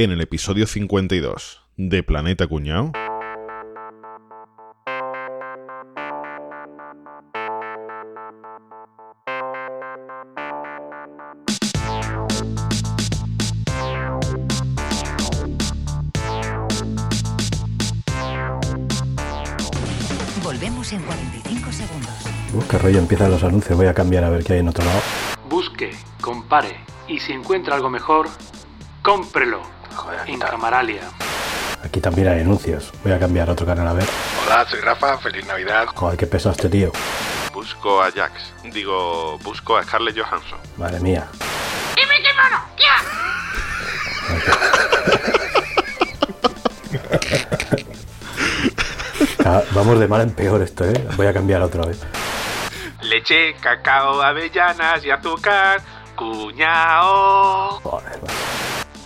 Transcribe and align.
En 0.00 0.12
el 0.12 0.20
episodio 0.20 0.68
52 0.68 1.60
de 1.76 2.04
Planeta 2.04 2.46
Cuñao. 2.46 2.92
Volvemos 20.44 20.92
en 20.92 21.02
45 21.02 21.72
segundos. 21.72 22.08
Uf, 22.54 22.68
qué 22.70 22.78
rollo 22.78 23.00
empiezan 23.00 23.32
los 23.32 23.42
anuncios. 23.42 23.76
Voy 23.76 23.88
a 23.88 23.94
cambiar 23.94 24.22
a 24.22 24.30
ver 24.30 24.44
qué 24.44 24.52
hay 24.52 24.58
en 24.60 24.68
otro 24.68 24.84
lado. 24.84 25.00
Busque, 25.48 25.90
compare 26.20 26.76
y 27.08 27.18
si 27.18 27.32
encuentra 27.32 27.74
algo 27.74 27.90
mejor, 27.90 28.28
cómprelo. 29.02 29.77
En 30.26 30.38
Camaralia. 30.38 31.02
Aquí 31.84 32.00
también 32.00 32.28
hay 32.28 32.40
anuncios. 32.40 32.92
Voy 33.04 33.12
a 33.12 33.18
cambiar 33.18 33.48
a 33.48 33.52
otro 33.52 33.64
canal 33.66 33.86
a 33.88 33.92
ver. 33.92 34.06
Hola, 34.46 34.66
soy 34.68 34.80
Rafa, 34.80 35.18
feliz 35.18 35.46
Navidad. 35.46 35.86
Joder, 35.94 36.18
qué 36.18 36.26
peso 36.26 36.50
este 36.50 36.68
tío. 36.68 36.92
Busco 37.52 38.02
a 38.02 38.10
Jax. 38.10 38.52
Digo, 38.72 39.38
busco 39.38 39.76
a 39.76 39.82
Scarlett 39.84 40.18
Johansson. 40.18 40.58
Madre 40.76 41.00
mía. 41.00 41.26
Ah, 49.44 49.62
Vamos 49.72 49.98
de 49.98 50.06
mal 50.08 50.20
en 50.20 50.30
peor 50.30 50.60
esto, 50.62 50.84
¿eh? 50.84 51.06
Voy 51.16 51.26
a 51.26 51.32
cambiar 51.32 51.62
otra 51.62 51.86
vez. 51.86 52.00
Leche, 53.02 53.54
cacao, 53.60 54.20
avellanas 54.20 55.04
y 55.04 55.10
azúcar. 55.10 55.80
Cuñao. 56.16 57.80
Joder. 57.82 58.20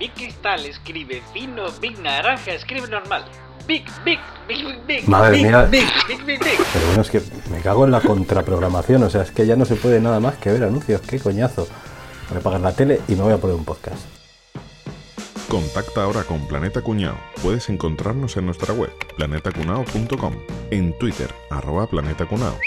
Big 0.02 0.14
Cristal 0.14 0.66
escribe 0.66 1.22
fino, 1.32 1.66
Big 1.80 1.96
Naranja 2.00 2.54
escribe 2.54 2.88
normal. 2.88 3.24
Big, 3.68 3.84
Big, 4.04 4.18
Big, 4.48 4.66
Big, 4.66 4.84
Big. 4.84 5.08
Madre 5.08 5.36
big, 5.36 5.46
mía. 5.46 5.62
Big, 5.70 5.84
Big, 6.08 6.24
Big, 6.24 6.40
Big. 6.40 6.58
Pero 6.72 6.86
bueno, 6.86 7.02
es 7.02 7.08
que 7.08 7.22
me 7.52 7.60
cago 7.60 7.84
en 7.84 7.92
la 7.92 8.00
contraprogramación. 8.00 9.04
O 9.04 9.10
sea, 9.10 9.22
es 9.22 9.30
que 9.30 9.46
ya 9.46 9.54
no 9.54 9.64
se 9.64 9.76
puede 9.76 10.00
nada 10.00 10.18
más 10.18 10.34
que 10.38 10.50
ver 10.50 10.64
anuncios. 10.64 11.02
Qué 11.02 11.20
coñazo. 11.20 11.68
Voy 12.28 12.36
a 12.36 12.40
apagar 12.40 12.60
la 12.62 12.72
tele 12.72 13.00
y 13.06 13.14
me 13.14 13.22
voy 13.22 13.32
a 13.32 13.36
poner 13.36 13.54
un 13.54 13.64
podcast. 13.64 14.21
Contacta 15.48 16.02
ahora 16.02 16.24
con 16.24 16.46
Planeta 16.46 16.82
Cuñao. 16.82 17.16
Puedes 17.42 17.68
encontrarnos 17.68 18.36
en 18.36 18.46
nuestra 18.46 18.72
web, 18.72 18.90
planetacunao.com, 19.16 20.34
en 20.70 20.96
Twitter, 20.98 21.32
arroba 21.50 21.86
Planeta 21.86 22.26
Cunao. 22.26 22.58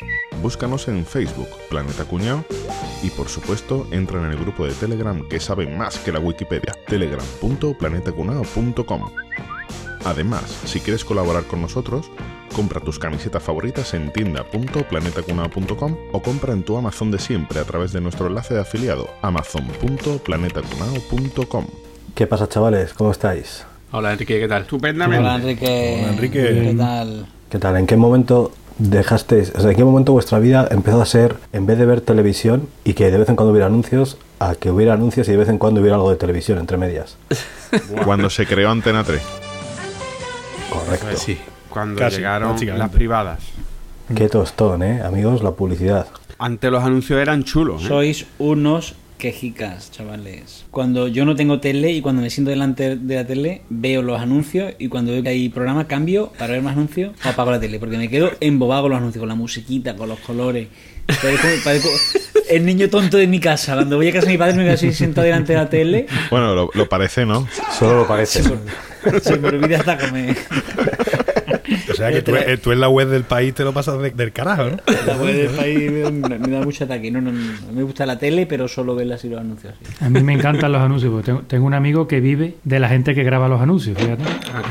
Búscanos 0.41 0.87
en 0.87 1.05
Facebook, 1.05 1.49
Planeta 1.69 2.05
Cuñao, 2.05 2.45
y 3.01 3.09
por 3.09 3.27
supuesto, 3.29 3.87
entra 3.91 4.19
en 4.19 4.31
el 4.31 4.37
grupo 4.37 4.65
de 4.65 4.73
Telegram 4.73 5.27
que 5.27 5.39
sabe 5.39 5.67
más 5.67 5.97
que 5.99 6.11
la 6.11 6.19
Wikipedia, 6.19 6.73
telegram.planetacunao.com. 6.87 9.11
Además, 10.05 10.43
si 10.65 10.79
quieres 10.79 11.03
colaborar 11.03 11.45
con 11.45 11.61
nosotros, 11.61 12.11
compra 12.55 12.79
tus 12.79 12.99
camisetas 12.99 13.41
favoritas 13.41 13.95
en 13.95 14.13
tienda.planetacunao.com 14.13 15.97
o 16.11 16.21
compra 16.21 16.53
en 16.53 16.61
tu 16.63 16.77
Amazon 16.77 17.09
de 17.09 17.17
siempre 17.17 17.59
a 17.59 17.63
través 17.63 17.91
de 17.91 18.01
nuestro 18.01 18.27
enlace 18.27 18.53
de 18.53 18.61
afiliado 18.61 19.09
amazon.planetacunao.com. 19.23 21.84
¿Qué 22.15 22.27
pasa, 22.27 22.47
chavales? 22.47 22.93
¿Cómo 22.93 23.11
estáis? 23.11 23.65
Hola 23.91 24.13
Enrique, 24.13 24.39
¿qué 24.39 24.47
tal? 24.47 24.65
Hola 24.71 25.35
Enrique. 25.35 25.97
Hola, 25.99 26.13
Enrique. 26.13 26.61
¿Qué 26.63 26.75
tal? 26.77 27.25
¿Qué 27.49 27.59
tal? 27.59 27.75
¿En 27.75 27.85
qué 27.85 27.97
momento 27.97 28.53
dejasteis, 28.77 29.51
o 29.53 29.59
sea, 29.59 29.71
en 29.71 29.75
qué 29.75 29.83
momento 29.83 30.13
vuestra 30.13 30.39
vida 30.39 30.65
empezó 30.71 31.01
a 31.01 31.05
ser, 31.05 31.35
en 31.51 31.65
vez 31.65 31.77
de 31.77 31.85
ver 31.85 31.99
televisión 31.99 32.69
y 32.85 32.93
que 32.93 33.11
de 33.11 33.17
vez 33.17 33.27
en 33.27 33.35
cuando 33.35 33.51
hubiera 33.51 33.65
anuncios, 33.65 34.17
a 34.39 34.55
que 34.55 34.71
hubiera 34.71 34.93
anuncios 34.93 35.27
y 35.27 35.31
de 35.31 35.37
vez 35.37 35.49
en 35.49 35.57
cuando 35.57 35.81
hubiera 35.81 35.97
algo 35.97 36.09
de 36.09 36.15
televisión 36.15 36.57
entre 36.57 36.77
medias? 36.77 37.17
Cuando 38.05 38.29
se 38.29 38.45
creó 38.45 38.71
Antena 38.71 39.03
3. 39.03 39.21
Correcto. 40.69 41.05
Pues 41.07 41.19
Sí, 41.19 41.37
cuando 41.69 41.99
Casi, 41.99 42.17
llegaron 42.17 42.55
las 42.77 42.89
privadas. 42.91 43.39
Qué 44.15 44.29
tostón, 44.29 44.83
¿eh? 44.83 45.01
Amigos, 45.01 45.43
la 45.43 45.51
publicidad. 45.51 46.07
Antes 46.37 46.71
los 46.71 46.81
anuncios 46.81 47.19
eran 47.19 47.43
chulos. 47.43 47.83
¿eh? 47.83 47.87
Sois 47.89 48.25
unos 48.37 48.95
quejicas, 49.17 49.91
chavales. 49.91 50.65
Cuando 50.71 51.07
yo 51.07 51.25
no 51.25 51.35
tengo 51.35 51.59
tele 51.59 51.91
y 51.91 52.01
cuando 52.01 52.21
me 52.21 52.29
siento 52.29 52.49
delante 52.49 52.95
de 52.95 53.15
la 53.15 53.25
tele, 53.25 53.61
veo 53.69 54.01
los 54.01 54.19
anuncios 54.19 54.73
y 54.79 54.87
cuando 54.87 55.11
veo 55.11 55.23
que 55.23 55.29
hay 55.29 55.49
programa, 55.49 55.87
cambio 55.87 56.31
para 56.37 56.53
ver 56.53 56.61
más 56.61 56.73
anuncios 56.73 57.13
o 57.23 57.29
apago 57.29 57.51
la 57.51 57.59
tele. 57.59 57.79
Porque 57.79 57.97
me 57.97 58.09
quedo 58.09 58.31
embobado 58.39 58.83
con 58.83 58.91
los 58.91 58.97
anuncios, 58.99 59.21
con 59.21 59.29
la 59.29 59.35
musiquita, 59.35 59.95
con 59.95 60.09
los 60.09 60.19
colores. 60.19 60.67
Parezco, 61.07 61.47
parezco 61.63 61.89
el 62.49 62.65
niño 62.65 62.89
tonto 62.89 63.17
de 63.17 63.27
mi 63.27 63.39
casa. 63.39 63.75
Cuando 63.75 63.97
voy 63.97 64.09
a 64.09 64.13
casa 64.13 64.25
de 64.25 64.33
mi 64.33 64.37
padre 64.37 64.55
me 64.55 64.63
quedo 64.63 64.73
así 64.73 64.93
sentado 64.93 65.25
delante 65.25 65.53
de 65.53 65.59
la 65.59 65.69
tele. 65.69 66.07
Bueno, 66.29 66.55
lo, 66.55 66.69
lo 66.73 66.89
parece, 66.89 67.25
¿no? 67.25 67.47
Solo 67.77 67.99
lo 67.99 68.07
parece. 68.07 68.43
Se 69.21 69.37
me 69.37 69.49
olvida 69.49 69.77
hasta 69.77 69.97
comer. 69.97 70.35
O 70.74 70.74
sea 71.95 72.11
que 72.11 72.21
tú, 72.21 72.35
eh, 72.35 72.57
tú 72.57 72.71
en 72.71 72.79
la 72.79 72.89
web 72.89 73.07
del 73.07 73.23
país 73.23 73.53
te 73.53 73.63
lo 73.63 73.73
pasas 73.73 73.99
de- 74.01 74.11
del 74.11 74.31
carajo, 74.31 74.63
¿no? 74.65 74.77
La 75.07 75.17
web 75.17 75.35
del 75.35 75.49
país 75.49 75.91
me, 75.91 76.37
me 76.39 76.47
da 76.49 76.61
mucho 76.63 76.83
ataque. 76.85 77.09
No, 77.11 77.21
no, 77.21 77.31
no. 77.31 77.39
Me 77.73 77.83
gusta 77.83 78.05
la 78.05 78.17
tele, 78.19 78.45
pero 78.45 78.67
solo 78.67 78.95
verla 78.95 79.15
así 79.15 79.29
los 79.29 79.39
anuncios. 79.39 79.73
A 79.99 80.09
mí 80.09 80.21
me 80.23 80.33
encantan 80.33 80.71
los 80.71 80.81
anuncios, 80.81 81.11
porque 81.11 81.25
tengo, 81.25 81.41
tengo 81.41 81.65
un 81.65 81.73
amigo 81.73 82.07
que 82.07 82.19
vive 82.19 82.55
de 82.63 82.79
la 82.79 82.89
gente 82.89 83.15
que 83.15 83.23
graba 83.23 83.47
los 83.47 83.59
anuncios, 83.61 83.97
fíjate. 83.97 84.23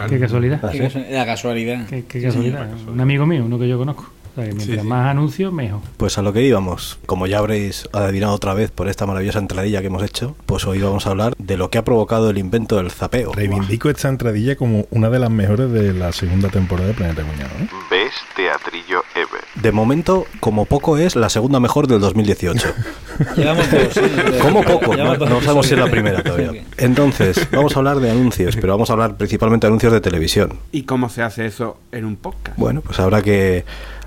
Qué 0.09 0.19
casualidad. 0.21 0.61
Ah, 0.63 0.69
Qué 0.71 0.79
¿sí? 0.91 0.99
casu- 0.99 1.11
La 1.11 1.27
casualidad. 1.27 1.87
Qué, 1.89 2.05
qué 2.07 2.23
casualidad. 2.23 2.69
Un 2.89 3.01
amigo 3.01 3.27
mío, 3.27 3.45
uno 3.45 3.59
que 3.59 3.69
yo 3.69 3.79
conozco. 3.79 4.11
O 4.35 4.41
sea, 4.41 4.49
que 4.49 4.55
mientras 4.55 4.85
más 4.85 5.07
anuncios, 5.09 5.53
mejor. 5.53 5.81
Pues 5.97 6.19
a 6.19 6.23
lo 6.23 6.33
que 6.33 6.43
íbamos, 6.43 6.99
como 7.07 7.29
ya 7.29 7.39
habréis 7.39 7.89
adivinado 7.93 8.35
otra 8.35 8.53
vez 8.53 8.73
por 8.73 8.89
esta 8.89 9.07
maravillosa 9.07 9.39
entradilla 9.39 9.81
que 9.81 9.87
hemos 9.87 10.03
hecho, 10.03 10.35
pues 10.47 10.67
hoy 10.67 10.81
vamos 10.81 11.07
a 11.07 11.11
hablar 11.11 11.35
de 11.39 11.57
lo 11.57 11.71
que 11.71 11.79
ha 11.79 11.85
provocado 11.85 12.31
el 12.31 12.39
invento 12.39 12.77
del 12.77 12.91
zapeo. 12.91 13.33
Reivindico 13.33 13.91
esta 13.91 14.09
entradilla 14.09 14.57
como 14.57 14.87
una 14.91 15.09
de 15.09 15.21
las 15.21 15.31
mejores 15.31 15.71
de 15.71 15.95
la 15.95 16.13
segunda 16.13 16.49
temporada 16.49 16.89
de 16.89 16.95
Planeta 16.95 17.23
Cuñado. 17.23 17.51
¿eh? 17.61 17.69
Best 17.89 18.17
teatrillo 18.35 19.03
ever. 19.15 19.45
De 19.55 19.71
momento, 19.71 20.27
como 20.41 20.65
poco 20.65 20.99
es 20.99 21.15
la 21.15 21.29
segunda 21.29 21.61
mejor 21.61 21.87
del 21.87 22.01
2018. 22.01 22.75
Llevamos 23.37 23.71
dos. 23.71 23.93
¿sí? 23.93 24.01
Como 24.43 24.63
poco, 24.63 24.97
no, 24.97 25.17
no 25.17 25.41
sabemos 25.41 25.67
si 25.67 25.75
es 25.75 25.81
la 25.81 25.91
primera 25.91 26.23
todavía. 26.23 26.45
Sí. 26.55 26.63
Entonces, 26.79 27.49
vamos 27.51 27.75
a 27.75 27.79
hablar 27.79 28.01
de 28.01 28.11
anuncios, 28.11 28.57
pero 28.57 28.75
vamos 28.75 28.91
a 28.91 28.93
hablar 28.93 29.17
principalmente 29.17 29.67
de 29.67 29.69
anuncios 29.69 29.93
de 29.93 30.01
televisión. 30.01 30.59
¿Y 30.73 30.83
cómo 30.83 31.09
se 31.09 31.23
hace 31.23 31.47
eso 31.47 31.79
en 31.93 32.05
un 32.05 32.17
podcast? 32.17 32.59
Bueno, 32.59 32.81
pues 32.81 32.99
habrá 33.01 33.23
que 33.23 33.65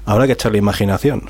habrá 0.08 0.26
que 0.26 0.34
echarle 0.34 0.58
imaginación. 0.58 1.24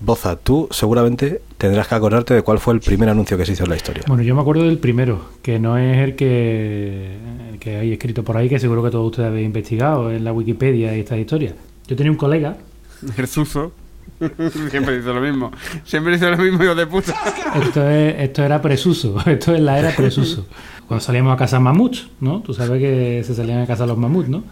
Boza, 0.00 0.36
tú 0.36 0.68
seguramente 0.70 1.40
tendrás 1.56 1.88
que 1.88 1.94
acordarte 1.94 2.34
de 2.34 2.42
cuál 2.42 2.58
fue 2.58 2.74
el 2.74 2.80
primer 2.80 3.08
anuncio 3.08 3.38
que 3.38 3.46
se 3.46 3.52
hizo 3.52 3.64
en 3.64 3.70
la 3.70 3.76
historia. 3.76 4.02
Bueno, 4.06 4.22
yo 4.22 4.34
me 4.34 4.42
acuerdo 4.42 4.64
del 4.64 4.78
primero, 4.78 5.24
que 5.40 5.58
no 5.58 5.78
es 5.78 5.98
el 5.98 6.16
que, 6.16 7.16
el 7.52 7.58
que 7.58 7.76
hay 7.76 7.92
escrito 7.92 8.22
por 8.22 8.36
ahí, 8.36 8.48
que 8.48 8.58
seguro 8.58 8.82
que 8.82 8.90
todos 8.90 9.06
ustedes 9.06 9.28
habéis 9.28 9.46
investigado 9.46 10.10
en 10.10 10.24
la 10.24 10.32
Wikipedia 10.32 10.94
y 10.94 11.00
estas 11.00 11.18
historias. 11.18 11.54
Yo 11.86 11.96
tenía 11.96 12.10
un 12.10 12.18
colega, 12.18 12.58
El 13.16 13.28
Zuzo. 13.28 13.72
Siempre 14.70 14.98
dice 14.98 15.08
lo 15.08 15.20
mismo. 15.20 15.50
Siempre 15.84 16.12
dice 16.12 16.30
lo 16.30 16.36
mismo, 16.36 16.62
hijo 16.62 16.74
de 16.74 16.86
puta. 16.86 17.14
esto, 17.62 17.88
es, 17.88 18.16
esto 18.18 18.42
era 18.42 18.60
presuso, 18.60 19.16
esto 19.26 19.54
es 19.54 19.60
la 19.60 19.78
era 19.78 19.90
presuso. 19.92 20.46
Cuando 20.86 21.02
salíamos 21.02 21.32
a 21.32 21.36
cazar 21.36 21.60
mamuts, 21.60 22.08
¿no? 22.20 22.40
Tú 22.40 22.52
sabes 22.52 22.80
que 22.80 23.22
se 23.24 23.34
salían 23.34 23.60
a 23.60 23.66
cazar 23.66 23.88
los 23.88 23.96
mamuts, 23.96 24.28
¿no? 24.28 24.44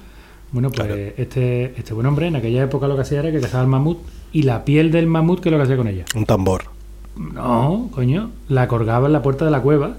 Bueno, 0.53 0.71
pues 0.71 1.15
este, 1.17 1.75
este 1.77 1.95
buen 1.95 2.07
hombre 2.07 2.27
en 2.27 2.37
aquella 2.37 2.63
época 2.63 2.87
lo 2.87 2.95
que 2.95 3.03
hacía 3.03 3.21
era 3.21 3.33
que 3.33 3.41
cazaba 3.41 3.65
el 3.65 3.71
mamut 3.71 3.99
y 4.33 4.43
la 4.43 4.65
piel 4.65 4.91
del 4.91 5.07
mamut, 5.07 5.41
que 5.41 5.49
es 5.49 5.53
lo 5.53 5.59
que 5.59 5.65
hacía 5.65 5.77
con 5.77 5.89
ella? 5.89 6.05
Un 6.15 6.27
tambor. 6.27 6.65
No, 7.17 7.89
coño, 7.93 8.31
la 8.49 8.69
colgaba 8.69 9.07
en 9.07 9.13
la 9.13 9.23
puerta 9.23 9.45
de 9.45 9.51
la 9.51 9.61
cueva 9.61 9.97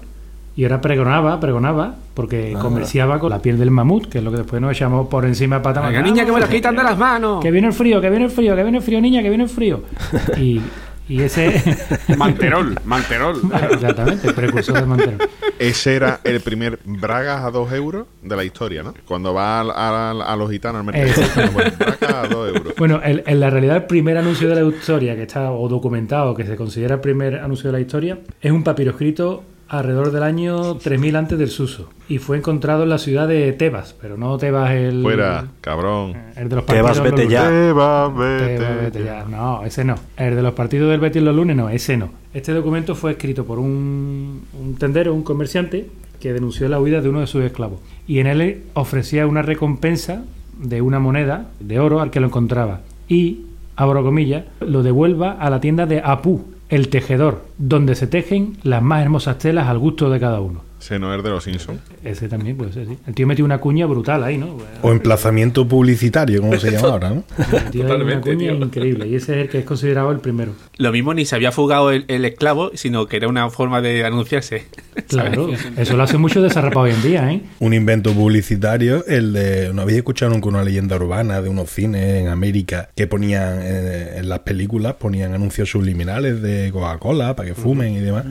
y 0.56 0.62
ahora 0.62 0.80
pregonaba, 0.80 1.40
pregonaba, 1.40 1.96
porque 2.14 2.56
comerciaba 2.60 3.18
con 3.18 3.30
la 3.30 3.40
piel 3.40 3.58
del 3.58 3.72
mamut, 3.72 4.06
que 4.06 4.18
es 4.18 4.24
lo 4.24 4.30
que 4.30 4.38
después 4.38 4.62
nos 4.62 4.70
echamos 4.70 5.08
por 5.08 5.24
encima 5.24 5.60
para 5.60 5.80
Venga, 5.80 6.02
niña, 6.02 6.24
que 6.24 6.30
me 6.30 6.38
lo 6.38 6.48
quitan 6.50 6.76
de 6.76 6.84
las 6.84 6.96
manos. 6.96 7.42
Que 7.42 7.50
viene 7.50 7.66
el 7.68 7.72
frío, 7.72 8.00
que 8.00 8.08
viene 8.08 8.26
el 8.26 8.30
frío, 8.30 8.54
que 8.54 8.62
viene 8.62 8.78
el 8.78 8.84
frío, 8.84 9.00
niña, 9.00 9.22
que 9.22 9.28
viene 9.28 9.44
el 9.44 9.50
frío. 9.50 9.82
Y, 10.38 10.60
y 11.08 11.20
ese... 11.22 11.62
Manterol, 12.16 12.76
Manterol. 12.84 13.40
Exactamente, 13.72 14.28
el 14.28 14.34
precursor 14.34 14.74
del 14.76 14.86
manterol. 14.86 15.18
Ese 15.58 15.94
era 15.96 16.20
el 16.24 16.40
primer 16.40 16.78
Bragas 16.84 17.44
a 17.44 17.50
2 17.50 17.72
euros 17.72 18.06
de 18.22 18.36
la 18.36 18.44
historia, 18.44 18.82
¿no? 18.82 18.94
Cuando 19.06 19.34
va 19.34 19.60
al- 19.60 19.70
al- 19.70 20.22
a, 20.22 20.36
los 20.36 20.50
gitanos 20.50 20.80
al 20.80 20.86
mercado. 20.86 21.50
Bueno, 21.52 21.70
Bragas 21.78 22.02
a 22.24 22.28
2 22.28 22.56
euros. 22.56 22.74
Bueno, 22.78 23.00
el- 23.04 23.22
en 23.26 23.40
la 23.40 23.50
realidad 23.50 23.76
el 23.76 23.84
primer 23.84 24.16
anuncio 24.16 24.48
de 24.48 24.54
la 24.62 24.68
historia 24.68 25.14
que 25.14 25.22
está 25.22 25.50
o 25.52 25.68
documentado, 25.68 26.34
que 26.34 26.44
se 26.44 26.56
considera 26.56 26.94
el 26.96 27.00
primer 27.00 27.36
anuncio 27.36 27.68
de 27.70 27.72
la 27.72 27.80
historia, 27.80 28.18
es 28.40 28.50
un 28.52 28.64
papiro 28.64 28.90
escrito 28.92 29.44
alrededor 29.78 30.12
del 30.12 30.22
año 30.22 30.76
3000 30.76 31.16
antes 31.16 31.38
del 31.38 31.48
Suso 31.48 31.90
y 32.08 32.18
fue 32.18 32.36
encontrado 32.36 32.82
en 32.82 32.90
la 32.90 32.98
ciudad 32.98 33.28
de 33.28 33.52
Tebas, 33.52 33.94
pero 34.00 34.16
no 34.16 34.36
Tebas 34.38 34.72
el 34.72 35.02
Fuera, 35.02 35.46
cabrón. 35.60 36.14
el 36.36 36.48
de 36.48 36.56
los 36.56 36.66
Tebas, 36.66 36.98
partidos 36.98 37.04
vete 37.04 37.24
los 37.24 37.32
ya. 37.32 37.48
Tebas, 37.48 38.16
vete 38.16 39.04
ya. 39.04 39.24
No, 39.24 39.64
ese 39.64 39.84
no. 39.84 39.96
El 40.16 40.36
de 40.36 40.42
los 40.42 40.54
partidos 40.54 40.90
del 40.90 41.00
Betis 41.00 41.22
los 41.22 41.34
lunes 41.34 41.56
no, 41.56 41.68
ese 41.68 41.96
no. 41.96 42.10
Este 42.32 42.52
documento 42.52 42.94
fue 42.94 43.12
escrito 43.12 43.44
por 43.44 43.58
un, 43.58 44.42
un 44.60 44.74
tendero, 44.76 45.14
un 45.14 45.22
comerciante 45.22 45.88
que 46.20 46.32
denunció 46.32 46.68
la 46.68 46.80
huida 46.80 47.00
de 47.00 47.08
uno 47.08 47.20
de 47.20 47.26
sus 47.26 47.44
esclavos 47.44 47.80
y 48.06 48.18
en 48.18 48.26
él 48.26 48.62
ofrecía 48.74 49.26
una 49.26 49.42
recompensa 49.42 50.24
de 50.58 50.80
una 50.80 50.98
moneda 50.98 51.50
de 51.60 51.78
oro 51.80 52.00
al 52.00 52.10
que 52.10 52.20
lo 52.20 52.26
encontraba 52.26 52.80
y 53.08 53.46
abro 53.76 54.02
comillas, 54.02 54.44
lo 54.60 54.82
devuelva 54.82 55.32
a 55.32 55.50
la 55.50 55.60
tienda 55.60 55.86
de 55.86 56.00
Apu, 56.00 56.44
el 56.74 56.88
tejedor, 56.88 57.44
donde 57.56 57.94
se 57.94 58.06
tejen 58.06 58.56
las 58.64 58.82
más 58.82 59.02
hermosas 59.02 59.38
telas 59.38 59.68
al 59.68 59.78
gusto 59.78 60.10
de 60.10 60.18
cada 60.18 60.40
uno. 60.40 60.62
Ese 60.84 60.98
no 60.98 61.14
es 61.14 61.22
de 61.24 61.30
los 61.30 61.42
Simpsons. 61.42 61.80
Ese 62.04 62.28
también 62.28 62.58
puede 62.58 62.74
ser, 62.74 62.86
sí. 62.86 62.98
El 63.06 63.14
tío 63.14 63.26
metió 63.26 63.42
una 63.42 63.56
cuña 63.56 63.86
brutal 63.86 64.22
ahí, 64.22 64.36
¿no? 64.36 64.54
O 64.82 64.92
emplazamiento 64.92 65.66
publicitario, 65.66 66.42
como 66.42 66.58
se 66.58 66.70
llama 66.70 66.88
ahora, 66.88 67.08
¿no? 67.08 67.24
Ahí 67.38 67.80
una 67.80 67.88
Totalmente, 67.88 68.34
cuña 68.34 68.52
tío. 68.52 68.64
increíble. 68.66 69.08
Y 69.08 69.14
ese 69.14 69.32
es 69.32 69.38
el 69.44 69.48
que 69.48 69.60
es 69.60 69.64
considerado 69.64 70.10
el 70.12 70.18
primero. 70.20 70.52
Lo 70.76 70.92
mismo 70.92 71.14
ni 71.14 71.24
se 71.24 71.36
había 71.36 71.52
fugado 71.52 71.90
el, 71.90 72.04
el 72.08 72.26
esclavo, 72.26 72.70
sino 72.74 73.06
que 73.06 73.16
era 73.16 73.28
una 73.28 73.48
forma 73.48 73.80
de 73.80 74.04
anunciarse. 74.04 74.64
Claro, 75.08 75.48
eso 75.76 75.96
lo 75.96 76.04
hace 76.04 76.18
mucho 76.18 76.40
desarrapado 76.40 76.86
hoy 76.86 76.92
en 76.92 77.02
día, 77.02 77.30
¿eh? 77.32 77.42
Un 77.58 77.74
invento 77.74 78.12
publicitario, 78.12 79.04
el 79.06 79.32
de. 79.32 79.72
¿No 79.74 79.82
habéis 79.82 79.98
escuchado 79.98 80.32
nunca 80.32 80.48
una 80.48 80.62
leyenda 80.62 80.94
urbana 80.96 81.42
de 81.42 81.48
unos 81.48 81.68
cines 81.70 82.20
en 82.22 82.28
América 82.28 82.88
que 82.94 83.06
ponían 83.08 83.58
eh, 83.60 84.18
en 84.18 84.28
las 84.28 84.40
películas, 84.40 84.94
ponían 84.94 85.34
anuncios 85.34 85.68
subliminales 85.70 86.40
de 86.42 86.70
Coca-Cola 86.72 87.34
para 87.34 87.48
que 87.48 87.54
fumen 87.54 87.94
y 87.94 88.00
demás? 88.00 88.24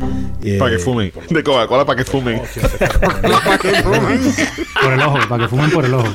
Eh, 0.43 0.57
Para 0.57 0.71
que 0.71 0.79
fumen. 0.79 1.11
De 1.29 1.43
Coca-Cola 1.43 1.85
para 1.85 1.97
que 1.97 2.09
fumen. 2.09 2.41
Por 4.81 4.93
el 4.93 5.01
ojo, 5.01 5.19
para 5.27 5.43
que 5.43 5.49
fumen 5.49 5.71
por 5.71 5.85
el 5.85 5.93
ojo. 5.93 6.13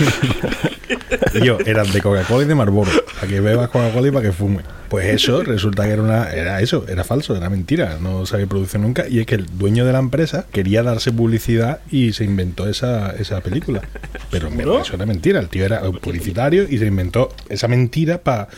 Yo, 1.44 1.58
eran 1.66 1.90
de 1.92 2.00
Coca-Cola 2.00 2.44
y 2.44 2.48
de 2.48 2.54
Marlboro, 2.54 2.90
para 3.14 3.26
que 3.28 3.40
bebas 3.40 3.68
Coca-Cola 3.68 4.08
y 4.08 4.10
para 4.10 4.26
que 4.26 4.32
fume. 4.32 4.60
Pues 4.88 5.06
eso 5.06 5.44
resulta 5.44 5.84
que 5.84 5.90
era 5.90 6.02
una 6.02 6.32
era 6.32 6.60
eso, 6.60 6.84
era 6.88 7.04
falso, 7.04 7.36
era 7.36 7.48
mentira, 7.48 7.98
no 8.00 8.26
se 8.26 8.34
había 8.34 8.48
producido 8.48 8.80
nunca. 8.82 9.06
Y 9.08 9.20
es 9.20 9.26
que 9.26 9.36
el 9.36 9.46
dueño 9.56 9.84
de 9.86 9.92
la 9.92 10.00
empresa 10.00 10.46
quería 10.50 10.82
darse 10.82 11.12
publicidad 11.12 11.78
y 11.92 12.12
se 12.12 12.24
inventó 12.24 12.68
esa, 12.68 13.12
esa 13.12 13.40
película. 13.40 13.82
Pero 14.32 14.48
en 14.48 14.56
verdad 14.56 14.80
eso 14.80 14.96
era 14.96 15.06
mentira, 15.06 15.38
el 15.38 15.48
tío 15.48 15.64
era 15.64 15.80
publicitario 15.82 16.64
y 16.68 16.78
se 16.78 16.86
inventó 16.86 17.28
esa 17.48 17.68
mentira 17.68 18.18
para 18.18 18.48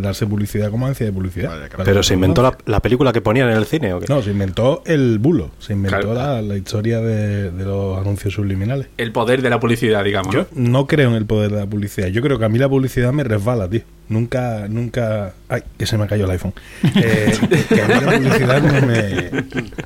darse 0.00 0.26
publicidad 0.26 0.70
como 0.70 0.86
agencia 0.86 1.04
de 1.04 1.12
publicidad. 1.12 1.68
Pero 1.84 2.02
se 2.02 2.14
inventó 2.14 2.40
la, 2.42 2.56
la 2.64 2.80
película 2.80 3.12
que 3.12 3.20
ponían 3.20 3.50
en 3.50 3.58
el 3.58 3.66
cine, 3.66 3.92
¿o 3.92 4.00
qué? 4.00 4.06
No, 4.08 4.22
se 4.22 4.30
inventó 4.30 4.82
el 4.86 5.18
bulo, 5.18 5.50
se 5.58 5.74
inventó 5.74 5.92
Claro. 5.92 6.14
la, 6.14 6.40
la 6.40 6.56
historia 6.56 7.00
de, 7.00 7.50
de 7.50 7.64
los 7.66 7.98
anuncios 8.00 8.32
subliminales. 8.32 8.86
El 8.96 9.12
poder 9.12 9.42
de 9.42 9.50
la 9.50 9.60
publicidad, 9.60 10.02
digamos. 10.04 10.32
Yo 10.34 10.46
¿no? 10.54 10.70
no 10.70 10.86
creo 10.86 11.10
en 11.10 11.16
el 11.16 11.26
poder 11.26 11.50
de 11.50 11.58
la 11.58 11.66
publicidad. 11.66 12.08
Yo 12.08 12.21
creo 12.22 12.38
que 12.38 12.44
a 12.46 12.48
mí 12.48 12.58
la 12.58 12.68
publicidad 12.68 13.12
me 13.12 13.24
resbala, 13.24 13.68
tío. 13.68 13.82
Nunca, 14.08 14.66
nunca. 14.68 15.34
Ay, 15.48 15.62
que 15.78 15.86
se 15.86 15.96
me 15.98 16.06
cayó 16.06 16.24
el 16.24 16.30
iPhone. 16.30 16.54
Eh, 16.94 17.32
que 17.68 17.80
a 17.82 17.88
mí 17.88 17.94
la 17.94 18.12
publicidad 18.12 18.62
no 18.62 18.86
me, 18.86 19.30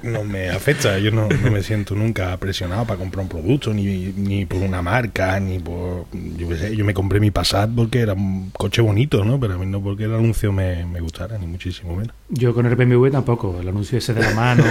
no 0.02 0.24
me 0.24 0.50
afecta. 0.50 0.98
Yo 0.98 1.10
no, 1.10 1.28
no 1.28 1.50
me 1.50 1.62
siento 1.62 1.94
nunca 1.94 2.36
presionado 2.36 2.84
para 2.84 2.98
comprar 2.98 3.22
un 3.22 3.28
producto, 3.28 3.72
ni, 3.72 4.12
ni 4.16 4.44
por 4.44 4.60
una 4.60 4.82
marca, 4.82 5.38
ni 5.40 5.58
por. 5.58 6.06
Yo 6.36 6.48
qué 6.48 6.56
sé. 6.56 6.76
Yo 6.76 6.84
me 6.84 6.94
compré 6.94 7.20
mi 7.20 7.30
Passat 7.30 7.70
porque 7.74 8.00
era 8.00 8.14
un 8.14 8.50
coche 8.50 8.82
bonito, 8.82 9.24
¿no? 9.24 9.38
Pero 9.40 9.54
a 9.54 9.58
mí 9.58 9.66
no 9.66 9.80
porque 9.80 10.04
el 10.04 10.14
anuncio 10.14 10.52
me, 10.52 10.84
me 10.84 11.00
gustara, 11.00 11.38
ni 11.38 11.46
muchísimo 11.46 11.94
menos. 11.94 12.14
Yo 12.28 12.54
con 12.54 12.66
el 12.66 12.74
BMW 12.74 13.08
tampoco, 13.10 13.60
el 13.60 13.68
anuncio 13.68 13.98
ese 13.98 14.12
de 14.12 14.20
la 14.20 14.34
mano. 14.34 14.64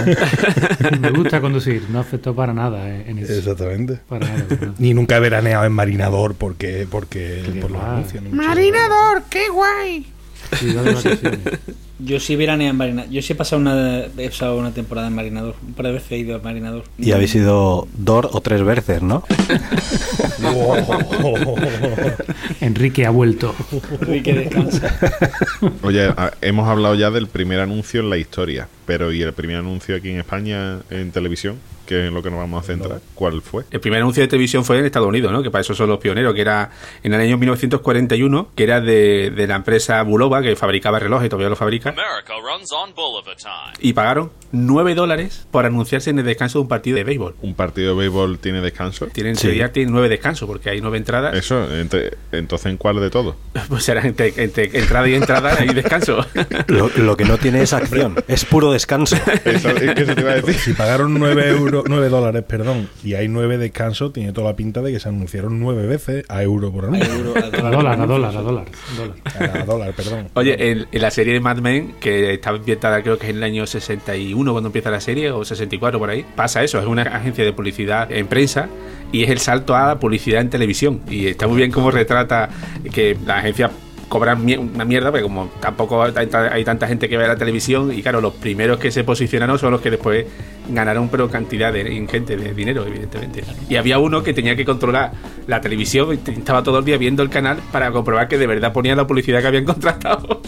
Me 1.00 1.10
gusta 1.10 1.40
conducir, 1.40 1.84
no 1.90 2.00
afectó 2.00 2.34
para 2.34 2.52
nada 2.52 2.88
eh, 2.88 3.04
en 3.08 3.18
eso. 3.18 3.32
Exactamente. 3.32 3.98
Para 4.08 4.26
nada, 4.26 4.44
para 4.44 4.60
nada. 4.60 4.74
Ni 4.78 4.92
nunca 4.92 5.16
he 5.16 5.20
veraneado 5.20 5.64
en 5.64 5.72
Marinador 5.72 6.34
porque, 6.34 6.86
porque 6.90 7.42
por 7.60 7.70
los 7.70 7.82
anuncios. 7.82 8.22
Marinador, 8.30 9.22
qué 9.36 9.48
guay. 9.50 10.06
Yo 11.98 12.20
sí 12.20 12.36
veraneo 12.36 12.70
en 12.70 12.76
Marinador. 12.76 13.10
Yo 13.10 13.22
sí 13.22 13.32
he 13.32 13.36
pasado 13.36 13.60
una, 13.62 14.00
he 14.18 14.28
pasado 14.28 14.58
una 14.58 14.70
temporada 14.72 15.08
en 15.08 15.14
Marinador. 15.14 15.54
Un 15.66 15.72
par 15.72 15.86
de 15.86 15.92
veces 15.92 16.12
he 16.12 16.18
ido 16.18 16.34
al 16.36 16.42
Marinador. 16.42 16.84
Y 16.98 17.12
habéis 17.12 17.34
ido 17.34 17.88
dos 17.96 18.26
o 18.32 18.40
tres 18.42 18.62
veces, 18.62 19.00
¿no? 19.02 19.24
Enrique 22.60 23.06
ha 23.06 23.10
vuelto. 23.10 23.54
Enrique 24.02 24.34
descansa. 24.34 24.94
Oye, 25.82 26.04
a- 26.04 26.32
hemos 26.42 26.68
hablado 26.68 26.94
ya 26.94 27.10
del 27.10 27.28
primer 27.28 27.60
anuncio 27.60 28.00
en 28.00 28.10
la 28.10 28.18
historia, 28.18 28.68
pero 28.86 29.12
¿y 29.12 29.22
el 29.22 29.32
primer 29.32 29.56
anuncio 29.56 29.96
aquí 29.96 30.10
en 30.10 30.18
España 30.18 30.80
en 30.90 31.10
televisión? 31.12 31.56
Que 31.86 32.02
es 32.02 32.08
en 32.08 32.14
lo 32.14 32.22
que 32.22 32.30
nos 32.30 32.38
vamos 32.40 32.62
a 32.64 32.66
centrar. 32.66 33.00
¿Cuál 33.14 33.40
fue? 33.42 33.64
El 33.70 33.80
primer 33.80 34.00
anuncio 34.00 34.22
de 34.22 34.28
televisión 34.28 34.64
fue 34.64 34.78
en 34.78 34.84
Estados 34.86 35.08
Unidos, 35.08 35.32
¿no? 35.32 35.42
Que 35.42 35.50
para 35.50 35.60
eso 35.62 35.74
son 35.74 35.88
los 35.88 35.98
pioneros, 35.98 36.34
que 36.34 36.40
era 36.40 36.70
en 37.02 37.14
el 37.14 37.20
año 37.20 37.38
1941, 37.38 38.48
que 38.54 38.62
era 38.64 38.80
de, 38.80 39.30
de 39.30 39.46
la 39.46 39.56
empresa 39.56 40.02
Bulova, 40.02 40.42
que 40.42 40.56
fabricaba 40.56 40.98
relojes, 40.98 41.28
todavía 41.28 41.48
lo 41.48 41.56
fabrica. 41.56 41.94
Y 43.80 43.92
pagaron 43.92 44.30
9 44.52 44.94
dólares 44.94 45.46
por 45.50 45.66
anunciarse 45.66 46.10
en 46.10 46.18
el 46.18 46.24
descanso 46.24 46.58
de 46.58 46.62
un 46.62 46.68
partido 46.68 46.96
de 46.96 47.04
béisbol. 47.04 47.34
¿Un 47.42 47.54
partido 47.54 47.94
de 47.94 48.00
béisbol 48.00 48.38
tiene 48.38 48.60
descanso? 48.60 49.06
Tienen, 49.06 49.36
Sí. 49.36 49.48
día 49.48 49.72
tienen 49.72 49.92
9 49.92 50.08
descansos, 50.08 50.46
porque 50.48 50.70
hay 50.70 50.80
9 50.80 50.96
entradas. 50.98 51.34
Eso, 51.34 51.70
entre- 51.74 52.16
entonces 52.32 52.66
¿en 52.66 52.76
cuál 52.76 53.00
de 53.00 53.10
todos? 53.10 53.36
Pues 53.68 53.82
será 53.84 54.02
entre, 54.06 54.32
entre 54.36 54.70
entrada 54.78 55.08
y 55.08 55.14
entrada 55.14 55.56
hay 55.58 55.68
descanso. 55.68 56.24
Lo, 56.68 56.88
lo 56.96 57.16
que 57.16 57.24
no 57.24 57.36
tiene 57.36 57.62
es 57.62 57.72
acción, 57.72 58.14
es 58.28 58.44
puro 58.44 58.72
descanso. 58.72 59.16
Eso, 59.44 59.70
es 59.70 59.94
que 59.94 60.02
eso 60.02 60.14
te 60.14 60.20
iba 60.20 60.30
a 60.32 60.34
decir. 60.36 60.54
Si 60.54 60.72
pagaron 60.72 61.14
9 61.14 61.48
euros, 61.50 61.75
9 61.86 62.08
dólares, 62.08 62.44
perdón, 62.46 62.88
y 63.04 63.14
hay 63.14 63.28
9 63.28 63.58
descansos, 63.58 64.12
tiene 64.12 64.32
toda 64.32 64.50
la 64.50 64.56
pinta 64.56 64.82
de 64.82 64.92
que 64.92 65.00
se 65.00 65.08
anunciaron 65.08 65.58
9 65.60 65.86
veces 65.86 66.24
a 66.28 66.42
euro 66.42 66.72
por 66.72 66.84
A 66.84 66.88
anuncio. 66.88 67.12
euro, 67.14 67.34
a 67.36 67.38
A 67.38 67.50
dólar. 67.50 67.72
dólar, 67.72 68.00
a 68.00 68.06
dólar, 68.06 68.36
a 68.36 68.40
dólar. 68.42 68.64
dólar. 68.96 69.58
A 69.60 69.64
dólar, 69.64 69.92
perdón. 69.94 70.28
Oye, 70.34 70.70
en, 70.70 70.86
en 70.90 71.02
la 71.02 71.10
serie 71.10 71.32
de 71.34 71.40
Mad 71.40 71.58
Men, 71.58 71.94
que 72.00 72.34
está 72.34 72.50
ambientada 72.50 73.02
creo 73.02 73.18
que 73.18 73.24
es 73.26 73.30
en 73.30 73.36
el 73.36 73.42
año 73.44 73.66
61 73.66 74.52
cuando 74.52 74.68
empieza 74.68 74.90
la 74.90 75.00
serie, 75.00 75.30
o 75.30 75.44
64 75.44 75.98
por 75.98 76.10
ahí, 76.10 76.24
pasa 76.34 76.62
eso, 76.62 76.78
es 76.78 76.86
una 76.86 77.02
agencia 77.02 77.44
de 77.44 77.52
publicidad 77.52 78.10
en 78.12 78.26
prensa 78.26 78.68
y 79.12 79.22
es 79.24 79.30
el 79.30 79.38
salto 79.38 79.74
a 79.76 79.86
la 79.88 79.98
publicidad 80.00 80.40
en 80.40 80.50
televisión. 80.50 81.00
Y 81.08 81.26
está 81.28 81.46
muy 81.46 81.56
bien 81.58 81.70
cómo 81.70 81.90
retrata 81.90 82.48
que 82.92 83.16
la 83.26 83.38
agencia 83.38 83.70
cobra 84.08 84.36
mie- 84.36 84.58
una 84.58 84.84
mierda, 84.84 85.10
porque 85.10 85.22
como 85.24 85.50
tampoco 85.60 86.02
hay, 86.02 86.26
ta- 86.26 86.52
hay 86.52 86.64
tanta 86.64 86.86
gente 86.86 87.08
que 87.08 87.16
ve 87.16 87.26
la 87.26 87.36
televisión, 87.36 87.92
y 87.92 88.02
claro, 88.02 88.20
los 88.20 88.34
primeros 88.34 88.78
que 88.78 88.90
se 88.90 89.02
posicionaron 89.04 89.58
son 89.58 89.72
los 89.72 89.80
que 89.80 89.90
después 89.90 90.26
ganaron 90.68 91.08
pero 91.08 91.28
cantidad 91.28 91.72
de 91.72 91.92
ingente 91.92 92.36
de 92.36 92.54
dinero, 92.54 92.84
evidentemente. 92.86 93.42
Y 93.68 93.76
había 93.76 93.98
uno 93.98 94.22
que 94.22 94.32
tenía 94.32 94.54
que 94.56 94.64
controlar 94.64 95.12
la 95.46 95.60
televisión, 95.60 96.08
y 96.26 96.30
estaba 96.30 96.62
todo 96.62 96.78
el 96.78 96.84
día 96.84 96.96
viendo 96.98 97.22
el 97.22 97.30
canal 97.30 97.58
para 97.72 97.90
comprobar 97.90 98.28
que 98.28 98.38
de 98.38 98.46
verdad 98.46 98.72
ponía 98.72 98.94
la 98.96 99.06
publicidad 99.06 99.40
que 99.40 99.46
habían 99.48 99.64
contratado. 99.72 100.40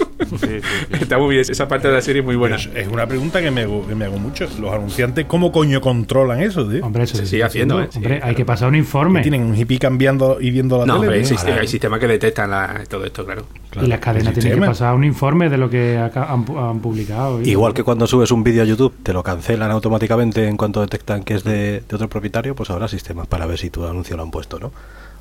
Está 1.00 1.18
muy 1.18 1.34
bien, 1.36 1.46
esa 1.48 1.68
parte 1.68 1.88
de 1.88 1.94
la 1.94 2.00
serie 2.00 2.20
es 2.20 2.26
muy 2.26 2.36
buena. 2.36 2.56
Es 2.56 2.66
es 2.74 2.88
una 2.88 3.06
pregunta 3.06 3.40
que 3.40 3.50
me, 3.50 3.62
hago- 3.64 3.86
que 3.86 3.94
me 3.94 4.04
hago 4.06 4.18
mucho. 4.18 4.46
Los 4.60 4.72
anunciantes, 4.72 5.26
¿cómo 5.26 5.52
coño 5.52 5.80
controlan 5.80 6.42
eso, 6.42 6.68
tío? 6.68 6.84
Hombre, 6.84 7.04
eso 7.04 7.16
Se 7.16 7.22
se 7.24 7.28
sigue 7.30 7.44
haciendo, 7.44 7.80
¿eh? 7.80 7.88
Hombre, 7.94 8.16
Sí, 8.16 8.20
hay 8.22 8.34
que 8.34 8.44
pasar 8.44 8.68
un 8.68 8.74
informe. 8.76 9.22
Tienen 9.22 9.42
un 9.42 9.54
hippie 9.56 9.78
cambiando 9.78 10.38
y 10.40 10.50
viendo 10.50 10.78
la 10.78 10.86
No, 10.86 11.00
tele. 11.00 11.18
hombre, 11.22 11.36
hay, 11.52 11.58
hay 11.60 11.68
sistemas 11.68 12.00
que 12.00 12.06
detectan 12.08 12.50
la- 12.50 12.82
todo 12.88 13.04
esto, 13.04 13.24
claro. 13.24 13.44
Claro, 13.70 13.86
y 13.86 13.90
las 13.90 14.00
cadenas 14.00 14.32
tienen 14.34 14.60
que 14.60 14.66
pasar 14.66 14.94
un 14.94 15.04
informe 15.04 15.48
de 15.50 15.58
lo 15.58 15.68
que 15.70 15.96
han, 15.98 16.10
han 16.56 16.80
publicado. 16.80 17.40
y- 17.42 17.50
Igual 17.50 17.74
que 17.74 17.82
cuando 17.84 18.06
subes 18.06 18.30
un 18.30 18.42
vídeo 18.42 18.62
a 18.62 18.66
YouTube, 18.66 18.94
te 19.02 19.12
lo 19.12 19.22
cancelan 19.22 19.70
automáticamente 19.70 20.46
en 20.48 20.56
cuanto 20.56 20.80
detectan 20.80 21.22
que 21.22 21.34
es 21.34 21.44
de, 21.44 21.82
de 21.88 21.94
otro 21.96 22.08
propietario, 22.08 22.54
pues 22.54 22.70
habrá 22.70 22.88
sistemas 22.88 23.26
para 23.26 23.46
ver 23.46 23.58
si 23.58 23.70
tu 23.70 23.84
anuncio 23.86 24.16
lo 24.16 24.22
han 24.22 24.30
puesto, 24.30 24.58
¿no? 24.58 24.72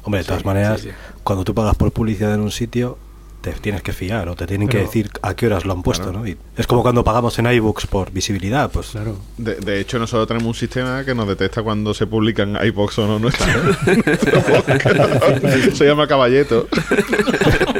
Hombre, 0.04 0.22
de 0.22 0.28
todas 0.28 0.46
maneras, 0.46 0.80
sí, 0.82 0.90
sí. 0.90 0.96
cuando 1.24 1.44
tú 1.44 1.54
pagas 1.54 1.76
por 1.76 1.92
publicidad 1.92 2.34
en 2.34 2.40
un 2.40 2.52
sitio, 2.52 2.98
te 3.42 3.52
tienes 3.54 3.82
que 3.82 3.94
fiar 3.94 4.30
o 4.30 4.36
te 4.36 4.48
tienen 4.48 4.68
que 4.68 4.80
decir 4.80 5.10
a 5.22 5.36
qué 5.36 5.48
horas 5.48 5.66
lo 5.66 5.74
han 5.74 5.84
puesto, 5.84 6.12
¿no? 6.12 6.28
Y 6.28 6.38
es 6.56 6.68
como 6.68 6.82
cuando 6.82 7.04
pagamos 7.04 7.38
en 7.40 7.52
iBooks 7.52 7.88
por 7.88 8.12
visibilidad, 8.12 8.72
pues 8.72 8.88
Claro. 8.88 9.18
De, 9.38 9.56
de 9.56 9.80
hecho, 9.80 10.00
nosotros 10.00 10.28
tenemos 10.28 10.48
un 10.48 10.56
sistema 10.56 11.04
que 11.06 11.14
nos 11.14 11.28
detecta 11.28 11.62
cuando 11.62 11.94
se 11.94 12.08
publican 12.08 12.58
iBox 12.66 13.00
o 13.00 13.08
no 13.08 13.20
nuestro. 13.20 13.46
se 15.74 15.86
llama 15.86 16.08
Caballeto. 16.08 16.68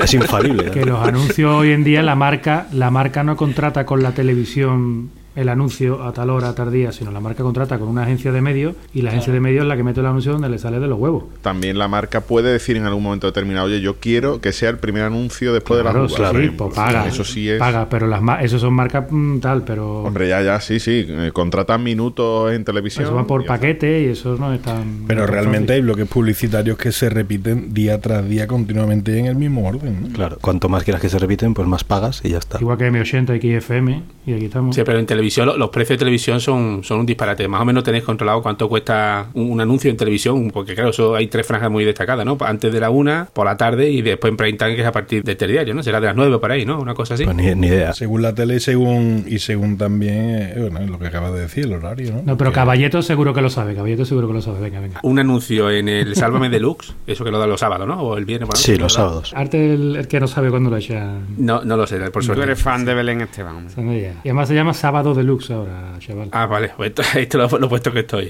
es 0.02 0.14
infalible. 0.14 0.66
¿no? 0.66 0.72
Que 0.72 0.86
los 0.86 1.06
anuncios 1.06 1.52
hoy 1.52 1.72
en 1.72 1.84
día, 1.84 2.04
la 2.04 2.16
marca, 2.16 2.68
la 2.72 2.92
marca 2.92 3.24
no 3.24 3.36
contrata 3.36 3.86
con 3.86 4.04
la 4.04 4.12
televisión 4.12 5.10
el 5.38 5.50
anuncio 5.50 6.04
a 6.04 6.12
tal 6.12 6.30
hora, 6.30 6.50
a 6.50 6.56
tal 6.56 6.72
día, 6.72 6.92
sino 6.92 7.12
la 7.12 7.20
marca 7.20 7.44
contrata 7.44 7.78
con 7.80 7.88
una 7.88 8.04
agencia 8.04 8.32
de 8.32 8.42
medios 8.42 8.76
y 8.94 9.04
la 9.04 9.12
agencia 9.12 9.32
de 9.32 9.40
medios 9.40 9.62
es 9.64 9.68
la 9.68 9.78
que 9.78 9.84
mete 9.84 10.00
el 10.02 10.06
anuncio 10.08 10.34
donde 10.34 10.50
le 10.50 10.58
sale 10.58 10.80
de 10.80 10.88
los 10.88 11.00
huevos. 11.00 11.24
También 11.42 11.78
la 11.78 11.88
marca 11.88 12.22
puede 12.22 12.52
decir 12.52 12.76
en 12.76 12.86
algún 12.86 13.04
momento 13.04 13.28
determinado, 13.28 13.68
oye, 13.68 13.80
yo 13.80 13.96
quiero 14.00 14.42
que 14.42 14.52
sea 14.52 14.70
el 14.70 14.78
primer 14.80 15.04
anuncio 15.04 15.54
después 15.54 15.80
Claro, 15.82 16.00
de 16.04 16.10
las 16.10 16.12
uvas. 16.20 16.30
sí, 16.30 16.34
por 16.34 16.42
ejemplo. 16.42 16.66
pues 16.66 16.76
paga. 16.76 17.08
Eso 17.08 17.24
sí 17.24 17.50
es. 17.50 17.60
Paga, 17.60 17.88
pero 17.90 18.08
las 18.08 18.22
ma- 18.22 18.42
esos 18.42 18.60
son 18.62 18.74
marcas 18.74 19.06
mm, 19.10 19.38
tal, 19.40 19.64
pero 19.64 20.04
Hombre, 20.04 20.28
ya, 20.28 20.42
ya, 20.42 20.60
sí, 20.60 20.80
sí. 20.80 21.06
eh, 21.08 21.30
contratan 21.32 21.84
minutos 21.84 22.52
en 22.54 22.64
televisión. 22.66 23.06
eso 23.06 23.14
van 23.14 23.28
por 23.28 23.44
y 23.44 23.46
paquete 23.46 24.02
y 24.02 24.06
eso 24.06 24.36
no 24.38 24.52
es 24.54 24.62
tan. 24.64 25.04
Pero 25.08 25.26
tan 25.26 25.32
realmente 25.34 25.74
hay 25.74 25.82
bloques 25.82 26.08
publicitarios 26.08 26.78
que 26.80 26.92
se 26.92 27.10
repiten 27.10 27.74
día 27.76 28.02
tras 28.02 28.28
día 28.28 28.48
continuamente 28.48 29.18
en 29.20 29.28
el 29.28 29.36
mismo 29.36 29.68
orden. 29.68 30.02
¿no? 30.02 30.10
Claro, 30.16 30.38
cuanto 30.42 30.68
más 30.68 30.84
quieras 30.84 31.00
que 31.02 31.10
se 31.10 31.20
repiten, 31.20 31.54
pues 31.54 31.68
más 31.68 31.84
pagas 31.84 32.22
y 32.26 32.30
ya 32.30 32.40
está. 32.40 32.58
Igual 32.60 32.78
que 32.80 32.92
M80 32.92 33.36
y 33.44 33.60
XFM, 33.62 34.04
y 34.26 34.34
aquí 34.34 34.46
estamos. 34.46 34.76
Sí, 34.76 34.82
pero 34.84 34.98
en 34.98 35.06
televisión 35.06 35.27
lo- 35.46 35.58
los 35.58 35.70
precios 35.70 35.96
de 35.96 36.00
televisión 36.00 36.40
son, 36.40 36.84
son 36.84 37.00
un 37.00 37.06
disparate. 37.06 37.48
Más 37.48 37.62
o 37.62 37.66
menos 37.66 37.84
tenéis 37.84 38.04
controlado 38.04 38.42
cuánto 38.42 38.68
cuesta 38.70 39.28
un, 39.34 39.52
un 39.52 39.62
anuncio 39.62 39.90
en 39.92 39.98
televisión, 39.98 40.52
porque 40.52 40.74
claro, 40.76 40.90
eso 40.92 41.16
hay 41.16 41.28
tres 41.28 41.46
franjas 41.48 41.70
muy 41.72 41.84
destacadas, 41.86 42.26
¿no? 42.26 42.38
Antes 42.42 42.72
de 42.74 42.80
la 42.80 42.90
una, 42.90 43.28
por 43.34 43.46
la 43.46 43.58
tarde 43.58 43.90
y 43.90 44.02
después 44.02 44.32
en 44.32 44.38
prime 44.38 44.58
time, 44.58 44.76
que 44.76 44.82
es 44.82 44.88
a 44.88 44.92
partir 44.92 45.24
del 45.24 45.38
telediario, 45.38 45.74
¿no? 45.74 45.84
Será 45.84 46.00
de 46.00 46.08
las 46.08 46.16
nueve 46.16 46.36
o 46.36 46.40
por 46.42 46.52
ahí, 46.52 46.66
¿no? 46.66 46.80
Una 46.80 46.94
cosa 46.94 47.14
así. 47.16 47.24
Pues 47.26 47.36
ni, 47.36 47.54
ni 47.56 47.68
idea. 47.68 47.94
Según 47.94 48.22
la 48.22 48.34
tele 48.34 48.56
y 48.56 48.60
según, 48.60 49.26
y 49.28 49.40
según 49.40 49.78
también 49.78 50.18
eh, 50.18 50.70
bueno, 50.72 50.92
lo 50.92 51.00
que 51.00 51.08
acabas 51.08 51.34
de 51.34 51.42
decir, 51.42 51.66
el 51.66 51.74
horario. 51.74 52.14
No, 52.14 52.22
No, 52.24 52.38
pero 52.38 52.52
Caballeto 52.52 53.02
seguro 53.02 53.34
que 53.34 53.42
lo 53.42 53.50
sabe, 53.50 53.76
Caballeto 53.76 54.06
seguro 54.06 54.28
que 54.28 54.34
lo 54.34 54.42
sabe. 54.42 54.60
Venga, 54.62 54.80
venga. 54.80 55.00
Un 55.04 55.20
anuncio 55.20 55.70
en 55.72 55.90
el 55.90 56.16
Sálvame 56.16 56.50
Deluxe, 56.50 56.94
eso 57.06 57.24
que 57.24 57.32
lo 57.32 57.40
dan 57.40 57.50
los 57.50 57.60
sábados, 57.60 57.88
¿no? 57.88 58.00
O 58.02 58.18
el 58.18 58.26
viernes. 58.26 58.48
por 58.48 58.56
la 58.56 58.60
noche, 58.60 58.74
Sí, 58.74 58.78
los 58.80 58.94
sábados. 58.94 59.34
Arte 59.36 59.74
el, 59.74 59.96
el 59.96 60.08
que 60.08 60.20
no 60.20 60.28
sabe 60.28 60.50
cuándo 60.50 60.70
lo 60.70 60.78
echan. 60.78 61.26
No, 61.38 61.64
no 61.64 61.78
lo 61.78 61.86
sé, 61.88 61.98
por 62.12 62.22
Tú 62.22 62.28
suerte. 62.28 62.44
eres 62.44 62.62
fan 62.62 62.86
de 62.86 62.94
Belén 62.94 63.22
Esteban. 63.22 63.68
Y 63.78 64.06
además 64.30 64.48
se 64.48 64.56
llama 64.56 64.74
Sábado 64.74 65.07
deluxe 65.14 65.54
ahora, 65.54 65.96
chaval. 66.00 66.30
Ah, 66.32 66.46
vale, 66.46 66.72
pues 66.76 66.90
esto, 66.90 67.02
esto 67.20 67.38
lo, 67.38 67.60
lo 67.60 67.70
puesto 67.70 67.92
que 67.92 68.00
estoy. 68.00 68.28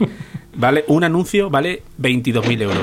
Vale, 0.58 0.84
un 0.88 1.04
anuncio 1.04 1.50
vale 1.52 1.84
22.000 2.02 2.62
euros. 2.64 2.78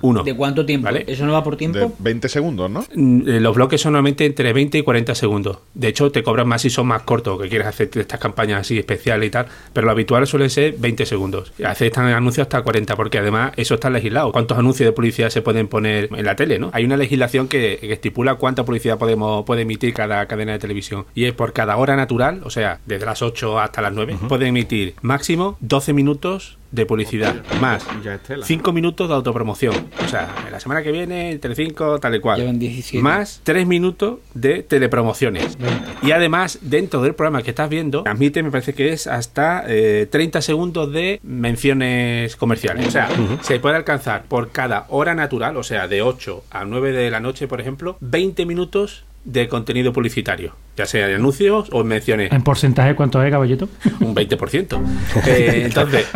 Uno. 0.00 0.22
¿De 0.22 0.36
cuánto 0.36 0.64
tiempo? 0.64 0.84
¿Vale? 0.84 1.04
¿Eso 1.08 1.26
no 1.26 1.32
va 1.32 1.42
por 1.42 1.56
tiempo? 1.56 1.78
De 1.78 1.90
20 1.98 2.28
segundos, 2.28 2.70
¿no? 2.70 2.84
Mm, 2.94 3.28
eh, 3.28 3.40
Los 3.40 3.56
bloques 3.56 3.80
son 3.80 3.92
normalmente 3.92 4.24
entre 4.24 4.52
20 4.52 4.78
y 4.78 4.82
40 4.82 5.14
segundos. 5.16 5.58
De 5.74 5.88
hecho, 5.88 6.12
te 6.12 6.22
cobran 6.22 6.46
más 6.46 6.62
si 6.62 6.70
son 6.70 6.86
más 6.86 7.02
cortos, 7.02 7.40
que 7.42 7.48
quieres 7.48 7.66
hacer 7.66 7.90
estas 7.94 8.20
campañas 8.20 8.60
así 8.60 8.78
especiales 8.78 9.26
y 9.26 9.30
tal. 9.30 9.46
Pero 9.72 9.86
lo 9.86 9.90
habitual 9.90 10.26
suele 10.28 10.48
ser 10.48 10.76
20 10.78 11.04
segundos. 11.06 11.52
Aceptan 11.64 12.06
anuncios 12.06 12.46
hasta 12.46 12.62
40, 12.62 12.94
porque 12.94 13.18
además 13.18 13.52
eso 13.56 13.74
está 13.74 13.90
legislado. 13.90 14.30
¿Cuántos 14.30 14.56
anuncios 14.56 14.86
de 14.86 14.92
publicidad 14.92 15.30
se 15.30 15.42
pueden 15.42 15.66
poner 15.66 16.08
en 16.14 16.24
la 16.24 16.36
tele? 16.36 16.60
¿no? 16.60 16.70
Hay 16.72 16.84
una 16.84 16.96
legislación 16.96 17.48
que, 17.48 17.78
que 17.80 17.92
estipula 17.92 18.36
cuánta 18.36 18.64
publicidad 18.64 18.98
podemos 18.98 19.44
puede 19.44 19.62
emitir 19.62 19.94
cada 19.94 20.24
cadena 20.26 20.52
de 20.52 20.58
televisión. 20.60 21.06
Y 21.14 21.24
es 21.24 21.32
por 21.32 21.52
cada 21.52 21.76
hora 21.76 21.96
natural, 21.96 22.42
o 22.44 22.50
sea, 22.50 22.80
desde 22.86 23.06
las 23.06 23.22
8 23.22 23.58
hasta 23.58 23.82
las 23.82 23.92
9, 23.92 24.16
puede 24.28 24.46
emitir 24.46 24.94
máximo 25.02 25.56
12 25.60 25.92
minutos 25.92 26.57
de 26.70 26.86
publicidad, 26.86 27.34
más 27.60 27.86
Ya 28.04 28.14
es 28.14 28.22
tela. 28.22 28.44
5 28.44 28.72
minutos 28.72 29.08
de 29.08 29.14
autopromoción. 29.14 29.74
O 30.04 30.08
sea, 30.08 30.28
la 30.50 30.60
semana 30.60 30.82
que 30.82 30.92
viene, 30.92 31.32
entre 31.32 31.54
5, 31.54 31.98
tal 31.98 32.14
y 32.14 32.20
cual. 32.20 32.40
Llevan 32.40 32.58
17. 32.58 33.02
Más 33.02 33.40
3 33.44 33.66
minutos 33.66 34.18
de 34.34 34.62
telepromociones. 34.62 35.56
Y 36.02 36.12
además, 36.12 36.58
dentro 36.62 37.02
del 37.02 37.14
programa 37.14 37.42
que 37.42 37.50
estás 37.50 37.68
viendo, 37.68 38.02
transmite, 38.02 38.42
me 38.42 38.50
parece 38.50 38.74
que 38.74 38.92
es 38.92 39.06
hasta 39.06 39.64
eh, 39.66 40.06
30 40.10 40.42
segundos 40.42 40.92
de 40.92 41.20
menciones 41.22 42.36
comerciales. 42.36 42.86
O 42.86 42.90
sea, 42.90 43.08
se 43.40 43.60
puede 43.60 43.76
alcanzar 43.76 44.24
por 44.24 44.50
cada 44.50 44.86
hora 44.88 45.14
natural, 45.14 45.56
o 45.56 45.62
sea, 45.62 45.88
de 45.88 46.02
8 46.02 46.44
a 46.50 46.64
9 46.64 46.92
de 46.92 47.10
la 47.10 47.20
noche, 47.20 47.48
por 47.48 47.60
ejemplo, 47.60 47.96
20 48.00 48.46
minutos 48.46 49.04
de 49.24 49.48
contenido 49.48 49.92
publicitario, 49.92 50.54
ya 50.76 50.86
sea 50.86 51.08
en 51.08 51.16
anuncios 51.16 51.68
o 51.72 51.82
en 51.82 51.86
menciones, 51.88 52.32
¿En 52.32 52.42
porcentaje 52.42 52.94
cuánto 52.94 53.22
es, 53.22 53.30
caballito? 53.30 53.68
un 54.00 54.14
20%. 54.14 54.80
Eh, 55.26 55.62
entonces, 55.66 56.06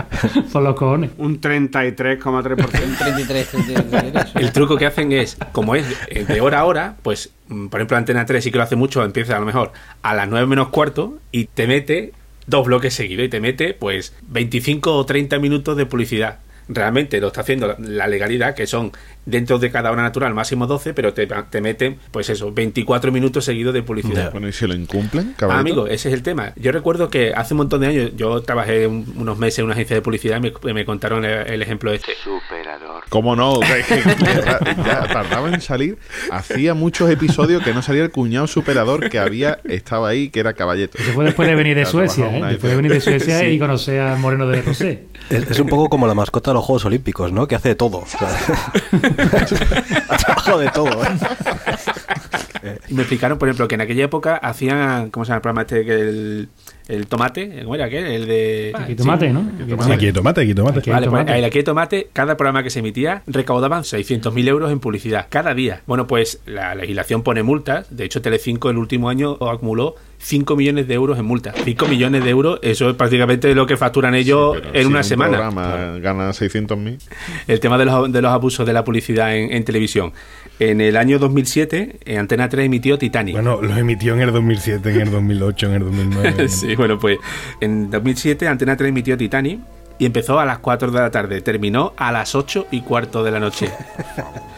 Por 0.53 0.63
los 0.63 0.75
cojones. 0.77 1.11
Un 1.19 1.41
33,3%. 1.41 2.99
33, 2.99 3.49
33. 3.49 4.37
El 4.37 4.53
truco 4.53 4.77
que 4.77 4.87
hacen 4.87 5.13
es, 5.13 5.37
como 5.53 5.75
es 5.75 5.85
eh, 6.09 6.25
de 6.25 6.41
hora 6.41 6.61
a 6.61 6.65
hora, 6.65 6.97
pues, 7.03 7.31
mm, 7.49 7.67
por 7.67 7.81
ejemplo, 7.81 7.97
Antena 7.97 8.25
3 8.25 8.43
sí 8.43 8.51
que 8.51 8.59
lo 8.59 8.65
hace 8.65 8.77
mucho, 8.77 9.05
empieza 9.05 9.37
a 9.37 9.41
lo 9.41 9.47
mejor 9.47 9.73
a 10.03 10.15
las 10.15 10.29
9 10.29 10.47
menos 10.47 10.69
cuarto 10.69 11.19
y 11.31 11.47
te 11.47 11.67
mete 11.67 12.13
dos 12.47 12.67
bloques 12.67 12.95
seguidos 12.95 13.27
y 13.27 13.29
te 13.29 13.41
mete, 13.41 13.75
pues, 13.75 14.15
25 14.29 14.97
o 14.97 15.05
30 15.05 15.39
minutos 15.39 15.77
de 15.77 15.87
publicidad. 15.87 16.39
Realmente 16.75 17.21
lo 17.21 17.29
está 17.29 17.41
haciendo 17.43 17.76
la- 17.79 18.07
legalidad, 18.07 18.55
que 18.55 18.67
son 18.67 18.93
dentro 19.25 19.59
de 19.59 19.71
cada 19.71 19.91
hora 19.93 20.02
natural 20.02 20.35
máximo 20.35 20.67
12, 20.67 20.95
pero 20.95 21.12
te, 21.14 21.26
te 21.26 21.61
meten, 21.61 21.99
pues 22.11 22.29
eso, 22.31 22.52
24 22.52 23.12
minutos 23.12 23.45
seguidos 23.45 23.73
de 23.75 23.83
publicidad. 23.83 24.33
Bueno, 24.33 24.49
¿y 24.49 24.52
si 24.52 24.67
lo 24.67 24.75
incumplen, 24.75 25.35
Ah, 25.43 25.59
amigo, 25.61 25.87
ese 25.87 26.09
es 26.09 26.14
el 26.14 26.23
tema. 26.23 26.52
Yo 26.57 26.73
recuerdo 26.73 27.09
que 27.11 27.33
hace 27.35 27.55
un 27.55 27.59
montón 27.59 27.81
de 27.83 27.87
años 27.88 28.11
yo 28.17 28.43
trabajé 28.43 28.87
un- 28.87 29.12
unos 29.17 29.38
meses 29.38 29.61
en 29.61 29.67
una 29.67 29.75
agencia 29.75 29.95
de 29.97 30.02
publicidad 30.02 30.38
y 30.38 30.41
me, 30.67 30.73
me 30.75 30.85
contaron 30.85 31.25
el, 31.25 31.47
el 31.47 31.62
ejemplo 31.62 31.93
este. 31.93 32.12
¿Cómo 33.09 33.37
no? 33.37 33.61
Que- 33.61 33.83
que- 33.95 34.02
que 34.02 34.83
ya 34.85 35.07
tardaba 35.12 35.49
en 35.49 35.61
salir. 35.61 35.99
Hacía 36.31 36.75
muchos 36.75 37.11
episodios 37.11 37.62
que 37.62 37.73
no 37.75 37.83
salía 37.83 38.02
el 38.02 38.11
cuñado 38.11 38.47
superador 38.47 39.09
que 39.11 39.19
había, 39.19 39.59
estaba 39.64 40.09
ahí, 40.09 40.31
que 40.31 40.41
era 40.41 40.52
caballete. 40.55 41.00
Eso 41.02 41.12
fue 41.12 41.25
después 41.25 41.49
de 41.49 41.55
venir 41.55 41.76
de 41.76 41.85
Suecia, 41.87 42.37
¿eh? 42.37 42.43
Después 42.50 42.71
de 42.71 42.76
venir 42.76 42.93
de 42.93 43.00
Suecia 43.00 43.38
Sí. 43.41 43.47
y 43.47 43.59
conocer 43.59 44.00
a 44.00 44.17
Moreno 44.17 44.49
de 44.49 44.62
Rosé. 44.62 45.05
Es, 45.33 45.51
es 45.51 45.59
un 45.61 45.69
poco 45.69 45.89
como 45.89 46.07
la 46.07 46.15
mascota 46.15 46.51
de 46.51 46.55
los 46.55 46.65
Juegos 46.65 46.85
Olímpicos, 46.85 47.33
¿no? 47.33 47.47
Que 47.49 47.57
hace 47.57 47.71
de 47.71 47.75
todo. 47.75 47.99
O 47.99 48.07
sea, 48.07 48.29
ha 50.47 50.57
de 50.57 50.71
todo, 50.71 51.05
¿eh? 51.05 52.79
Y 52.89 52.95
me 52.95 53.03
explicaron, 53.03 53.39
por 53.39 53.49
ejemplo, 53.49 53.67
que 53.69 53.75
en 53.75 53.81
aquella 53.81 54.05
época 54.05 54.37
hacían, 54.37 55.11
¿cómo 55.11 55.25
se 55.25 55.31
llama 55.31 55.37
el 55.37 55.43
programa 55.43 55.62
este? 55.62 55.85
Que 55.85 55.95
el, 55.95 56.49
el 56.89 57.07
tomate, 57.07 57.62
¿cómo 57.62 57.75
era 57.75 57.87
aquel? 57.87 58.07
El 58.07 58.27
de... 58.27 58.73
Aquí 58.75 58.95
tomate, 58.95 59.31
¿no? 59.31 59.41
Aquí 59.93 60.07
hay 60.07 60.12
tomate, 60.12 60.41
aquí 60.43 60.55
tomate. 60.55 60.91
Vale, 60.91 61.07
pues 61.09 61.21
tomate. 61.21 61.39
el 61.39 61.45
aquí 61.45 61.59
de 61.59 61.65
tomate, 61.65 62.09
cada 62.12 62.37
programa 62.37 62.62
que 62.62 62.71
se 62.71 62.81
emitía 62.81 63.23
recaudaban 63.27 63.83
600.000 63.83 64.49
euros 64.49 64.73
en 64.73 64.81
publicidad 64.81 65.27
cada 65.29 65.55
día. 65.55 65.83
Bueno, 65.87 66.07
pues 66.07 66.41
la 66.47 66.75
legislación 66.75 67.23
pone 67.23 67.43
multas. 67.43 67.87
De 67.95 68.05
hecho, 68.05 68.21
Telecinco 68.23 68.71
el 68.71 68.79
último 68.79 69.09
año 69.09 69.37
acumuló 69.41 69.95
5 70.19 70.57
millones 70.57 70.87
de 70.87 70.95
euros 70.95 71.19
en 71.19 71.25
multas. 71.25 71.55
5 71.65 71.89
millones 71.89 72.25
de 72.25 72.31
euros, 72.31 72.59
eso 72.62 72.91
es 72.91 72.97
prácticamente 72.97 73.55
lo 73.55 73.67
que 73.67 73.77
facturan 73.77 74.15
ellos 74.15 74.57
en 74.73 74.83
si 74.83 74.87
una 74.87 74.99
un 74.99 75.05
semana. 75.05 75.39
programa 75.39 75.99
gana 75.99 76.31
600.000. 76.31 76.99
El 77.49 77.61
tema 77.61 77.77
de 77.79 77.85
los, 77.85 78.12
de 78.12 78.23
los 78.23 78.31
abusos 78.31 78.67
de 78.67 78.73
la 78.73 78.85
publicidad 78.85 79.37
en, 79.37 79.53
en 79.53 79.65
televisión. 79.65 80.12
En 80.71 80.81
el 80.81 80.97
año 80.97 81.19
2007, 81.19 81.97
eh, 82.04 82.19
Antena 82.19 82.49
3 82.49 82.66
emitió 82.66 82.97
Titanic. 82.97 83.35
Bueno, 83.35 83.61
los 83.61 83.76
emitió 83.76 84.14
en 84.14 84.21
el 84.21 84.33
2007, 84.33 84.95
en 84.95 85.00
el 85.00 85.11
2008, 85.11 85.66
en 85.66 85.73
el 85.73 85.81
2009. 85.81 86.49
sí, 86.49 86.76
bueno, 86.76 87.00
pues 87.00 87.19
en 87.61 87.90
2007 87.90 88.47
Antena 88.47 88.76
3 88.76 88.90
emitió 88.90 89.16
Titanic 89.16 89.59
y 89.99 90.07
empezó 90.07 90.38
a 90.38 90.45
las 90.45 90.59
4 90.59 90.92
de 90.92 91.00
la 91.00 91.11
tarde. 91.11 91.40
Terminó 91.40 91.95
a 91.97 92.12
las 92.12 92.37
8 92.37 92.69
y 92.71 92.83
cuarto 92.83 93.25
de 93.25 93.33
la 93.33 93.40
noche. 93.40 93.71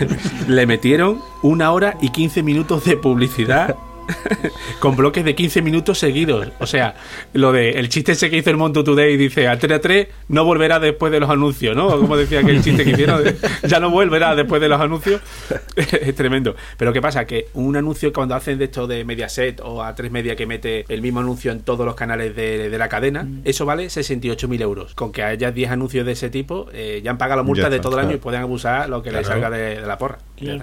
Le 0.48 0.66
metieron 0.66 1.20
una 1.42 1.70
hora 1.72 1.98
y 2.00 2.08
15 2.08 2.42
minutos 2.42 2.86
de 2.86 2.96
publicidad. 2.96 3.76
con 4.80 4.96
bloques 4.96 5.24
de 5.24 5.34
15 5.34 5.62
minutos 5.62 5.98
seguidos. 5.98 6.48
O 6.58 6.66
sea, 6.66 6.94
lo 7.32 7.52
de 7.52 7.70
el 7.72 7.88
chiste 7.88 8.12
ese 8.12 8.30
que 8.30 8.36
hizo 8.38 8.50
el 8.50 8.56
Mundo 8.56 8.84
Today 8.84 9.16
dice 9.16 9.48
Antena 9.48 9.78
3 9.80 10.08
no 10.28 10.44
volverá 10.44 10.78
después 10.80 11.12
de 11.12 11.20
los 11.20 11.30
anuncios, 11.30 11.76
¿no? 11.76 11.88
Como 11.88 12.16
decía 12.16 12.42
que 12.42 12.50
el 12.50 12.62
chiste 12.64 12.84
que 12.84 12.90
hicieron, 12.90 13.22
de, 13.24 13.36
ya 13.66 13.80
no 13.80 13.90
volverá 13.90 14.34
después 14.34 14.60
de 14.60 14.68
los 14.68 14.80
anuncios. 14.80 15.20
es 15.76 16.14
tremendo. 16.14 16.54
Pero 16.76 16.92
¿qué 16.92 17.00
pasa? 17.00 17.24
Que 17.26 17.48
un 17.54 17.76
anuncio 17.76 18.12
cuando 18.12 18.34
hacen 18.34 18.58
de 18.58 18.64
esto 18.66 18.86
de 18.86 19.04
Mediaset 19.04 19.60
o 19.60 19.82
a 19.82 19.94
3 19.94 20.10
Media 20.10 20.36
que 20.36 20.46
mete 20.46 20.84
el 20.88 21.02
mismo 21.02 21.20
anuncio 21.20 21.52
en 21.52 21.60
todos 21.60 21.86
los 21.86 21.94
canales 21.94 22.34
de, 22.36 22.68
de 22.70 22.78
la 22.78 22.88
cadena, 22.88 23.26
eso 23.44 23.64
vale 23.66 23.86
68.000 23.86 24.60
euros. 24.60 24.94
Con 24.94 25.12
que 25.12 25.22
haya 25.22 25.50
10 25.50 25.70
anuncios 25.70 26.04
de 26.06 26.12
ese 26.12 26.30
tipo, 26.30 26.68
eh, 26.72 27.00
ya 27.04 27.10
han 27.10 27.18
pagado 27.18 27.40
la 27.40 27.46
multa 27.46 27.62
Ya 27.64 27.70
de 27.70 27.80
todo 27.80 27.98
el 27.98 28.06
año 28.06 28.14
y 28.16 28.18
pueden 28.18 28.40
abusar 28.42 28.88
lo 28.88 29.02
que 29.02 29.10
les 29.10 29.22
Claro. 29.22 29.40
salga 29.40 29.50
de, 29.56 29.80
de 29.80 29.86
la 29.86 29.98
porra. 29.98 30.18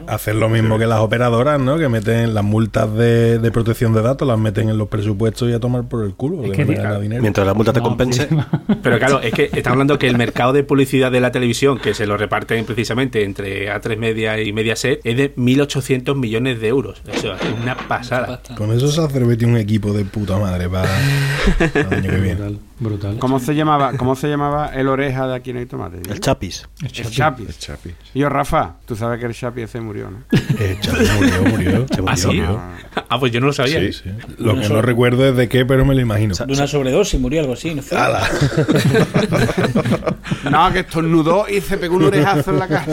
Hacer 0.07 0.35
lo 0.35 0.49
mismo 0.49 0.77
que 0.77 0.85
las 0.85 0.99
operadoras, 0.99 1.59
¿no? 1.59 1.77
Que 1.77 1.87
meten 1.87 2.33
las 2.33 2.43
multas 2.43 2.93
de, 2.93 3.38
de 3.41 3.51
protección 3.51 3.93
de 3.93 4.01
datos, 4.01 4.27
las 4.27 4.37
meten 4.37 4.69
en 4.69 4.77
los 4.77 4.87
presupuestos 4.87 5.49
y 5.49 5.53
a 5.53 5.59
tomar 5.59 5.83
por 5.87 6.03
el 6.05 6.13
culo. 6.13 6.43
Es 6.43 6.51
que 6.51 6.57
que 6.57 6.65
no 6.65 6.71
di- 6.71 6.77
gana 6.77 6.99
dinero. 6.99 7.21
Mientras 7.21 7.45
la 7.47 7.53
multa 7.53 7.73
te 7.73 7.79
No, 7.79 7.85
compense. 7.85 8.27
sí. 8.29 8.35
Pero 8.83 8.97
claro, 8.99 9.21
es 9.21 9.33
que 9.33 9.45
estamos 9.45 9.73
hablando 9.73 9.97
que 9.99 10.07
el 10.07 10.17
mercado 10.17 10.53
de 10.53 10.63
publicidad 10.63 11.11
de 11.11 11.21
la 11.21 11.31
televisión, 11.31 11.79
que 11.79 11.93
se 11.93 12.05
lo 12.07 12.17
reparten 12.17 12.65
precisamente 12.65 13.23
entre 13.23 13.69
A3 13.71 13.97
Media 13.97 14.39
y 14.41 14.53
Mediaset, 14.53 15.01
es 15.03 15.17
de 15.17 15.35
1.800 15.35 16.15
millones 16.15 16.59
de 16.61 16.67
euros. 16.67 17.01
Eso 17.11 17.33
es 17.33 17.39
una 17.61 17.75
pasada. 17.75 18.41
Con 18.57 18.71
eso 18.71 18.87
se 18.91 19.01
hace 19.01 19.19
un 19.45 19.57
equipo 19.57 19.93
de 19.93 20.05
puta 20.05 20.37
madre 20.37 20.69
para 20.69 20.89
el 21.73 21.93
año 21.93 22.09
que 22.11 22.17
viene. 22.17 22.59
Brutal. 22.79 23.17
¿Cómo 23.19 23.39
se 23.39 23.53
llamaba, 23.55 23.93
cómo 23.97 24.15
se 24.15 24.27
llamaba 24.29 24.67
el 24.67 24.87
oreja 24.87 25.27
de 25.27 25.35
aquí 25.35 25.51
no 25.53 25.59
hay 25.59 25.65
tomate? 25.65 25.97
El 26.09 26.19
chapis. 26.19 26.67
El 26.81 26.91
Chapi. 26.91 27.43
El 27.43 27.57
Chapi. 27.57 27.93
Y 28.13 28.19
yo, 28.19 28.29
Rafa, 28.29 28.75
tú 28.85 28.95
sabes 28.95 29.19
que 29.19 29.25
el 29.25 29.33
Chapi 29.33 29.61
ese 29.61 29.81
murió, 29.81 30.09
¿no? 30.09 30.23
Eh, 30.59 30.77
Chapi 30.79 31.03
murió, 31.17 31.43
murió. 31.43 31.85
Se 31.93 32.01
¿Ah, 32.07 32.15
sí? 32.15 32.27
murió. 32.27 32.59
Ah, 33.09 33.19
pues 33.19 33.31
yo 33.31 33.39
no 33.41 33.47
lo 33.47 33.53
sabía. 33.53 33.79
Sí, 33.79 33.93
sí. 33.93 34.09
Lo 34.37 34.59
que 34.59 34.69
no 34.69 34.81
recuerdo 34.81 35.27
es 35.27 35.35
de 35.35 35.47
qué, 35.49 35.65
pero 35.65 35.83
me 35.85 35.93
lo 35.95 36.01
imagino. 36.01 36.33
De 36.35 36.53
una 36.53 36.67
sobredosis 36.67 37.19
murió 37.19 37.41
algo 37.41 37.53
así, 37.53 37.75
¿no 37.75 37.81
fue? 37.81 37.97
No, 40.49 40.71
que 40.71 40.79
estornudó 40.79 41.45
y 41.49 41.59
se 41.61 41.77
pegó 41.77 41.97
un 41.97 42.05
orejazo 42.05 42.51
en 42.51 42.59
la 42.59 42.67
cara. 42.67 42.85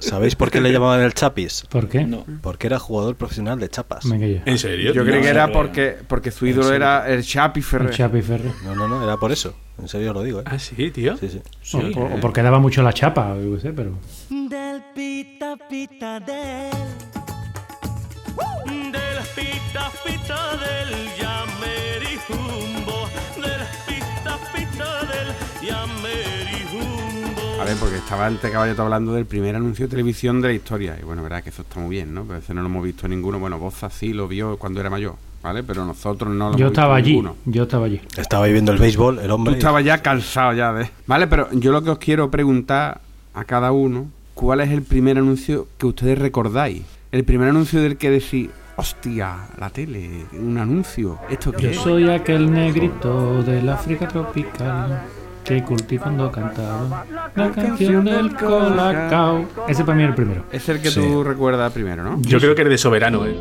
¿Sabéis 0.00 0.34
por 0.36 0.50
qué 0.50 0.60
le 0.60 0.70
llamaban 0.72 1.00
el 1.00 1.14
chapis? 1.14 1.64
¿Por 1.68 1.88
qué? 1.88 2.04
No. 2.04 2.24
Porque 2.42 2.66
era 2.66 2.78
jugador 2.78 3.16
profesional 3.16 3.58
de 3.58 3.68
chapas. 3.68 4.04
¿En 4.04 4.58
serio? 4.58 4.92
Yo 4.92 5.02
creí 5.04 5.16
No, 5.16 5.22
que 5.22 5.28
era 5.28 5.50
porque, 5.52 5.96
porque 6.06 6.30
su 6.30 6.46
ídolo 6.46 6.72
era 6.72 7.08
el 7.08 7.24
Chapi 7.24 7.60
El 7.60 7.64
Ferrer. 7.64 7.90
Chapi 7.90 8.22
Ferrer. 8.22 8.52
No, 8.66 8.74
no, 8.74 8.88
no, 8.88 9.00
era 9.00 9.16
por 9.16 9.30
eso. 9.30 9.54
En 9.78 9.86
serio 9.86 10.10
os 10.10 10.16
lo 10.16 10.22
digo, 10.24 10.40
¿eh? 10.40 10.44
Ah, 10.46 10.58
sí, 10.58 10.90
tío. 10.90 11.16
Sí, 11.16 11.28
sí. 11.28 11.40
Sí. 11.62 11.92
O, 11.96 12.16
o 12.16 12.20
porque 12.20 12.42
daba 12.42 12.58
mucho 12.58 12.82
la 12.82 12.92
chapa, 12.92 13.36
yo 13.38 13.54
qué 13.54 13.60
sé, 13.60 13.72
pero. 13.72 13.92
Del 14.28 14.82
pita 14.92 15.56
pita 15.68 16.18
del 16.18 16.72
Del 18.66 19.22
pita 19.36 19.92
pita 20.04 20.56
del 20.56 20.90
Yamerihumbo 21.16 23.08
Del 23.36 23.62
pita 23.86 24.38
pita 24.52 25.00
del 25.04 25.28
A 27.60 27.64
ver, 27.64 27.76
porque 27.78 27.96
estaba 27.96 28.26
antes 28.26 28.50
Caballito 28.50 28.82
hablando 28.82 29.12
del 29.12 29.26
primer 29.26 29.54
anuncio 29.54 29.86
de 29.86 29.90
televisión 29.90 30.40
de 30.40 30.48
la 30.48 30.54
historia. 30.54 30.98
Y 31.00 31.04
bueno, 31.04 31.22
verdad 31.22 31.42
que 31.44 31.50
eso 31.50 31.62
está 31.62 31.78
muy 31.78 31.90
bien, 31.90 32.12
¿no? 32.12 32.24
Pero 32.24 32.40
ese 32.40 32.52
no 32.52 32.62
lo 32.62 32.66
hemos 32.66 32.82
visto 32.82 33.06
ninguno. 33.06 33.38
Bueno, 33.38 33.58
Boza 33.60 33.90
sí 33.90 34.12
lo 34.12 34.26
vio 34.26 34.56
cuando 34.56 34.80
era 34.80 34.90
mayor, 34.90 35.14
¿vale? 35.46 35.62
Pero 35.62 35.84
nosotros 35.84 36.30
no 36.34 36.50
lo 36.50 36.56
Yo 36.56 36.66
hemos 36.66 36.70
visto 36.70 36.80
estaba 36.80 36.96
allí. 36.96 37.10
ninguno. 37.12 37.36
Yo 37.46 37.62
estaba 37.62 37.86
allí. 37.86 38.00
Estaba 38.16 38.44
ahí 38.46 38.52
viendo 38.52 38.72
el 38.72 38.78
béisbol, 38.78 39.18
el 39.20 39.28
Tú 39.28 39.34
hombre. 39.34 39.54
y- 39.54 39.56
estabas 39.58 39.84
ya 39.84 39.98
cansado 40.02 40.52
ya 40.54 40.72
de... 40.72 40.90
Vale, 41.06 41.26
pero 41.26 41.48
yo 41.52 41.72
lo 41.72 41.82
que 41.82 41.90
os 41.90 41.98
quiero 41.98 42.30
preguntar 42.30 43.00
a 43.34 43.44
cada 43.44 43.70
uno, 43.72 44.06
¿cuál 44.34 44.60
es 44.60 44.70
el 44.70 44.82
primer 44.82 45.18
anuncio 45.18 45.66
que 45.78 45.86
ustedes 45.86 46.18
recordáis? 46.18 46.82
El 47.12 47.24
primer 47.24 47.48
anuncio 47.48 47.80
del 47.80 47.96
que 47.96 48.10
decís, 48.10 48.50
hostia, 48.76 49.36
la 49.58 49.70
tele, 49.70 50.26
un 50.32 50.58
anuncio, 50.58 51.18
¿esto 51.30 51.52
qué 51.52 51.62
Yo 51.62 51.70
es? 51.70 51.76
soy 51.78 52.10
aquel 52.10 52.50
negrito 52.52 53.42
del 53.42 53.68
África 53.68 54.08
tropical 54.08 55.02
que 55.44 55.62
cultivando 55.62 56.30
cantaba 56.32 57.04
la 57.36 57.50
canción 57.52 58.04
del 58.04 58.34
colacao. 58.34 59.44
Ese 59.68 59.84
para 59.84 59.96
mí 59.96 60.02
es 60.02 60.08
el 60.08 60.14
primero. 60.16 60.42
Es 60.50 60.68
el 60.68 60.80
que 60.82 60.90
Sí. 60.90 61.00
tú 61.00 61.22
recuerdas 61.22 61.72
primero, 61.72 62.02
¿no? 62.02 62.20
Yo 62.22 62.38
creo 62.40 62.54
que 62.56 62.62
eres 62.62 62.72
de 62.72 62.78
soberano, 62.78 63.24
¿eh? 63.26 63.40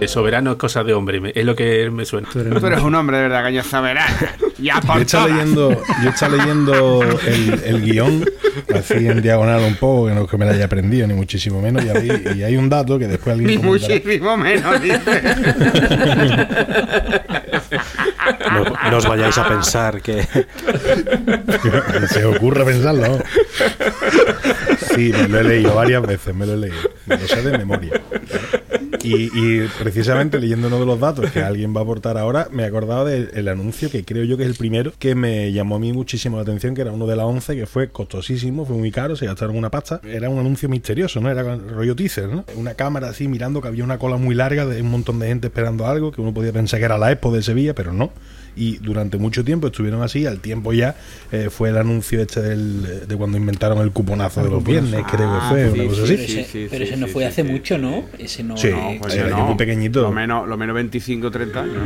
El 0.00 0.08
soberano 0.08 0.52
es 0.52 0.56
cosa 0.58 0.84
de 0.84 0.94
hombre, 0.94 1.20
es 1.34 1.44
lo 1.44 1.56
que 1.56 1.90
me 1.90 2.04
suena. 2.04 2.28
Tú 2.32 2.66
eres 2.66 2.80
un 2.82 2.94
hombre 2.94 3.16
de 3.16 3.22
verdad, 3.24 3.42
caña 3.42 3.62
soberano. 3.64 4.14
Ya 4.58 4.80
Yo 4.80 4.86
por 4.88 4.98
he 4.98 5.02
estado 5.02 5.26
todas. 5.26 5.38
leyendo, 5.38 5.70
yo 5.70 6.08
he 6.08 6.12
estado 6.12 6.36
leyendo 6.36 7.02
el, 7.26 7.62
el 7.64 7.82
guion, 7.84 8.24
así 8.74 9.06
en 9.08 9.22
diagonal 9.22 9.60
un 9.62 9.76
poco, 9.76 10.08
que 10.08 10.14
no 10.14 10.22
es 10.24 10.30
que 10.30 10.36
me 10.36 10.44
lo 10.46 10.50
haya 10.52 10.64
aprendido, 10.64 11.06
ni 11.06 11.14
muchísimo 11.14 11.60
menos, 11.62 11.84
y 11.84 11.88
hay, 11.90 12.22
y 12.36 12.42
hay 12.42 12.56
un 12.56 12.68
dato 12.68 12.98
que 12.98 13.06
después 13.06 13.34
alguien 13.34 13.50
Ni 13.50 13.58
muchísimo 13.66 14.36
menos, 14.36 14.80
dice. 14.82 15.22
No, 18.52 18.90
no 18.90 18.96
os 18.96 19.06
vayáis 19.06 19.38
a 19.38 19.48
pensar 19.48 20.00
que. 20.00 20.26
Se 22.08 22.24
os 22.24 22.36
ocurre 22.36 22.64
pensarlo. 22.64 23.18
Sí, 24.94 25.12
me 25.12 25.28
lo 25.28 25.38
he 25.40 25.44
leído 25.44 25.74
varias 25.74 26.02
veces, 26.02 26.34
me 26.34 26.46
lo 26.46 26.54
he 26.54 26.56
leído. 26.56 26.78
Me 27.06 27.16
lo 27.16 27.26
sé 27.28 27.42
de 27.42 27.58
memoria. 27.58 28.00
Y, 29.02 29.24
y 29.36 29.68
precisamente 29.80 30.38
leyendo 30.38 30.68
uno 30.68 30.80
de 30.80 30.86
los 30.86 30.98
datos 31.00 31.30
que 31.30 31.40
alguien 31.42 31.74
va 31.74 31.80
a 31.80 31.82
aportar 31.84 32.18
ahora, 32.18 32.48
me 32.52 32.62
he 32.62 32.66
acordado 32.66 33.04
del 33.04 33.30
el 33.34 33.48
anuncio 33.48 33.90
que 33.90 34.04
creo 34.04 34.24
yo 34.24 34.36
que 34.36 34.42
es 34.44 34.48
el 34.48 34.54
primero 34.56 34.92
que 34.98 35.14
me 35.14 35.52
llamó 35.52 35.76
a 35.76 35.78
mí 35.78 35.92
muchísimo 35.92 36.36
la 36.36 36.42
atención, 36.42 36.74
que 36.74 36.80
era 36.82 36.92
uno 36.92 37.06
de 37.06 37.16
la 37.16 37.26
11, 37.26 37.56
que 37.56 37.66
fue 37.66 37.88
costosísimo, 37.88 38.64
fue 38.66 38.76
muy 38.76 38.90
caro, 38.90 39.16
se 39.16 39.26
gastaron 39.26 39.56
una 39.56 39.70
pasta. 39.70 40.00
Era 40.04 40.28
un 40.30 40.38
anuncio 40.38 40.68
misterioso, 40.68 41.20
¿no? 41.20 41.30
Era 41.30 41.56
rollo 41.56 41.94
teaser, 41.94 42.28
¿no? 42.28 42.44
Una 42.56 42.74
cámara 42.74 43.08
así 43.08 43.28
mirando 43.28 43.60
que 43.62 43.68
había 43.68 43.84
una 43.84 43.98
cola 43.98 44.16
muy 44.16 44.34
larga 44.34 44.66
de 44.66 44.82
un 44.82 44.90
montón 44.90 45.18
de 45.18 45.28
gente 45.28 45.46
esperando 45.48 45.86
algo, 45.86 46.12
que 46.12 46.20
uno 46.20 46.32
podía 46.34 46.52
pensar 46.52 46.78
que 46.80 46.84
era 46.86 46.98
la 46.98 47.12
Expo 47.12 47.32
de 47.32 47.42
Sevilla, 47.42 47.74
pero 47.74 47.92
no. 47.92 48.10
Y 48.56 48.78
durante 48.78 49.18
mucho 49.18 49.44
tiempo 49.44 49.68
estuvieron 49.68 50.02
así, 50.02 50.26
al 50.26 50.40
tiempo 50.40 50.72
ya 50.72 50.96
eh, 51.30 51.48
fue 51.48 51.68
el 51.68 51.76
anuncio 51.76 52.20
este 52.20 52.42
del- 52.42 53.06
de 53.06 53.16
cuando 53.16 53.38
inventaron 53.38 53.78
el 53.78 53.92
cuponazo 53.92 54.42
de 54.42 54.50
los 54.50 54.64
viernes, 54.64 55.04
creo 55.08 55.32
que 55.32 55.40
fue, 55.48 55.70
una 55.70 55.84
cosa 55.84 56.02
así. 56.02 56.16
Pero 56.16 56.22
ese, 56.40 56.68
pero 56.68 56.84
ese 56.84 56.96
no 56.96 57.06
fue 57.06 57.24
hace 57.24 57.44
mucho, 57.44 57.78
¿no? 57.78 58.04
Ese 58.18 58.42
no. 58.42 58.56
Sí, 58.56 58.68
no, 58.78 59.00
Pues 59.00 59.14
era 59.14 59.30
no. 59.30 59.46
muy 59.46 59.56
pequeñito. 59.56 60.02
Lo 60.02 60.12
menos, 60.12 60.48
lo 60.48 60.56
menos 60.56 60.74
25 60.74 61.30
30 61.30 61.60
años. 61.60 61.76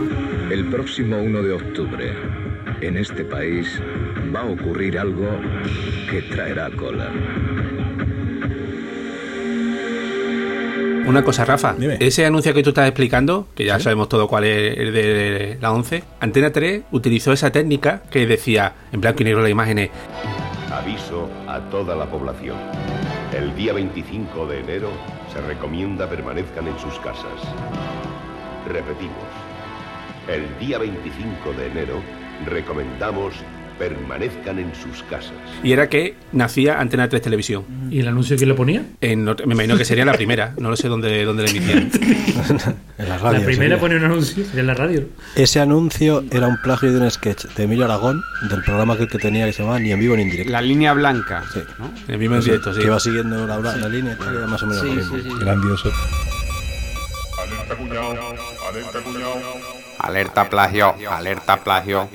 El 0.50 0.66
próximo 0.66 1.18
1 1.18 1.42
de 1.42 1.52
octubre, 1.52 2.12
en 2.80 2.96
este 2.96 3.24
país, 3.24 3.80
va 4.34 4.40
a 4.40 4.44
ocurrir 4.46 4.98
algo 4.98 5.28
que 6.10 6.22
traerá 6.22 6.70
cola. 6.70 7.10
Una 11.04 11.24
cosa, 11.24 11.44
Rafa. 11.44 11.74
Ese 11.98 12.24
anuncio 12.24 12.54
que 12.54 12.62
tú 12.62 12.70
estás 12.70 12.86
explicando, 12.86 13.48
que 13.56 13.64
ya 13.64 13.80
sabemos 13.80 14.08
todo 14.08 14.28
cuál 14.28 14.44
es 14.44 14.78
el 14.78 14.92
de 14.92 15.58
la 15.60 15.72
11, 15.72 16.04
Antena 16.20 16.52
3 16.52 16.84
utilizó 16.92 17.32
esa 17.32 17.50
técnica 17.50 18.02
que 18.10 18.24
decía, 18.26 18.72
en 18.92 19.00
blanco 19.00 19.22
y 19.22 19.24
negro 19.24 19.42
la 19.42 19.48
imagen 19.50 19.78
es, 19.78 19.90
Aviso 20.70 21.28
a 21.46 21.58
toda 21.70 21.94
la 21.96 22.06
población. 22.06 22.56
El 23.36 23.54
día 23.56 23.72
25 23.72 24.46
de 24.46 24.60
enero 24.60 24.88
se 25.32 25.40
recomienda 25.40 26.08
permanezcan 26.08 26.68
en 26.68 26.78
sus 26.78 26.98
casas. 26.98 27.40
Repetimos. 28.68 29.16
El 30.28 30.58
día 30.58 30.78
25 30.78 31.52
de 31.54 31.66
enero 31.68 32.02
recomendamos 32.44 33.34
permanezcan 33.78 34.58
en 34.58 34.72
sus 34.74 35.02
casas. 35.04 35.32
y 35.62 35.72
era 35.72 35.88
que 35.88 36.14
nacía 36.32 36.80
Antena 36.80 37.08
3 37.08 37.22
Televisión. 37.22 37.64
¿Y 37.90 38.00
el 38.00 38.08
anuncio 38.08 38.36
quién 38.36 38.48
lo 38.48 38.56
ponía? 38.56 38.82
En 39.00 39.24
me 39.24 39.54
imagino 39.54 39.76
que 39.76 39.84
sería 39.84 40.04
la 40.04 40.12
primera, 40.14 40.54
no 40.58 40.70
lo 40.70 40.76
sé 40.76 40.88
dónde, 40.88 41.24
dónde 41.24 41.42
la 41.44 41.50
emitían. 41.50 41.90
En 42.98 43.08
la 43.08 43.16
La 43.16 43.18
radio. 43.18 43.44
primera 43.44 43.76
sería. 43.76 43.80
pone 43.80 43.96
un 43.96 44.04
anuncio 44.04 44.44
en 44.54 44.66
la 44.66 44.74
radio. 44.74 45.08
Ese 45.34 45.58
anuncio 45.60 46.24
era 46.30 46.46
un 46.46 46.56
plagio 46.62 46.92
de 46.92 47.00
un 47.00 47.10
sketch 47.10 47.46
de 47.46 47.64
Emilio 47.64 47.84
Aragón, 47.86 48.22
del 48.48 48.62
programa 48.62 48.96
que, 48.96 49.08
que 49.08 49.18
tenía 49.18 49.44
que 49.46 49.52
se 49.52 49.62
llamaba 49.62 49.80
Ni 49.80 49.90
en 49.90 49.98
vivo 49.98 50.14
ni 50.16 50.22
en 50.22 50.30
directo. 50.30 50.52
La 50.52 50.60
línea 50.62 50.92
blanca. 50.92 51.42
Sí. 51.52 51.60
¿no? 51.78 51.90
En 52.06 52.20
vivo 52.20 52.36
en 52.36 52.42
directo, 52.42 52.72
sí. 52.72 52.80
Que 52.80 52.86
iba 52.86 53.00
siguiendo 53.00 53.44
la, 53.46 53.58
la 53.58 53.88
línea 53.88 54.12
y 54.12 54.16
tal, 54.16 54.36
era 54.36 54.46
más 54.46 54.62
o 54.62 54.66
menos 54.66 54.82
Sí, 54.82 54.88
lo 54.88 54.94
mismo. 54.94 55.16
sí, 55.16 55.22
sí. 55.24 55.30
Grandioso. 55.40 55.90
Alerta 59.98 60.48
plagio, 60.48 60.94
alerta 61.10 61.56
plagio. 61.62 62.08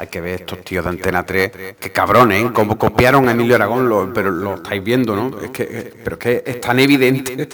Hay 0.00 0.06
que 0.06 0.22
ver 0.22 0.40
estos 0.40 0.60
tíos 0.64 0.82
de 0.82 0.88
Antena 0.88 1.26
3. 1.26 1.52
Qué 1.78 1.92
cabrones, 1.92 2.42
¿eh? 2.46 2.50
Como 2.54 2.78
copiaron 2.78 3.28
a 3.28 3.32
Emilio 3.32 3.54
Aragón, 3.54 3.86
lo- 3.86 4.10
pero 4.14 4.30
lo 4.30 4.54
estáis 4.54 4.82
viendo, 4.82 5.14
¿no? 5.14 5.38
Es 5.42 5.50
que, 5.50 5.64
eh, 5.64 5.92
pero 6.02 6.14
es 6.16 6.20
que 6.20 6.42
es 6.46 6.58
tan 6.58 6.78
evidente. 6.78 7.46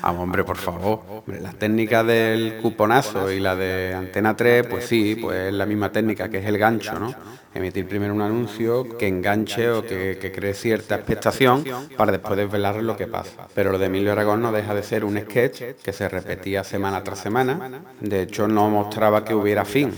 Vamos, 0.00 0.22
hombre, 0.22 0.44
por 0.44 0.56
favor. 0.56 1.00
La 1.26 1.52
técnica 1.52 2.02
del 2.04 2.56
cuponazo 2.62 3.30
y 3.30 3.38
la 3.38 3.54
de 3.54 3.92
Antena 3.92 4.34
3, 4.34 4.66
pues 4.66 4.86
sí, 4.86 5.18
pues 5.20 5.48
es 5.48 5.52
la 5.52 5.66
misma 5.66 5.92
técnica 5.92 6.30
que 6.30 6.38
es 6.38 6.46
el 6.46 6.56
gancho, 6.56 6.98
¿no? 6.98 7.14
Emitir 7.54 7.86
primero 7.86 8.14
un 8.14 8.22
anuncio 8.22 8.96
que 8.96 9.06
enganche 9.06 9.68
o 9.70 9.82
que, 9.82 10.16
que 10.18 10.32
cree 10.32 10.54
cierta 10.54 10.94
expectación 10.94 11.64
para 11.98 12.12
después 12.12 12.38
desvelar 12.38 12.76
lo 12.76 12.96
que 12.96 13.06
pasa. 13.06 13.46
Pero 13.54 13.72
lo 13.72 13.78
de 13.78 13.86
Emilio 13.86 14.12
Aragón 14.12 14.40
no 14.40 14.52
deja 14.52 14.74
de 14.74 14.82
ser 14.82 15.04
un 15.04 15.18
sketch 15.20 15.60
que 15.84 15.92
se 15.92 16.08
repetía 16.08 16.64
semana 16.64 17.04
tras 17.04 17.18
semana. 17.18 17.82
De 18.00 18.22
hecho, 18.22 18.48
no 18.48 18.70
mostraba 18.70 19.22
que 19.22 19.34
hubiera 19.34 19.66
fin. 19.66 19.92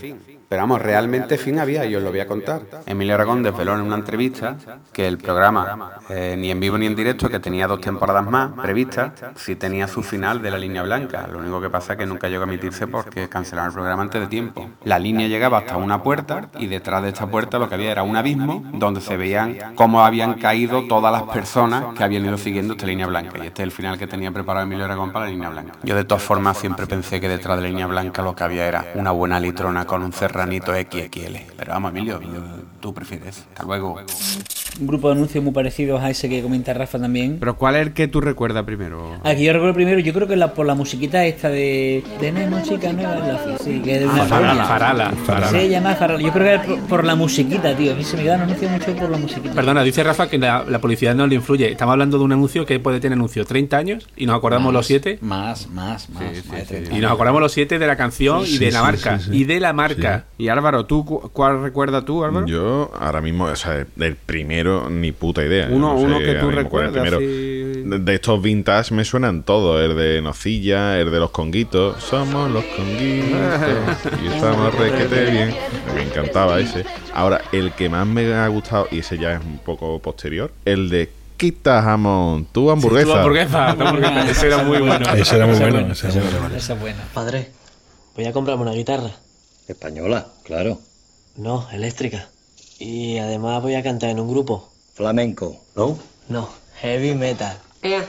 Pero 0.55 0.67
vamos, 0.67 0.81
realmente 0.81 1.37
fin 1.37 1.59
había 1.59 1.85
y 1.85 1.97
os 1.97 2.01
lo 2.01 2.11
voy 2.11 2.21
a 2.21 2.27
contar. 2.27 2.61
Emilio 2.85 3.15
Aragón 3.15 3.43
desveló 3.43 3.73
en 3.73 3.81
una 3.81 3.97
entrevista 3.97 4.55
que 4.93 5.05
el 5.05 5.17
programa, 5.17 5.99
eh, 6.07 6.37
ni 6.37 6.49
en 6.49 6.61
vivo 6.61 6.77
ni 6.77 6.85
en 6.85 6.95
directo, 6.95 7.27
que 7.27 7.41
tenía 7.41 7.67
dos 7.67 7.81
temporadas 7.81 8.25
más 8.25 8.53
previstas, 8.53 9.11
sí 9.35 9.57
tenía 9.57 9.89
su 9.89 10.01
final 10.01 10.41
de 10.41 10.51
la 10.51 10.57
línea 10.57 10.81
blanca. 10.83 11.27
Lo 11.29 11.39
único 11.39 11.59
que 11.59 11.69
pasa 11.69 11.91
es 11.91 11.99
que 11.99 12.05
nunca 12.05 12.29
llegó 12.29 12.43
a 12.43 12.47
emitirse 12.47 12.87
porque 12.87 13.27
cancelaron 13.27 13.67
el 13.67 13.73
programa 13.73 14.03
antes 14.03 14.21
de 14.21 14.27
tiempo. 14.27 14.69
La 14.85 14.97
línea 14.97 15.27
llegaba 15.27 15.57
hasta 15.57 15.75
una 15.75 16.01
puerta 16.01 16.47
y 16.57 16.67
detrás 16.67 17.03
de 17.03 17.09
esta 17.09 17.27
puerta 17.27 17.59
lo 17.59 17.67
que 17.67 17.75
había 17.75 17.91
era 17.91 18.03
un 18.03 18.15
abismo 18.15 18.63
donde 18.75 19.01
se 19.01 19.17
veían 19.17 19.57
cómo 19.75 20.05
habían 20.05 20.35
caído 20.35 20.87
todas 20.87 21.11
las 21.11 21.23
personas 21.23 21.93
que 21.97 22.03
habían 22.05 22.23
ido 22.23 22.37
siguiendo 22.37 22.75
esta 22.75 22.85
línea 22.85 23.07
blanca. 23.07 23.43
Y 23.43 23.47
este 23.47 23.63
es 23.63 23.65
el 23.65 23.71
final 23.73 23.97
que 23.97 24.07
tenía 24.07 24.31
preparado 24.31 24.65
Emilio 24.65 24.85
Aragón 24.85 25.11
para 25.11 25.25
la 25.25 25.31
línea 25.31 25.49
blanca. 25.49 25.73
Yo 25.83 25.97
de 25.97 26.05
todas 26.05 26.23
formas 26.23 26.57
siempre 26.57 26.87
pensé 26.87 27.19
que 27.19 27.27
detrás 27.27 27.57
de 27.57 27.63
la 27.63 27.67
línea 27.67 27.87
blanca 27.87 28.21
lo 28.21 28.33
que 28.33 28.45
había 28.45 28.65
era 28.65 28.85
una 28.95 29.11
buena 29.11 29.37
litrona 29.37 29.83
con 29.83 30.01
un 30.01 30.13
serranito 30.45 30.73
XXL. 30.73 31.35
Pero 31.57 31.71
vamos, 31.73 31.91
Emilio, 31.91 32.19
tú 32.79 32.93
prefieres. 32.93 33.39
Hasta 33.53 33.63
luego. 33.63 33.99
Un 34.79 34.87
grupo 34.87 35.07
de 35.07 35.13
anuncios 35.15 35.41
muy 35.41 35.53
parecidos 35.53 36.01
a 36.03 36.09
ese 36.09 36.27
que 36.27 36.41
comenta 36.41 36.73
Rafa 36.73 36.99
también. 36.99 37.37
Pero 37.39 37.55
¿cuál 37.55 37.75
es 37.75 37.81
el 37.87 37.93
que 37.93 38.09
tú 38.09 38.19
recuerdas 38.19 38.63
primero? 38.65 39.15
Aquí 39.23 39.45
yo 39.45 39.53
recuerdo 39.53 39.73
primero, 39.73 39.99
yo 39.99 40.13
creo 40.13 40.27
que 40.27 40.35
la, 40.35 40.53
por 40.53 40.65
la 40.65 40.75
musiquita 40.75 41.25
esta 41.25 41.47
de 41.47 42.03
Tenemos 42.19 42.59
música 42.59 42.91
nueva 42.91 43.17
en 43.19 43.27
la 43.33 43.57
sí, 43.57 43.81
que 43.81 43.93
es 43.95 43.99
de 44.01 44.07
una 44.07 44.25
Farala. 44.25 44.65
Farala, 44.65 45.11
Farala. 45.25 45.47
Se 45.49 45.69
llama 45.69 45.95
Farala. 45.95 46.21
Yo 46.21 46.31
creo 46.33 46.45
que 46.45 46.55
es 46.73 46.79
por, 46.79 46.87
por 46.89 47.03
la 47.05 47.15
musiquita, 47.15 47.73
tío. 47.75 47.93
A 47.93 47.95
mí 47.95 48.03
se 48.03 48.17
me 48.17 48.23
quedan 48.23 48.41
anuncios 48.41 48.69
mucho 48.69 48.93
por 48.95 49.09
la 49.09 49.17
musiquita. 49.17 49.53
Perdona, 49.53 49.81
dice 49.83 50.03
Rafa 50.03 50.27
que 50.29 50.37
la, 50.37 50.65
la 50.67 50.79
publicidad 50.79 51.15
no 51.15 51.25
le 51.25 51.35
influye. 51.35 51.71
Estamos 51.71 51.93
hablando 51.93 52.17
de 52.17 52.25
un 52.25 52.33
anuncio 52.33 52.65
que 52.65 52.77
puede 52.81 52.99
tener 52.99 53.15
anuncio 53.17 53.45
30 53.45 53.77
años 53.77 54.07
y 54.17 54.25
nos 54.25 54.35
acordamos 54.37 54.65
Más, 54.67 54.73
los 54.73 54.87
7. 54.87 55.19
Más, 55.21 55.69
más, 55.69 56.09
más. 56.09 56.21
más 56.47 56.57
de 56.57 56.63
30. 56.65 56.97
Y 56.97 56.99
nos 56.99 57.13
acordamos 57.13 57.39
los 57.39 57.53
7 57.53 57.79
de 57.79 57.87
la 57.87 57.95
canción 57.95 58.41
y 58.41 58.47
Sí, 58.47 58.57
de 58.59 58.71
la 58.71 58.79
sí, 58.79 58.83
marca. 58.85 59.19
sí, 59.19 59.25
sí. 59.31 59.37
Y 59.37 59.43
de 59.45 59.59
la 59.61 59.71
marca. 59.71 60.25
Y 60.37 60.49
Álvaro, 60.49 60.85
¿tú 60.85 61.05
cu- 61.05 61.29
cuál 61.31 61.61
recuerdas 61.63 62.03
tú, 62.03 62.23
Álvaro? 62.25 62.45
Yo 62.45 62.91
ahora 62.99 63.21
mismo, 63.21 63.45
o 63.45 63.55
sea, 63.55 63.85
del 63.95 64.15
primero 64.17 64.89
ni 64.89 65.13
puta 65.13 65.41
idea. 65.43 65.67
Uno- 65.71 65.93
No 65.93 65.99
sé 65.99 66.05
uno 66.05 66.19
que 66.19 66.33
tú 66.35 66.51
recuerdas, 66.51 66.91
primero. 66.91 67.17
así. 67.17 67.25
De, 67.25 67.99
de 67.99 68.15
estos 68.15 68.41
vintage 68.41 68.93
me 68.93 69.05
suenan 69.05 69.43
todos, 69.43 69.81
el 69.81 69.95
de 69.95 70.21
Nocilla, 70.21 70.99
el 70.99 71.09
de 71.11 71.19
los 71.19 71.29
conguitos. 71.31 72.03
Somos 72.03 72.51
los 72.51 72.65
conguitos 72.65 73.39
y 74.23 74.27
estamos 74.27 74.75
requete 74.75 75.31
bien. 75.31 75.55
Me 75.95 76.01
encantaba 76.03 76.59
ese. 76.59 76.83
Ahora, 77.13 77.39
el 77.53 77.71
que 77.71 77.87
más 77.87 78.05
me 78.05 78.33
ha 78.33 78.47
gustado, 78.49 78.87
y 78.91 78.99
ese 78.99 79.17
ya 79.17 79.35
es 79.35 79.39
un 79.41 79.59
poco 79.59 79.99
posterior, 79.99 80.51
el 80.65 80.89
de 80.89 81.09
Quita 81.37 81.81
jamón, 81.81 82.45
tu 82.51 82.71
hamburguesa. 82.71 83.05
Tu 83.11 83.13
hamburguesa, 83.13 83.75
tu 83.77 83.83
hamburguesa. 83.83 84.29
Ese 84.31 84.47
era 84.47 84.57
muy 84.63 84.77
bueno. 84.79 85.13
Ese 85.15 85.35
era 85.35 85.45
muy 85.45 85.55
bueno. 85.57 85.73
buena, 85.79 85.91
ese 85.93 86.07
era 86.07 86.17
muy 86.17 86.39
bueno. 86.39 86.55
Esa 86.55 86.73
es 86.73 86.79
buena. 86.79 87.03
Padre, 87.13 87.51
voy 88.15 88.25
a 88.25 88.31
comprarme 88.33 88.63
una 88.63 88.71
guitarra. 88.71 89.11
Española, 89.67 90.27
claro. 90.43 90.79
No, 91.37 91.67
eléctrica. 91.71 92.29
Y 92.79 93.17
además 93.17 93.61
voy 93.61 93.75
a 93.75 93.83
cantar 93.83 94.09
en 94.09 94.19
un 94.19 94.29
grupo. 94.29 94.71
Flamenco, 94.93 95.57
¿no? 95.75 95.97
No, 96.29 96.49
heavy 96.81 97.13
metal. 97.15 97.57
Venga, 97.81 98.05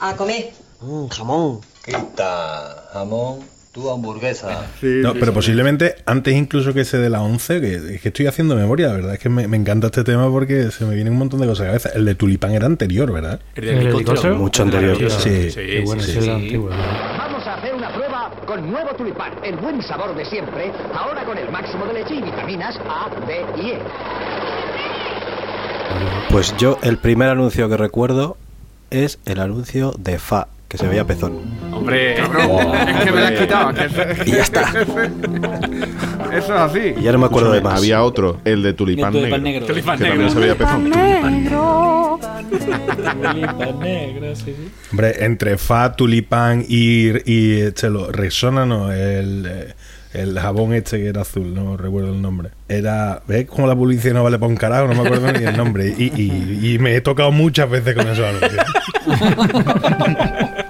a 0.00 0.14
comer. 0.16 0.50
Mm, 0.80 1.06
jamón. 1.08 1.60
Quita 1.84 2.88
jamón, 2.92 3.40
tu 3.72 3.90
hamburguesa. 3.90 4.66
No, 4.82 5.14
pero 5.14 5.32
posiblemente 5.32 5.96
antes 6.06 6.34
incluso 6.34 6.74
que 6.74 6.82
ese 6.82 6.98
de 6.98 7.10
la 7.10 7.22
11, 7.22 7.60
que, 7.60 7.74
es 7.94 8.00
que 8.00 8.08
estoy 8.08 8.26
haciendo 8.26 8.54
memoria, 8.54 8.88
la 8.88 8.92
verdad 8.94 9.14
es 9.14 9.18
que 9.18 9.28
me, 9.28 9.48
me 9.48 9.56
encanta 9.56 9.86
este 9.86 10.04
tema 10.04 10.30
porque 10.30 10.70
se 10.70 10.84
me 10.84 10.94
vienen 10.94 11.14
un 11.14 11.18
montón 11.20 11.40
de 11.40 11.46
cosas 11.46 11.62
a 11.62 11.64
la 11.64 11.68
cabeza. 11.70 11.88
El 11.94 12.04
de 12.04 12.14
Tulipán 12.14 12.52
era 12.52 12.66
anterior, 12.66 13.10
¿verdad? 13.12 13.40
El 13.54 13.64
de 13.64 13.78
helicóptero. 13.78 14.36
Mucho 14.36 14.62
anterior. 14.62 14.96
Sí, 15.10 15.50
Sí, 15.50 15.80
bueno, 15.84 16.02
sí, 16.02 16.20
sí. 16.20 16.56
Vamos 16.56 17.46
a 17.46 17.54
hacer 17.54 17.74
una 17.74 17.92
prueba 17.92 18.07
con 18.48 18.70
nuevo 18.70 18.94
tulipán, 18.96 19.32
el 19.44 19.56
buen 19.56 19.82
sabor 19.82 20.14
de 20.16 20.24
siempre, 20.24 20.72
ahora 20.94 21.22
con 21.26 21.36
el 21.36 21.52
máximo 21.52 21.84
de 21.84 21.92
leche 21.92 22.14
y 22.14 22.22
vitaminas 22.22 22.80
A, 22.88 23.10
B 23.26 23.44
y 23.58 23.72
E. 23.72 23.78
Pues 26.30 26.56
yo 26.56 26.78
el 26.82 26.96
primer 26.96 27.28
anuncio 27.28 27.68
que 27.68 27.76
recuerdo 27.76 28.38
es 28.90 29.18
el 29.26 29.40
anuncio 29.40 29.92
de 29.98 30.18
Fa, 30.18 30.48
que 30.66 30.78
se 30.78 30.88
veía 30.88 31.04
pezón. 31.04 31.67
Hombre, 31.88 32.14
Cabrón, 32.16 32.74
es 32.88 33.04
que 33.04 33.12
me 33.12 33.20
la 33.20 33.28
has 33.28 33.32
quitado. 33.40 33.70
eso- 33.70 34.24
Y 34.26 34.30
ya 34.32 34.42
está. 34.42 34.60
Eso 36.32 36.54
es 36.54 36.60
así. 36.60 36.94
Y 36.98 37.02
ya 37.02 37.12
no 37.12 37.18
me 37.18 37.26
acuerdo 37.26 37.52
de 37.52 37.60
más. 37.60 37.78
Había 37.78 38.02
otro, 38.02 38.40
el 38.44 38.62
de 38.62 38.72
Tulipán, 38.74 39.14
El 39.14 39.20
Tulipán 39.20 39.42
Negro. 39.42 39.60
Negro. 39.60 39.66
Tulipán 39.66 39.98
que 39.98 40.04
Negro. 40.04 40.26
también 40.28 40.30
se 40.34 40.38
veía 40.40 40.54
pezón. 40.56 40.90
negro, 43.80 44.34
sí, 44.36 44.44
sí. 44.46 44.70
Hombre, 44.90 45.24
entre 45.24 45.56
Fa, 45.58 45.92
Tulipán 45.94 46.64
y, 46.68 47.10
y 47.30 47.60
este, 47.60 47.88
lo, 47.90 48.10
Rexona, 48.12 48.66
no, 48.66 48.92
el, 48.92 49.46
eh, 49.48 49.74
el 50.12 50.38
jabón 50.38 50.72
este 50.74 50.98
que 50.98 51.06
era 51.08 51.22
azul, 51.22 51.54
no 51.54 51.76
recuerdo 51.76 52.12
el 52.12 52.20
nombre. 52.22 52.50
Era, 52.68 53.22
¿ves 53.26 53.46
cómo 53.46 53.66
la 53.66 53.74
publicidad 53.76 54.14
no 54.14 54.24
vale 54.24 54.38
para 54.38 54.48
un 54.50 54.56
carajo? 54.56 54.86
No 54.88 54.94
me 55.02 55.06
acuerdo 55.08 55.32
ni 55.32 55.44
el 55.44 55.56
nombre. 55.56 55.94
Y, 55.96 56.12
y- 56.14 56.74
y 56.74 56.78
me 56.78 56.94
he 56.96 57.00
tocado 57.00 57.30
muchas 57.32 57.68
veces 57.70 57.94
con 57.94 58.06
anuncios. 58.06 58.28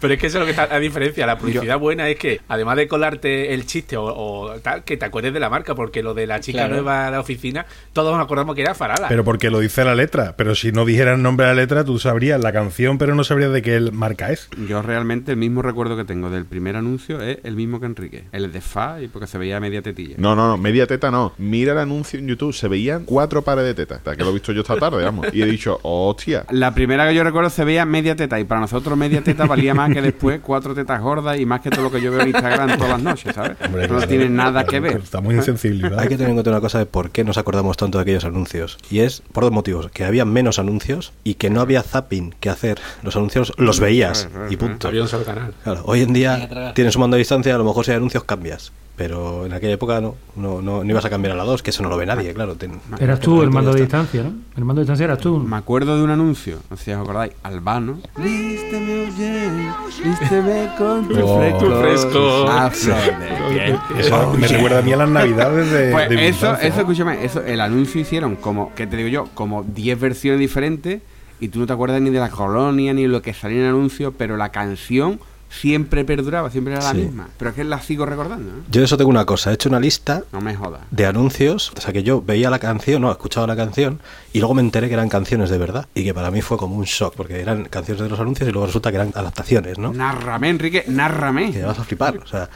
Pero 0.00 0.14
es 0.14 0.20
que 0.20 0.26
eso 0.28 0.38
es 0.38 0.40
lo 0.40 0.44
que 0.46 0.50
está 0.52 0.66
la 0.66 0.78
diferencia. 0.80 1.26
La 1.26 1.38
publicidad 1.38 1.78
buena 1.78 2.08
es 2.08 2.16
que, 2.18 2.40
además 2.48 2.76
de 2.76 2.88
colarte 2.88 3.54
el 3.54 3.66
chiste 3.66 3.96
o, 3.96 4.04
o 4.04 4.50
tal, 4.60 4.84
que 4.84 4.96
te 4.96 5.04
acuerdes 5.04 5.32
de 5.32 5.40
la 5.40 5.50
marca, 5.50 5.74
porque 5.74 6.02
lo 6.02 6.14
de 6.14 6.26
la 6.26 6.40
chica 6.40 6.58
Claro. 6.58 6.74
nueva 6.74 7.06
a 7.06 7.10
la 7.10 7.20
oficina, 7.20 7.66
todos 7.92 8.12
nos 8.16 8.24
acordamos 8.24 8.54
que 8.56 8.62
era 8.62 8.74
Farala. 8.74 9.08
Pero 9.08 9.24
porque 9.24 9.50
lo 9.50 9.60
dice 9.60 9.84
la 9.84 9.94
letra. 9.94 10.34
Pero 10.36 10.54
si 10.54 10.72
no 10.72 10.84
dijera 10.84 11.14
el 11.14 11.22
nombre 11.22 11.46
de 11.46 11.54
la 11.54 11.60
letra, 11.62 11.84
tú 11.84 11.98
sabrías 11.98 12.40
la 12.42 12.52
canción, 12.52 12.98
pero 12.98 13.14
no 13.14 13.22
sabrías 13.24 13.52
de 13.52 13.62
qué 13.62 13.80
marca 13.92 14.30
es. 14.32 14.48
Yo 14.68 14.82
realmente 14.82 15.32
el 15.32 15.36
mismo 15.38 15.62
recuerdo 15.62 15.96
que 15.96 16.04
tengo 16.04 16.30
del 16.30 16.44
primer 16.46 16.76
anuncio 16.76 17.20
es 17.20 17.38
el 17.44 17.54
mismo 17.56 17.80
que 17.80 17.86
Enrique. 17.86 18.24
El 18.32 18.50
de 18.52 18.60
Fa, 18.60 19.00
y 19.00 19.08
porque 19.08 19.26
se 19.26 19.38
veía 19.38 19.60
media 19.60 19.82
tetilla. 19.82 20.16
No, 20.18 20.34
no, 20.34 20.48
no, 20.48 20.56
media 20.58 20.86
teta 20.86 21.10
no. 21.10 21.32
Mira 21.38 21.72
el 21.72 21.78
anuncio 21.78 22.18
en 22.18 22.26
YouTube, 22.28 22.52
se 22.52 22.66
veían 22.68 23.04
cuatro 23.04 23.42
pares 23.42 23.64
de 23.64 23.74
tetas. 23.74 24.00
Que 24.16 24.24
lo 24.24 24.30
he 24.30 24.32
visto 24.32 24.52
yo 24.52 24.62
esta 24.62 24.76
tarde, 24.76 25.04
vamos. 25.04 25.26
Y 25.32 25.42
he 25.42 25.46
dicho, 25.46 25.78
hostia. 25.82 26.44
La 26.50 26.74
primera 26.74 27.06
que 27.08 27.14
yo 27.14 27.22
recuerdo 27.24 27.50
se 27.50 27.64
veía 27.64 27.84
media 27.84 28.16
teta 28.16 28.38
y 28.40 28.44
para 28.44 28.60
nosotros 28.60 28.96
media 28.98 29.20
teta 29.22 29.46
valía 29.46 29.74
más 29.74 29.87
que 29.88 30.02
después 30.02 30.40
cuatro 30.42 30.74
tetas 30.74 31.00
gordas 31.00 31.38
y 31.38 31.46
más 31.46 31.60
que 31.60 31.70
todo 31.70 31.82
lo 31.82 31.90
que 31.90 32.00
yo 32.00 32.10
veo 32.10 32.20
en 32.20 32.28
Instagram 32.28 32.76
todas 32.76 32.90
las 32.90 33.02
noches, 33.02 33.34
¿sabes? 33.34 33.56
Hombre, 33.64 33.82
no 33.82 33.94
claro. 33.94 34.08
tiene 34.08 34.28
nada 34.28 34.64
que 34.64 34.80
ver. 34.80 34.96
Está 34.98 35.20
muy 35.20 35.34
insensible. 35.34 35.82
¿verdad? 35.82 36.00
Hay 36.00 36.08
que 36.08 36.16
tener 36.16 36.30
en 36.30 36.36
cuenta 36.36 36.50
una 36.50 36.60
cosa 36.60 36.78
de 36.78 36.86
por 36.86 37.10
qué 37.10 37.24
nos 37.24 37.38
acordamos 37.38 37.76
tanto 37.76 37.98
de 37.98 38.02
aquellos 38.02 38.24
anuncios. 38.24 38.78
Y 38.90 39.00
es 39.00 39.22
por 39.32 39.44
dos 39.44 39.52
motivos. 39.52 39.90
Que 39.90 40.04
había 40.04 40.24
menos 40.24 40.58
anuncios 40.58 41.12
y 41.24 41.34
que 41.34 41.50
no 41.50 41.60
había 41.60 41.82
zapping 41.82 42.34
que 42.40 42.50
hacer. 42.50 42.78
Los 43.02 43.16
anuncios 43.16 43.52
los 43.56 43.80
veías 43.80 44.28
y 44.50 44.56
punto. 44.56 44.88
Había 44.88 45.02
un 45.02 45.08
solo 45.08 45.24
canal. 45.24 45.54
Claro, 45.64 45.82
hoy 45.84 46.02
en 46.02 46.12
día 46.12 46.72
tienes 46.74 46.96
un 46.96 47.00
mando 47.00 47.16
a 47.16 47.18
distancia, 47.18 47.54
a 47.54 47.58
lo 47.58 47.64
mejor 47.64 47.84
si 47.84 47.92
hay 47.92 47.96
anuncios 47.96 48.24
cambias. 48.24 48.72
Pero 48.98 49.46
en 49.46 49.52
aquella 49.52 49.74
época 49.74 50.00
no, 50.00 50.16
no, 50.34 50.60
no, 50.60 50.82
no 50.82 50.90
ibas 50.90 51.04
a 51.04 51.08
cambiar 51.10 51.32
a 51.32 51.36
la 51.36 51.44
2, 51.44 51.62
que 51.62 51.70
eso 51.70 51.82
no 51.84 51.88
lo 51.88 51.96
ve 51.96 52.04
nadie, 52.04 52.34
claro. 52.34 52.56
ten- 52.56 52.80
Eras 52.98 53.20
tú 53.20 53.42
el 53.42 53.50
mando 53.50 53.72
de 53.72 53.82
distancia, 53.82 54.24
¿no? 54.24 54.32
El 54.56 54.64
mando 54.64 54.80
de 54.80 54.84
distancia 54.84 55.04
eras 55.04 55.18
tú. 55.18 55.38
Me 55.38 55.56
acuerdo 55.56 55.96
de 55.96 56.02
un 56.02 56.10
anuncio, 56.10 56.58
no 56.68 56.76
sé 56.76 56.84
si 56.86 56.90
os 56.90 57.00
acordáis, 57.00 57.32
Albano. 57.44 57.98
Vísteme, 58.16 59.06
oye, 59.06 59.68
vísteme 60.04 60.68
con 60.76 61.06
tu 61.08 61.14
Oh. 61.24 61.38
fresco. 61.38 61.58
Tu 61.64 61.80
fresco. 61.80 62.48
a 62.48 62.70
flor 62.70 62.96
de 63.20 63.54
piel. 63.54 63.78
Eso 64.00 64.34
me 64.36 64.48
recuerda 64.48 64.78
a 64.80 64.82
mí 64.82 64.92
a 64.92 64.96
las 64.96 65.08
navidades 65.08 65.70
de, 65.70 65.92
Pues 65.92 66.08
de 66.08 66.16
mi 66.16 66.22
eso, 66.22 66.46
infancia. 66.46 66.68
eso, 66.68 66.80
escúchame, 66.80 67.24
eso, 67.24 67.42
el 67.44 67.60
anuncio 67.60 68.00
hicieron 68.00 68.34
como, 68.36 68.74
¿qué 68.74 68.86
te 68.88 68.96
digo 68.96 69.08
yo? 69.08 69.28
Como 69.34 69.62
10 69.62 70.00
versiones 70.00 70.40
diferentes 70.40 71.02
y 71.40 71.48
tú 71.48 71.60
no 71.60 71.66
te 71.66 71.72
acuerdas 71.72 72.00
ni 72.00 72.10
de 72.10 72.18
la 72.18 72.30
colonia 72.30 72.92
ni 72.92 73.02
de 73.02 73.08
lo 73.08 73.22
que 73.22 73.32
salía 73.32 73.58
en 73.58 73.62
el 73.64 73.68
anuncio, 73.70 74.12
pero 74.12 74.36
la 74.36 74.48
canción 74.50 75.20
siempre 75.50 76.04
perduraba, 76.04 76.50
siempre 76.50 76.74
era 76.74 76.82
la 76.82 76.90
Sí. 76.92 76.98
misma. 76.98 77.28
Pero 77.38 77.50
es 77.50 77.56
que 77.56 77.64
la 77.64 77.80
sigo 77.80 78.04
recordando, 78.06 78.50
¿eh? 78.50 78.62
Yo 78.70 78.80
de 78.80 78.84
eso 78.84 78.96
tengo 78.96 79.10
una 79.10 79.24
cosa, 79.24 79.50
he 79.50 79.54
hecho 79.54 79.68
una 79.68 79.80
lista 79.80 80.22
No 80.32 80.40
me 80.40 80.54
jodas. 80.54 80.80
de 80.90 81.06
anuncios, 81.06 81.72
o 81.76 81.80
sea 81.80 81.92
que 81.92 82.02
yo 82.02 82.22
veía 82.22 82.50
la 82.50 82.58
canción, 82.58 83.02
no, 83.02 83.10
escuchaba 83.10 83.46
la 83.46 83.56
canción 83.56 84.00
y 84.32 84.40
luego 84.40 84.54
me 84.54 84.60
enteré 84.62 84.88
que 84.88 84.94
eran 84.94 85.08
canciones 85.08 85.48
de 85.50 85.58
verdad 85.58 85.86
y 85.94 86.04
que 86.04 86.12
para 86.14 86.30
mí 86.30 86.42
fue 86.42 86.56
como 86.58 86.76
un 86.76 86.84
shock 86.84 87.14
porque 87.16 87.40
eran 87.40 87.64
canciones 87.64 88.02
de 88.02 88.08
los 88.08 88.20
anuncios 88.20 88.48
y 88.48 88.52
luego 88.52 88.66
resulta 88.66 88.90
que 88.90 88.96
eran 88.96 89.12
adaptaciones, 89.14 89.78
¿no? 89.78 89.92
Nárrame, 89.92 90.50
Enrique, 90.50 90.84
nárrame. 90.88 91.52
Que 91.52 91.62
vas 91.62 91.78
a 91.78 91.84
flipar, 91.84 92.18
o 92.18 92.26
sea, 92.26 92.48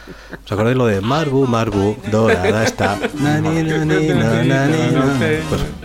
¿os 0.44 0.52
acordáis 0.52 0.76
lo 0.76 0.86
de 0.86 1.00
Marbu, 1.00 1.46
Marbu, 1.46 1.96
dorada 2.10 2.64
está? 2.64 2.98
Pues 2.98 3.12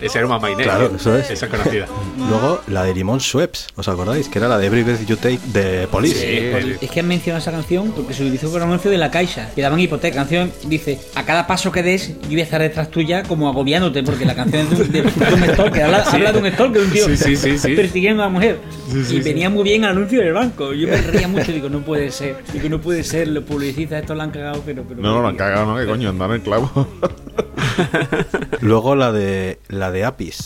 Ese 0.02 0.18
era 0.18 0.26
un 0.26 0.40
Mainé. 0.40 0.62
Claro, 0.62 0.92
eso 0.94 1.16
es. 1.16 1.30
Esa 1.30 1.46
es 1.46 1.50
conocida. 1.50 1.86
luego 2.28 2.60
la 2.68 2.84
de 2.84 2.94
Limón 2.94 3.20
Schweppes, 3.20 3.66
¿os 3.76 3.88
acordáis? 3.88 4.28
Que 4.28 4.38
era 4.38 4.48
la 4.48 4.58
de 4.58 4.66
Every 4.66 4.82
Breath 4.84 5.04
You 5.06 5.16
Take 5.16 5.40
de 5.52 5.88
Police. 5.88 6.76
Es 6.80 6.90
que 6.90 6.97
han 7.00 7.08
mencionado 7.08 7.40
esa 7.40 7.50
canción 7.52 7.92
porque 7.92 8.14
se 8.14 8.22
utilizó 8.22 8.48
por 8.50 8.58
el 8.60 8.66
anuncio 8.68 8.90
de 8.90 8.98
la 8.98 9.10
Caixa, 9.10 9.50
que 9.54 9.62
daban 9.62 9.78
hipoteca. 9.80 10.16
La 10.16 10.22
canción 10.22 10.50
dice, 10.66 10.98
a 11.14 11.24
cada 11.24 11.46
paso 11.46 11.70
que 11.72 11.82
des, 11.82 12.08
yo 12.22 12.28
voy 12.30 12.40
a 12.40 12.44
estar 12.44 12.60
detrás 12.60 12.90
tuya 12.90 13.22
como 13.22 13.48
agobiándote, 13.48 14.02
porque 14.02 14.24
la 14.24 14.34
canción 14.34 14.66
es 14.70 14.70
de, 14.70 14.82
un- 14.84 14.92
de 14.92 15.00
un 15.34 15.44
stalker, 15.54 15.82
habla, 15.84 16.02
habla 16.02 16.32
de 16.32 16.38
un 16.38 16.46
stalker, 16.52 16.80
de 16.80 16.86
un 16.86 16.92
tío 16.92 17.06
Sí, 17.08 17.16
sí, 17.16 17.36
sí, 17.36 17.58
sí. 17.58 17.74
persiguiendo 17.74 18.22
a 18.22 18.26
la 18.26 18.32
mujer. 18.32 18.58
Sí, 18.92 19.04
sí, 19.04 19.16
y 19.16 19.22
sí. 19.22 19.28
venía 19.28 19.50
muy 19.50 19.64
bien 19.64 19.84
al 19.84 19.92
anuncio 19.92 20.20
del 20.20 20.32
banco. 20.32 20.72
Yo 20.72 20.88
me 20.88 20.96
reía 20.96 21.28
mucho, 21.28 21.52
digo, 21.52 21.68
no 21.68 21.80
puede 21.80 22.10
ser. 22.10 22.36
Digo, 22.52 22.68
no 22.68 22.80
puede 22.80 23.02
ser, 23.04 23.28
los 23.28 23.44
publicistas 23.44 24.00
estos 24.02 24.16
la 24.16 24.24
han 24.24 24.30
cagado, 24.30 24.62
pero... 24.64 24.84
pero 24.88 25.00
No, 25.00 25.14
no, 25.16 25.22
lo 25.22 25.28
han 25.28 25.36
cagado, 25.36 25.66
¿no? 25.66 25.78
¿Qué 25.78 25.86
coño? 25.86 26.08
Andar 26.10 26.30
en 26.30 26.36
el 26.36 26.42
clavo. 26.42 26.88
Luego 28.60 28.94
la 28.96 29.12
de 29.12 29.58
la 29.68 29.90
de 29.90 30.04
Apis. 30.04 30.44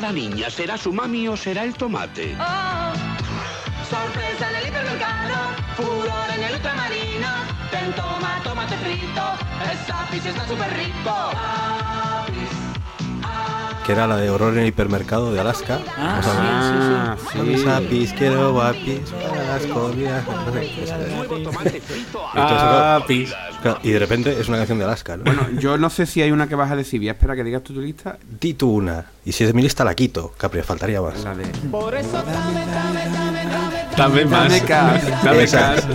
La 0.00 0.12
niña, 0.12 0.50
será 0.50 0.78
su 0.78 0.92
mami 0.92 1.28
o 1.28 1.36
será 1.36 1.64
el 1.64 1.74
tomate? 1.74 2.36
Sorpresa 3.88 4.50
en 4.50 4.56
el 4.56 4.66
hipermercado, 4.68 5.36
furor 5.76 6.30
en 6.34 6.42
el 6.42 6.54
ultramarino. 6.54 7.28
Ten 7.70 7.92
toma, 7.92 8.40
tomate 8.42 8.76
frito, 8.78 9.22
esa 9.72 10.06
pizza 10.10 10.30
está 10.30 10.46
súper 10.46 10.72
rico. 10.74 11.30
Que 13.90 13.94
era 13.94 14.06
la 14.06 14.18
de 14.18 14.30
horror 14.30 14.52
en 14.52 14.60
el 14.60 14.66
hipermercado 14.68 15.32
de 15.32 15.40
Alaska. 15.40 15.80
Ah, 15.98 16.18
¿Os 16.20 16.26
acordáis? 16.28 16.54
Ah, 16.54 17.16
sí. 17.32 17.38
Mis 17.40 17.66
apis, 17.66 18.12
quiero 18.12 18.62
apis 18.62 19.00
para 19.10 19.44
las 19.46 19.66
comidas. 19.66 20.24
Y 23.82 23.90
de 23.90 23.98
repente 23.98 24.40
es 24.40 24.48
una 24.48 24.58
canción 24.58 24.78
de 24.78 24.84
Alaska, 24.84 25.16
¿no? 25.16 25.24
Bueno, 25.24 25.48
yo 25.58 25.76
no 25.76 25.90
sé 25.90 26.06
si 26.06 26.22
hay 26.22 26.30
una 26.30 26.46
que 26.48 26.54
vas 26.54 26.70
a 26.70 26.76
decir. 26.76 27.00
Voy 27.00 27.08
a 27.08 27.12
esperar 27.12 27.34
a 27.34 27.36
que 27.36 27.44
digas 27.44 27.62
tú 27.64 27.74
tu 27.74 27.80
lista. 27.80 28.16
Di 28.40 28.54
tú 28.54 28.70
una. 28.76 29.06
Y 29.24 29.32
si 29.32 29.42
es 29.42 29.48
de 29.50 29.54
mi 29.54 29.62
lista, 29.62 29.82
la 29.84 29.94
quito. 29.94 30.32
Capri, 30.38 30.62
faltaría 30.62 31.02
más. 31.02 31.22
La 31.24 31.34
de. 31.34 31.44
Por 31.70 31.94
eso 31.94 32.12
dame, 32.12 32.64
dame, 32.66 33.10
dame, 33.10 33.44
dame. 33.44 33.80
Dame 33.96 34.24
más. 34.24 34.48
Dame 34.48 34.60
cas. 34.62 35.24
Dame 35.24 35.46
cas. 35.48 35.86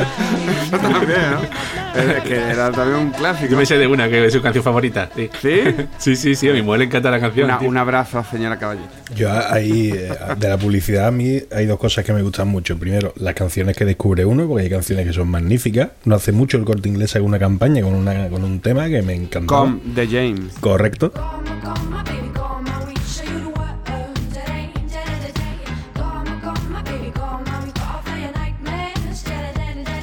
Eso 0.68 0.78
también, 0.78 1.32
¿no? 1.32 2.00
Es 2.00 2.24
que 2.24 2.36
era 2.36 2.72
también 2.72 3.00
un 3.00 3.12
clásico. 3.12 3.52
Yo 3.52 3.58
me 3.58 3.66
sé 3.66 3.78
de 3.78 3.88
una 3.88 4.10
que 4.10 4.26
es 4.26 4.34
su 4.34 4.42
canción 4.42 4.64
favorita. 4.64 5.10
Sí, 5.16 5.30
¿Sí? 5.42 5.62
sí, 5.98 6.16
sí, 6.16 6.36
sí, 6.36 6.50
a 6.50 6.54
mi 6.54 6.62
mujer 6.62 6.80
le 6.80 6.86
encanta 6.86 7.10
la 7.10 7.20
canción. 7.20 7.46
Una- 7.46 7.58
tío. 7.60 7.70
Abrazo, 7.86 8.24
señora 8.30 8.58
Caballero. 8.58 8.88
Yo 9.16 9.32
ahí, 9.32 9.92
eh, 9.94 10.10
de 10.38 10.50
la 10.50 10.58
publicidad, 10.58 11.08
a 11.08 11.12
mí 11.12 11.42
hay 11.52 11.66
dos 11.66 11.80
cosas 11.80 12.04
que 12.04 12.14
me 12.14 12.22
gustan 12.22 12.48
mucho. 12.48 12.78
Primero, 12.78 13.14
las 13.18 13.36
canciones 13.36 13.78
que 13.78 13.86
descubre 13.86 14.26
uno, 14.26 14.48
porque 14.48 14.64
hay 14.64 14.70
canciones 14.70 15.06
que 15.06 15.14
son 15.14 15.30
magníficas. 15.30 15.90
No 16.04 16.16
hace 16.16 16.32
mucho 16.32 16.58
el 16.58 16.66
corte 16.66 16.90
inglés 16.90 17.16
hago 17.16 17.26
una 17.26 17.40
campaña 17.40 17.82
con, 17.82 17.94
una, 17.94 18.30
con 18.30 18.44
un 18.44 18.60
tema 18.60 18.88
que 18.90 19.02
me 19.02 19.14
encantó. 19.14 19.56
Com 19.56 19.80
de 19.94 20.08
James. 20.08 20.54
Correcto. 20.60 21.12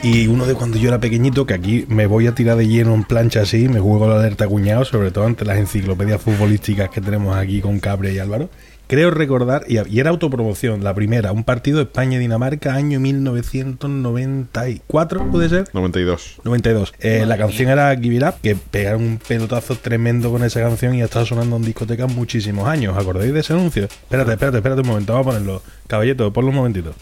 Y 0.05 0.27
uno 0.27 0.47
de 0.47 0.57
cuando 0.57 0.79
yo 0.79 0.89
era 0.89 0.99
pequeñito, 0.99 1.47
que 1.47 1.55
aquí 1.55 1.87
me 1.89 2.07
voy 2.07 2.27
a 2.27 2.35
tirar 2.35 2.57
de 2.57 2.67
lleno 2.67 2.93
en 2.93 3.05
plancha 3.05 3.43
así, 3.43 3.69
me 3.69 3.79
juego 3.79 4.09
la 4.09 4.19
alerta 4.19 4.49
cuñado, 4.49 4.85
sobre 4.85 5.13
todo 5.13 5.27
ante 5.27 5.45
las 5.45 5.59
enciclopedias 5.59 6.21
futbolísticas 6.21 6.91
que 6.91 7.01
tenemos 7.01 7.37
aquí 7.37 7.61
con 7.61 7.79
Cabre 7.79 8.13
y 8.13 8.19
Álvaro. 8.19 8.51
Creo 8.89 9.13
recordar, 9.13 9.63
y, 9.69 9.79
y 9.89 10.01
era 10.01 10.11
autopromoción, 10.11 10.83
la 10.83 10.93
primera, 10.93 11.31
un 11.31 11.45
partido 11.45 11.81
España-Dinamarca, 11.81 12.75
año 12.75 12.99
1994, 12.99 15.31
¿puede 15.31 15.49
ser? 15.49 15.69
92. 15.73 16.41
92. 16.43 16.95
Eh, 16.99 17.25
la 17.25 17.39
canción 17.39 17.71
era 17.71 17.97
Give 17.97 18.17
It 18.17 18.25
Up, 18.25 18.35
que 18.43 18.57
pegaron 18.57 19.05
un 19.05 19.19
pelotazo 19.19 19.77
tremendo 19.77 20.33
con 20.33 20.43
esa 20.43 20.63
canción 20.63 20.97
y 20.97 21.03
ha 21.03 21.05
estado 21.05 21.27
sonando 21.27 21.55
en 21.55 21.63
discotecas 21.63 22.13
muchísimos 22.13 22.67
años. 22.67 22.97
¿Os 22.97 23.01
¿Acordáis 23.01 23.33
de 23.33 23.39
ese 23.39 23.53
anuncio? 23.53 23.85
Espérate, 23.85 24.33
espérate, 24.33 24.57
espérate 24.57 24.81
un 24.81 24.89
momento, 24.89 25.13
vamos 25.13 25.29
a 25.29 25.31
ponerlo. 25.31 25.63
Caballeto, 25.87 26.33
ponlo 26.33 26.51
un 26.51 26.57
momentito. 26.57 26.93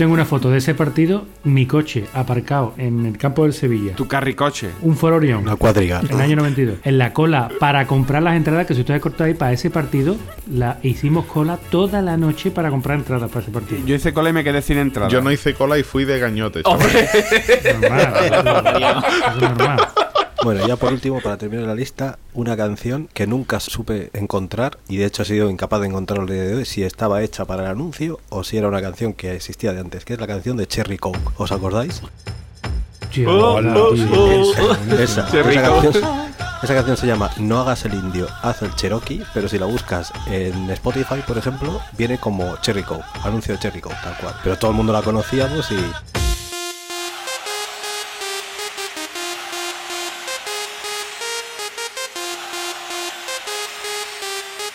Tengo 0.00 0.14
una 0.14 0.24
foto 0.24 0.50
de 0.50 0.56
ese 0.56 0.74
partido, 0.74 1.26
mi 1.44 1.66
coche 1.66 2.06
aparcado 2.14 2.72
en 2.78 3.04
el 3.04 3.18
campo 3.18 3.42
del 3.42 3.52
Sevilla. 3.52 3.94
Tu 3.96 4.08
carricoche. 4.08 4.70
Un 4.80 4.96
Ford 4.96 5.12
Orion. 5.12 5.42
Una 5.42 5.56
cuadriga. 5.56 6.00
En 6.00 6.14
el 6.14 6.20
año 6.22 6.36
92. 6.36 6.78
En 6.84 6.96
la 6.96 7.12
cola 7.12 7.50
para 7.60 7.86
comprar 7.86 8.22
las 8.22 8.34
entradas, 8.34 8.66
que 8.66 8.72
si 8.72 8.80
ustedes 8.80 9.02
cortáis 9.02 9.36
para 9.36 9.52
ese 9.52 9.68
partido, 9.68 10.16
la 10.50 10.78
hicimos 10.82 11.26
cola 11.26 11.58
toda 11.68 12.00
la 12.00 12.16
noche 12.16 12.50
para 12.50 12.70
comprar 12.70 12.98
entradas 12.98 13.28
para 13.28 13.42
ese 13.42 13.50
partido. 13.50 13.82
Yo 13.84 13.94
hice 13.94 14.14
cola 14.14 14.30
y 14.30 14.32
me 14.32 14.42
quedé 14.42 14.62
sin 14.62 14.78
entrada. 14.78 15.10
Yo 15.10 15.20
no 15.20 15.30
hice 15.30 15.52
cola 15.52 15.78
y 15.78 15.82
fui 15.82 16.06
de 16.06 16.18
gañote. 16.18 16.62
Bueno, 20.42 20.66
ya 20.66 20.76
por 20.76 20.92
último, 20.92 21.20
para 21.20 21.36
terminar 21.36 21.66
la 21.66 21.74
lista, 21.74 22.18
una 22.32 22.56
canción 22.56 23.08
que 23.12 23.26
nunca 23.26 23.60
supe 23.60 24.08
encontrar 24.14 24.78
y 24.88 24.96
de 24.96 25.04
hecho 25.04 25.22
he 25.22 25.26
sido 25.26 25.50
incapaz 25.50 25.80
de 25.82 25.88
encontrar 25.88 26.20
el 26.20 26.26
día 26.26 26.42
de 26.42 26.54
hoy 26.54 26.64
si 26.64 26.82
estaba 26.82 27.22
hecha 27.22 27.44
para 27.44 27.64
el 27.64 27.70
anuncio 27.70 28.20
o 28.30 28.42
si 28.42 28.56
era 28.56 28.68
una 28.68 28.80
canción 28.80 29.12
que 29.12 29.34
existía 29.34 29.74
de 29.74 29.80
antes, 29.80 30.04
que 30.06 30.14
es 30.14 30.20
la 30.20 30.26
canción 30.26 30.56
de 30.56 30.66
Cherry 30.66 30.96
Coke. 30.96 31.18
¿Os 31.36 31.52
acordáis? 31.52 32.00
Esa, 34.98 35.26
Cherry 35.30 35.56
esa 35.56 35.68
Coke. 35.68 35.82
canción, 35.90 36.04
esa 36.62 36.74
canción 36.74 36.96
se 36.96 37.06
llama 37.06 37.30
No 37.38 37.58
hagas 37.60 37.84
el 37.84 37.94
indio, 37.94 38.26
haz 38.42 38.62
el 38.62 38.74
Cherokee, 38.76 39.22
pero 39.34 39.46
si 39.48 39.58
la 39.58 39.66
buscas 39.66 40.10
en 40.26 40.70
Spotify, 40.70 41.16
por 41.26 41.36
ejemplo, 41.36 41.80
viene 41.98 42.18
como 42.18 42.56
Cherry 42.62 42.82
Coke, 42.82 43.04
anuncio 43.24 43.54
de 43.54 43.60
Cherry 43.60 43.80
Coke, 43.82 43.96
tal 44.02 44.16
cual. 44.16 44.34
Pero 44.42 44.56
todo 44.56 44.70
el 44.70 44.76
mundo 44.78 44.92
la 44.92 45.02
conocíamos 45.02 45.70
y 45.70 45.76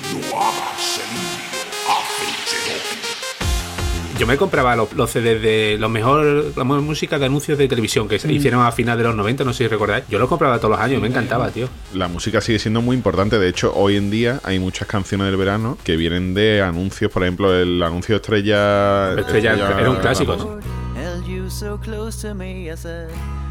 No 0.02 0.42
hagas 0.42 1.00
el 1.00 1.18
indio, 1.18 1.62
haz 1.88 2.22
el 2.22 2.46
Cherokee. 2.46 4.20
Yo 4.20 4.28
me 4.28 4.36
compraba 4.36 4.76
los, 4.76 4.92
los 4.94 5.10
CDs 5.10 5.42
de 5.42 5.78
los 5.80 5.90
mejor, 5.90 6.52
la 6.56 6.64
mejor 6.66 6.82
música 6.82 7.18
de 7.18 7.26
anuncios 7.28 7.58
de 7.58 7.70
televisión 7.70 8.10
que 8.10 8.20
se 8.20 8.32
hicieron 8.32 8.66
a 8.66 8.72
final 8.74 8.98
de 8.98 9.06
los 9.06 9.16
90, 9.16 9.46
no 9.46 9.54
sé 9.54 9.64
si 9.64 9.68
recordáis. 9.70 10.04
Yo 10.10 10.20
los 10.20 10.28
compraba 10.28 10.58
todos 10.58 10.72
los 10.72 10.80
años, 10.80 11.02
me 11.02 11.08
encantaba, 11.08 11.50
tío. 11.50 11.70
La 11.94 12.10
música 12.10 12.42
sigue 12.42 12.60
siendo 12.60 12.82
muy 12.82 12.98
importante. 12.98 13.40
De 13.40 13.48
hecho, 13.48 13.74
hoy 13.74 13.96
en 13.96 14.12
día 14.12 14.42
hay 14.44 14.60
muchas 14.60 14.88
canciones 14.88 15.28
del 15.28 15.38
verano 15.38 15.78
que 15.84 15.96
vienen 15.96 16.34
de 16.34 16.62
anuncios. 16.62 17.10
Por 17.10 17.24
ejemplo, 17.24 17.54
el 17.54 17.82
anuncio 17.82 18.18
Estrella. 18.18 19.14
Estrella 19.18 19.54
era 19.54 19.90
un 19.90 19.98
clásico, 19.98 20.36
¿no? 20.36 20.60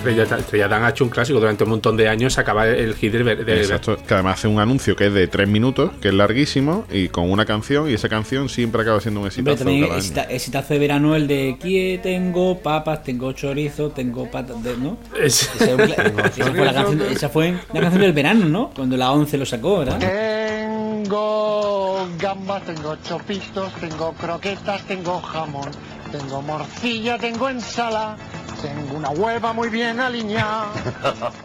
Estrella, 0.00 0.22
Estrella 0.38 0.66
Dan 0.68 0.84
ha 0.84 0.88
hecho 0.88 1.04
un 1.04 1.10
clásico 1.10 1.38
durante 1.40 1.64
un 1.64 1.70
montón 1.70 1.94
de 1.96 2.08
años, 2.08 2.38
acaba 2.38 2.66
el 2.66 2.94
hit 2.94 3.12
del, 3.12 3.22
ver- 3.22 3.44
del- 3.44 3.58
Exacto, 3.58 3.98
que 3.98 4.14
además 4.14 4.38
hace 4.38 4.48
un 4.48 4.58
anuncio 4.58 4.96
que 4.96 5.08
es 5.08 5.12
de 5.12 5.26
tres 5.28 5.46
minutos, 5.46 5.90
que 6.00 6.08
es 6.08 6.14
larguísimo, 6.14 6.86
y 6.90 7.08
con 7.08 7.30
una 7.30 7.44
canción, 7.44 7.90
y 7.90 7.94
esa 7.94 8.08
canción 8.08 8.48
siempre 8.48 8.80
acaba 8.80 8.98
siendo 9.00 9.20
un 9.20 9.26
exitazo 9.26 9.58
también 9.58 9.82
cada 9.82 9.94
año. 9.96 10.02
excita- 10.02 10.26
exitazo 10.30 10.72
de 10.74 10.80
verano 10.80 11.14
el 11.14 11.28
de 11.28 11.56
que 11.60 12.00
tengo 12.02 12.58
papas, 12.60 13.02
tengo 13.04 13.32
chorizo, 13.32 13.90
tengo 13.90 14.30
patas, 14.30 14.62
de- 14.62 14.76
¿no? 14.78 14.96
Es- 15.20 15.50
Esa, 15.54 15.76
fue 15.76 15.88
la- 15.88 15.94
esa 16.34 16.46
fue 16.54 16.64
la 16.64 16.72
canción, 16.72 17.02
esa 17.10 17.28
fue 17.28 17.52
la 17.72 17.80
canción 17.80 18.00
del 18.02 18.12
verano, 18.14 18.46
¿no? 18.46 18.70
Cuando 18.74 18.96
la 18.96 19.12
11 19.12 19.36
lo 19.36 19.44
sacó, 19.44 19.80
¿verdad? 19.80 19.98
Tengo 19.98 22.08
gambas, 22.18 22.62
tengo 22.64 22.96
chopitos, 23.06 23.72
tengo 23.74 24.12
croquetas, 24.14 24.82
tengo 24.86 25.20
jamón, 25.20 25.68
tengo 26.10 26.40
morcilla, 26.42 27.18
tengo 27.18 27.48
ensalada, 27.50 28.16
tengo 28.60 28.96
una 28.96 29.10
hueva 29.10 29.52
muy 29.52 29.68
bien 29.68 30.00
alineada. 30.00 30.72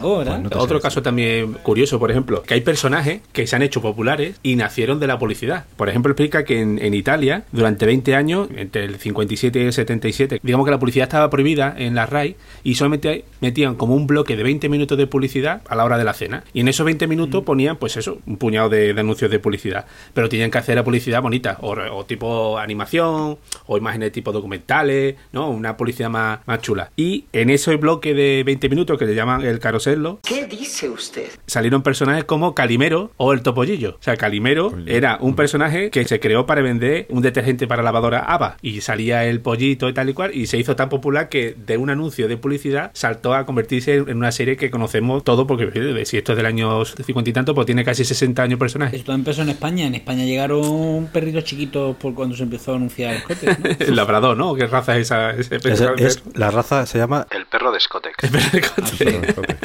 Otro 0.00 0.80
caso 0.80 1.02
también 1.02 1.54
curioso, 1.62 1.98
por 1.98 2.10
ejemplo, 2.10 2.42
que 2.42 2.54
hay 2.54 2.60
personajes 2.60 3.20
que 3.32 3.46
se 3.46 3.56
han 3.56 3.62
hecho 3.62 3.80
populares 3.80 4.38
y 4.42 4.56
nacieron 4.56 5.00
de 5.00 5.06
la 5.06 5.18
publicidad. 5.18 5.64
Por 5.76 5.88
ejemplo, 5.88 6.12
explica 6.12 6.44
que 6.44 6.60
en, 6.60 6.78
en 6.78 6.94
Italia, 6.94 7.44
durante 7.52 7.86
20 7.86 8.14
años, 8.14 8.48
entre 8.56 8.84
el 8.84 8.96
57 8.98 9.58
y 9.58 9.62
el 9.62 9.72
77, 9.72 10.40
digamos 10.42 10.66
que 10.66 10.70
la 10.70 10.78
publicidad 10.78 11.04
estaba 11.04 11.30
prohibida 11.30 11.74
en 11.76 11.94
la 11.94 12.06
RAI 12.06 12.36
y 12.64 12.74
solamente 12.74 13.24
metían 13.40 13.74
como 13.74 13.94
un 13.94 14.06
bloque 14.06 14.36
de 14.36 14.42
20 14.42 14.68
minutos 14.68 14.98
de 14.98 15.06
publicidad 15.06 15.62
a 15.68 15.76
la 15.76 15.84
hora 15.84 15.98
de 15.98 16.04
la 16.04 16.12
cena. 16.12 16.44
Y 16.52 16.60
en 16.60 16.68
esos 16.68 16.84
20 16.84 17.06
minutos 17.06 17.44
ponían, 17.44 17.76
pues 17.76 17.96
eso, 17.96 18.18
un 18.26 18.36
puñado 18.36 18.68
de, 18.68 18.92
de 18.92 19.00
anuncios 19.00 19.30
de 19.30 19.38
publicidad. 19.38 19.86
Pero 20.14 20.28
tenían 20.28 20.50
que 20.50 20.58
hacer 20.58 20.76
la 20.76 20.84
publicidad 20.84 21.22
bonita, 21.22 21.58
o, 21.60 21.72
o 21.72 22.04
tipo 22.04 22.58
animación, 22.58 23.38
o 23.66 23.76
imágenes 23.76 24.12
tipo 24.12 24.32
documentales, 24.32 25.16
¿no? 25.32 25.50
Una 25.50 25.76
publicidad 25.76 26.10
más, 26.10 26.40
más 26.46 26.60
chula. 26.60 26.90
Y 26.96 27.05
en 27.32 27.50
ese 27.50 27.76
bloque 27.76 28.14
de 28.14 28.42
20 28.44 28.68
minutos 28.68 28.98
que 28.98 29.04
le 29.06 29.14
llaman 29.14 29.42
el 29.44 29.58
carosello, 29.58 30.18
¿Qué 30.22 30.46
dice 30.46 30.88
usted? 30.88 31.28
salieron 31.46 31.82
personajes 31.82 32.24
como 32.24 32.54
Calimero 32.54 33.12
o 33.16 33.32
el 33.32 33.42
Topollillo. 33.42 33.96
O 34.00 34.02
sea, 34.02 34.16
Calimero 34.16 34.72
era 34.86 35.18
un 35.20 35.34
personaje 35.36 35.90
que 35.90 36.04
se 36.04 36.20
creó 36.20 36.46
para 36.46 36.62
vender 36.62 37.06
un 37.10 37.22
detergente 37.22 37.66
para 37.66 37.82
lavadora 37.82 38.20
ABA 38.20 38.56
y 38.62 38.80
salía 38.80 39.24
el 39.24 39.40
pollito 39.40 39.88
y 39.88 39.92
tal 39.94 40.08
y 40.08 40.12
cual 40.14 40.34
y 40.34 40.46
se 40.46 40.58
hizo 40.58 40.76
tan 40.76 40.88
popular 40.88 41.28
que 41.28 41.54
de 41.66 41.76
un 41.76 41.90
anuncio 41.90 42.28
de 42.28 42.36
publicidad 42.36 42.90
saltó 42.94 43.34
a 43.34 43.46
convertirse 43.46 43.94
en 43.96 44.16
una 44.16 44.32
serie 44.32 44.56
que 44.56 44.70
conocemos 44.70 45.22
todo 45.24 45.46
porque 45.46 46.04
si 46.04 46.16
esto 46.16 46.32
es 46.32 46.36
del 46.36 46.46
año 46.46 46.84
50 46.84 47.30
y 47.30 47.32
tanto 47.32 47.54
pues 47.54 47.66
tiene 47.66 47.84
casi 47.84 48.04
60 48.04 48.42
años 48.42 48.58
personaje. 48.58 48.96
Esto 48.96 49.12
empezó 49.12 49.42
en 49.42 49.50
España. 49.50 49.86
En 49.86 49.94
España 49.94 50.24
llegaron 50.24 51.08
perritos 51.12 51.44
chiquitos 51.44 51.96
por 51.96 52.14
cuando 52.14 52.36
se 52.36 52.42
empezó 52.42 52.72
a 52.72 52.76
anunciar 52.76 53.14
el 53.16 53.22
cote, 53.22 53.46
¿no? 53.46 53.70
el 53.86 53.96
labrador, 53.96 54.36
¿no? 54.36 54.54
¿Qué 54.54 54.66
raza 54.66 54.96
es 54.96 55.02
esa? 55.06 55.30
Ese 55.30 55.56
es, 55.56 55.80
es- 55.98 56.22
la 56.34 56.50
raza 56.50 56.86
se 56.96 57.00
llama 57.02 57.26
El 57.30 57.46
perro 57.46 57.70
de 57.72 57.80
Scotec. 57.80 58.16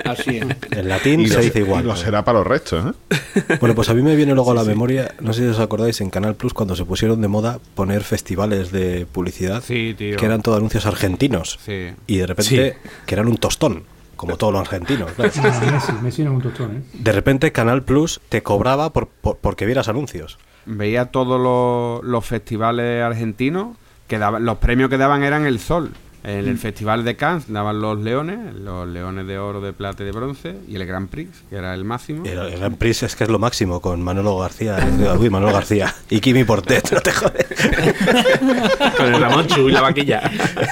Así 0.06 0.38
es. 0.38 0.46
en 0.72 0.88
latín 0.90 1.20
Y 1.22 1.28
se 1.28 1.36
lo- 1.36 1.42
dice 1.42 1.60
igual. 1.60 1.84
y 1.84 1.88
lo 1.88 1.96
será 1.96 2.24
para 2.24 2.40
los 2.40 2.48
restos, 2.48 2.94
¿eh? 3.36 3.58
Bueno, 3.60 3.76
pues 3.76 3.90
a 3.90 3.94
mí 3.94 4.02
me 4.02 4.16
viene 4.16 4.34
luego 4.34 4.52
a 4.52 4.56
la 4.56 4.64
memoria, 4.64 5.14
no 5.20 5.34
sé 5.34 5.42
si 5.42 5.48
os 5.48 5.60
acordáis, 5.60 6.02
en 6.02 6.10
Canal 6.10 6.36
Plus 6.36 6.54
cuando 6.54 6.76
se 6.76 6.86
pusieron 6.86 7.22
de 7.22 7.28
moda 7.28 7.60
poner 7.76 8.04
festivales 8.04 8.72
de 8.72 9.06
publicidad 9.12 9.64
Sí, 9.64 9.96
tío. 9.98 10.18
que 10.18 10.26
eran 10.26 10.42
todos 10.42 10.58
anuncios 10.58 10.86
argentinos 10.86 11.60
Sí. 11.66 11.92
y 12.08 12.18
de 12.18 12.28
repente 12.28 12.78
que 13.06 13.16
eran 13.16 13.28
un 13.28 13.38
tostón, 13.38 13.84
como 14.16 14.38
todo 14.38 14.52
lo 14.52 14.60
argentino. 14.60 15.06
claro. 15.16 15.32
Ah, 15.44 15.62
Messi, 15.72 15.92
Messi 16.02 16.24
no 16.24 16.32
es 16.32 16.36
un 16.36 16.42
tostón, 16.42 16.78
¿eh? 16.78 16.82
De 16.94 17.12
repente 17.12 17.52
Canal 17.52 17.84
Plus 17.84 18.20
te 18.30 18.44
cobraba 18.44 18.92
por, 18.94 19.08
por- 19.08 19.38
porque 19.38 19.66
vieras 19.66 19.88
anuncios. 19.88 20.38
Veía 20.66 21.06
todos 21.06 21.40
los, 21.42 22.04
los 22.08 22.26
festivales 22.26 23.04
argentinos, 23.04 23.78
que 24.08 24.20
daban, 24.20 24.44
los 24.46 24.58
premios 24.58 24.90
que 24.90 24.98
daban 24.98 25.24
eran 25.24 25.46
el 25.46 25.60
sol. 25.60 25.92
En 26.24 26.48
el 26.48 26.58
Festival 26.60 27.04
de 27.04 27.16
Cannes 27.16 27.52
daban 27.52 27.82
los 27.82 28.00
leones, 28.00 28.54
los 28.56 28.88
leones 28.88 29.26
de 29.26 29.40
oro, 29.40 29.60
de 29.60 29.74
plata 29.74 30.04
y 30.04 30.06
de 30.06 30.12
bronce, 30.12 30.56
y 30.68 30.76
el 30.76 30.86
Grand 30.86 31.10
Prix, 31.10 31.30
que 31.50 31.56
era 31.56 31.74
el 31.74 31.84
máximo. 31.84 32.24
El, 32.26 32.38
el 32.38 32.60
Grand 32.60 32.78
Prix 32.78 33.04
es 33.04 33.16
que 33.16 33.24
es 33.24 33.30
lo 33.32 33.40
máximo 33.40 33.82
con 33.82 34.02
Manolo 34.04 34.38
García, 34.38 34.78
uy, 35.20 35.30
Manolo 35.32 35.52
García 35.52 35.94
y 36.12 36.20
Kimi 36.20 36.44
Portet, 36.44 36.92
no 36.92 37.02
te 37.02 37.12
jodes. 37.12 37.48
Con 38.98 39.14
el 39.14 39.22
Ramón 39.22 39.48
Chu 39.48 39.70
y 39.70 39.72
la 39.72 39.82
vaquilla. 39.82 40.22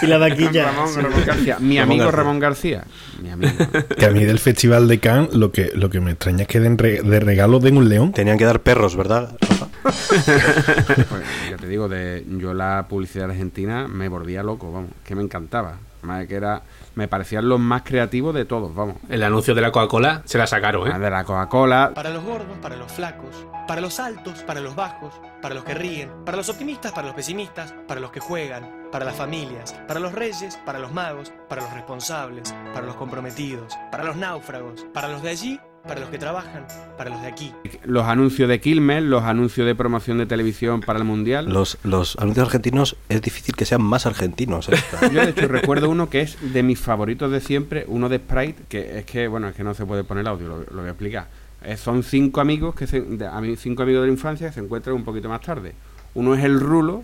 Y 0.02 0.08
la 0.08 0.18
vaquilla. 0.18 0.66
Ramón, 0.72 0.96
Ramón 0.96 1.24
García. 1.26 1.58
Mi 1.60 1.78
Ramón 1.80 1.92
amigo 1.94 2.06
García. 2.06 2.18
Ramón 2.24 2.40
García. 2.40 2.84
Mi 3.22 3.30
amigo. 3.32 3.52
Que 3.98 4.06
a 4.06 4.12
mí 4.12 4.24
del 4.26 4.40
Festival 4.40 4.88
de 4.88 5.00
Cannes 5.00 5.34
lo 5.34 5.52
que, 5.52 5.72
lo 5.76 5.90
que 5.90 6.00
me 6.00 6.12
extraña 6.12 6.44
es 6.44 6.48
que 6.48 6.60
den 6.60 6.78
re- 6.78 7.02
de 7.02 7.20
regalo 7.20 7.60
den 7.60 7.78
un 7.78 7.90
león. 7.90 8.12
Tenían 8.12 8.38
que 8.38 8.46
dar 8.46 8.62
perros, 8.62 8.96
¿verdad? 8.96 9.36
Pues, 9.82 11.24
ya 11.50 11.58
te 11.58 11.68
digo, 11.68 11.88
de, 11.88 12.26
yo 12.28 12.54
la 12.54 12.86
publicidad 12.90 13.30
argentina 13.30 13.88
me 13.88 14.10
volvía 14.10 14.44
loco, 14.44 14.72
vamos, 14.72 14.92
que 15.04 15.16
me 15.16 15.24
encantaba. 15.24 15.78
Más 16.02 16.28
que 16.28 16.36
era, 16.36 16.62
me 16.96 17.10
parecían 17.10 17.50
los 17.50 17.60
más 17.60 17.82
creativos 17.82 18.34
de 18.34 18.46
todos, 18.46 18.74
vamos. 18.74 18.96
El 19.10 19.22
anuncio 19.22 19.54
de 19.54 19.62
la 19.62 19.72
Coca-Cola 19.72 20.22
se 20.24 20.38
la 20.38 20.48
sacaron, 20.48 20.88
¿eh? 20.88 20.92
Ah, 20.94 21.00
De 21.00 21.10
la 21.10 21.26
Coca-Cola, 21.26 21.92
Para 21.94 22.10
los 22.10 22.24
gordos, 22.24 22.58
para 22.62 22.78
los 22.78 22.90
flacos, 22.90 23.46
para 23.68 23.82
los 23.82 24.00
altos, 24.00 24.44
para 24.44 24.62
los 24.62 24.76
bajos, 24.76 25.14
para 25.42 25.56
los 25.56 25.66
que 25.66 25.74
ríen, 25.74 26.10
para 26.26 26.38
los 26.38 26.48
optimistas, 26.48 26.94
para 26.94 27.08
los 27.08 27.16
pesimistas, 27.16 27.74
para 27.86 28.00
los 28.00 28.12
que 28.12 28.22
juegan, 28.22 28.88
para 28.94 29.04
las 29.04 29.16
familias, 29.18 29.74
para 29.88 30.00
los 30.00 30.14
reyes, 30.14 30.58
para 30.66 30.80
los 30.80 30.94
magos, 30.94 31.34
para 31.50 31.64
los 31.64 31.74
responsables, 31.74 32.54
para 32.74 32.86
los 32.86 32.96
comprometidos, 32.96 33.78
para 33.92 34.06
los 34.06 34.16
náufragos, 34.16 34.86
para 34.94 35.10
los 35.10 35.22
de 35.22 35.30
allí, 35.32 35.60
para 35.88 36.02
los 36.02 36.10
que 36.10 36.18
trabajan, 36.20 36.66
para 36.98 37.10
los 37.10 37.22
de 37.22 37.28
aquí. 37.28 37.52
los 37.84 38.06
anuncios 38.06 38.48
de 38.50 38.60
Quilmes, 38.60 39.02
los 39.04 39.24
anuncios 39.24 39.66
de 39.66 39.74
promoción 39.76 40.18
de 40.20 40.26
televisión 40.26 40.82
para 40.82 41.00
el 41.00 41.06
Mundial. 41.06 41.48
Los, 41.52 41.78
los 41.84 42.16
anuncios 42.18 42.46
argentinos 42.48 42.96
es 43.10 43.22
difícil 43.22 43.56
que 43.56 43.66
sean 43.66 43.82
más 43.82 44.06
argentinos. 44.06 44.70
¿eh? 44.70 44.76
Yo 45.12 45.22
de 45.22 45.30
hecho 45.32 45.48
recuerdo 45.48 45.90
uno 45.90 46.10
que 46.10 46.22
es 46.22 46.38
de 46.54 46.62
mis 46.64 46.80
favoritos 46.80 47.32
de 47.32 47.42
siempre, 47.42 47.86
uno 47.88 48.08
de 48.10 48.18
Sprite, 48.18 48.64
que 48.70 49.00
es 49.00 49.06
que, 49.06 49.28
bueno, 49.28 49.48
es 49.48 49.56
que 49.56 49.64
no 49.64 49.74
se 49.74 49.86
puede 49.86 50.04
poner 50.04 50.28
audio, 50.28 50.48
lo, 50.48 50.58
lo 50.60 50.78
voy 50.82 50.88
a 50.88 50.92
explicar. 50.92 51.28
Eh, 51.64 51.76
son 51.76 52.04
cinco 52.04 52.40
amigos 52.42 52.76
que 52.76 52.86
se, 52.88 53.02
de- 53.02 53.28
a 53.28 53.40
mí, 53.42 53.56
cinco 53.56 53.84
amigos 53.84 54.02
de 54.02 54.08
la 54.08 54.14
infancia 54.14 54.48
que 54.48 54.54
se 54.54 54.60
encuentran 54.60 54.96
un 54.96 55.04
poquito 55.04 55.28
más 55.28 55.42
tarde. 55.42 55.74
Uno 56.14 56.36
es 56.36 56.44
el 56.44 56.60
Rulo, 56.60 57.04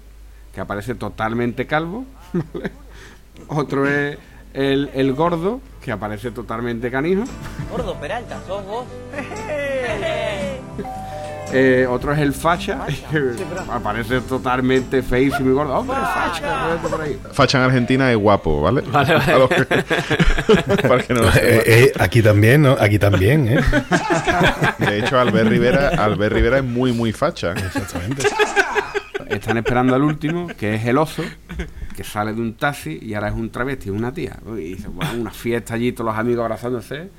que 0.53 0.61
aparece 0.61 0.95
totalmente 0.95 1.65
calvo. 1.65 2.05
¿vale? 2.53 2.71
Otro 3.47 3.89
es 3.89 4.17
el, 4.55 4.89
el 4.93 5.13
gordo, 5.13 5.59
que 5.83 5.91
aparece 5.91 6.31
totalmente 6.31 6.89
canijo. 6.89 7.23
Gordo 7.71 7.95
Peralta, 7.95 8.37
sos 8.47 8.65
vos. 8.65 8.85
Eh, 11.57 11.85
otro 11.89 12.11
es 12.11 12.19
el 12.19 12.33
facha, 12.33 12.79
que 13.11 13.31
aparece 13.71 14.19
totalmente 14.21 15.01
feísimo 15.03 15.51
y 15.51 15.53
gordo. 15.53 15.75
¡Hombre, 15.77 15.95
facha! 15.95 16.67
vete 16.73 16.87
por 16.89 16.99
ahí. 17.01 17.19
Facha 17.31 17.59
en 17.59 17.63
Argentina 17.65 18.11
es 18.11 18.17
guapo, 18.17 18.61
¿vale? 18.61 18.81
Vale, 18.91 19.13
vale. 19.13 19.31
A 19.31 19.37
los 19.37 19.49
que- 19.49 19.65
Para 20.87 21.03
que 21.03 21.13
no 21.13 21.21
lo 21.21 21.29
Eh, 21.29 21.31
sepa. 21.31 21.63
eh, 21.65 21.91
aquí 21.99 22.21
también, 22.21 22.63
¿no? 22.63 22.75
Aquí 22.77 22.97
también, 22.99 23.47
¿eh? 23.47 23.61
De 24.79 24.99
hecho, 24.99 25.17
Albert 25.19 25.47
Rivera, 25.47 25.89
Albert 25.89 26.33
Rivera 26.33 26.57
es 26.57 26.63
muy, 26.65 26.91
muy 26.91 27.13
facha. 27.13 27.51
Exactamente. 27.53 28.27
Están 29.29 29.57
esperando 29.57 29.95
al 29.95 30.03
último, 30.03 30.47
que 30.47 30.75
es 30.75 30.85
el 30.85 30.97
oso, 30.97 31.23
que 31.95 32.03
sale 32.03 32.33
de 32.33 32.41
un 32.41 32.53
taxi 32.55 32.99
y 33.01 33.13
ahora 33.13 33.29
es 33.29 33.35
un 33.35 33.49
travesti, 33.49 33.89
una 33.89 34.13
tía. 34.13 34.38
Y 34.57 34.73
dice, 34.73 34.88
bueno, 34.88 35.11
una 35.19 35.31
fiesta 35.31 35.73
allí, 35.73 35.91
todos 35.91 36.11
los 36.11 36.19
amigos 36.19 36.43
abrazándose. 36.43 37.09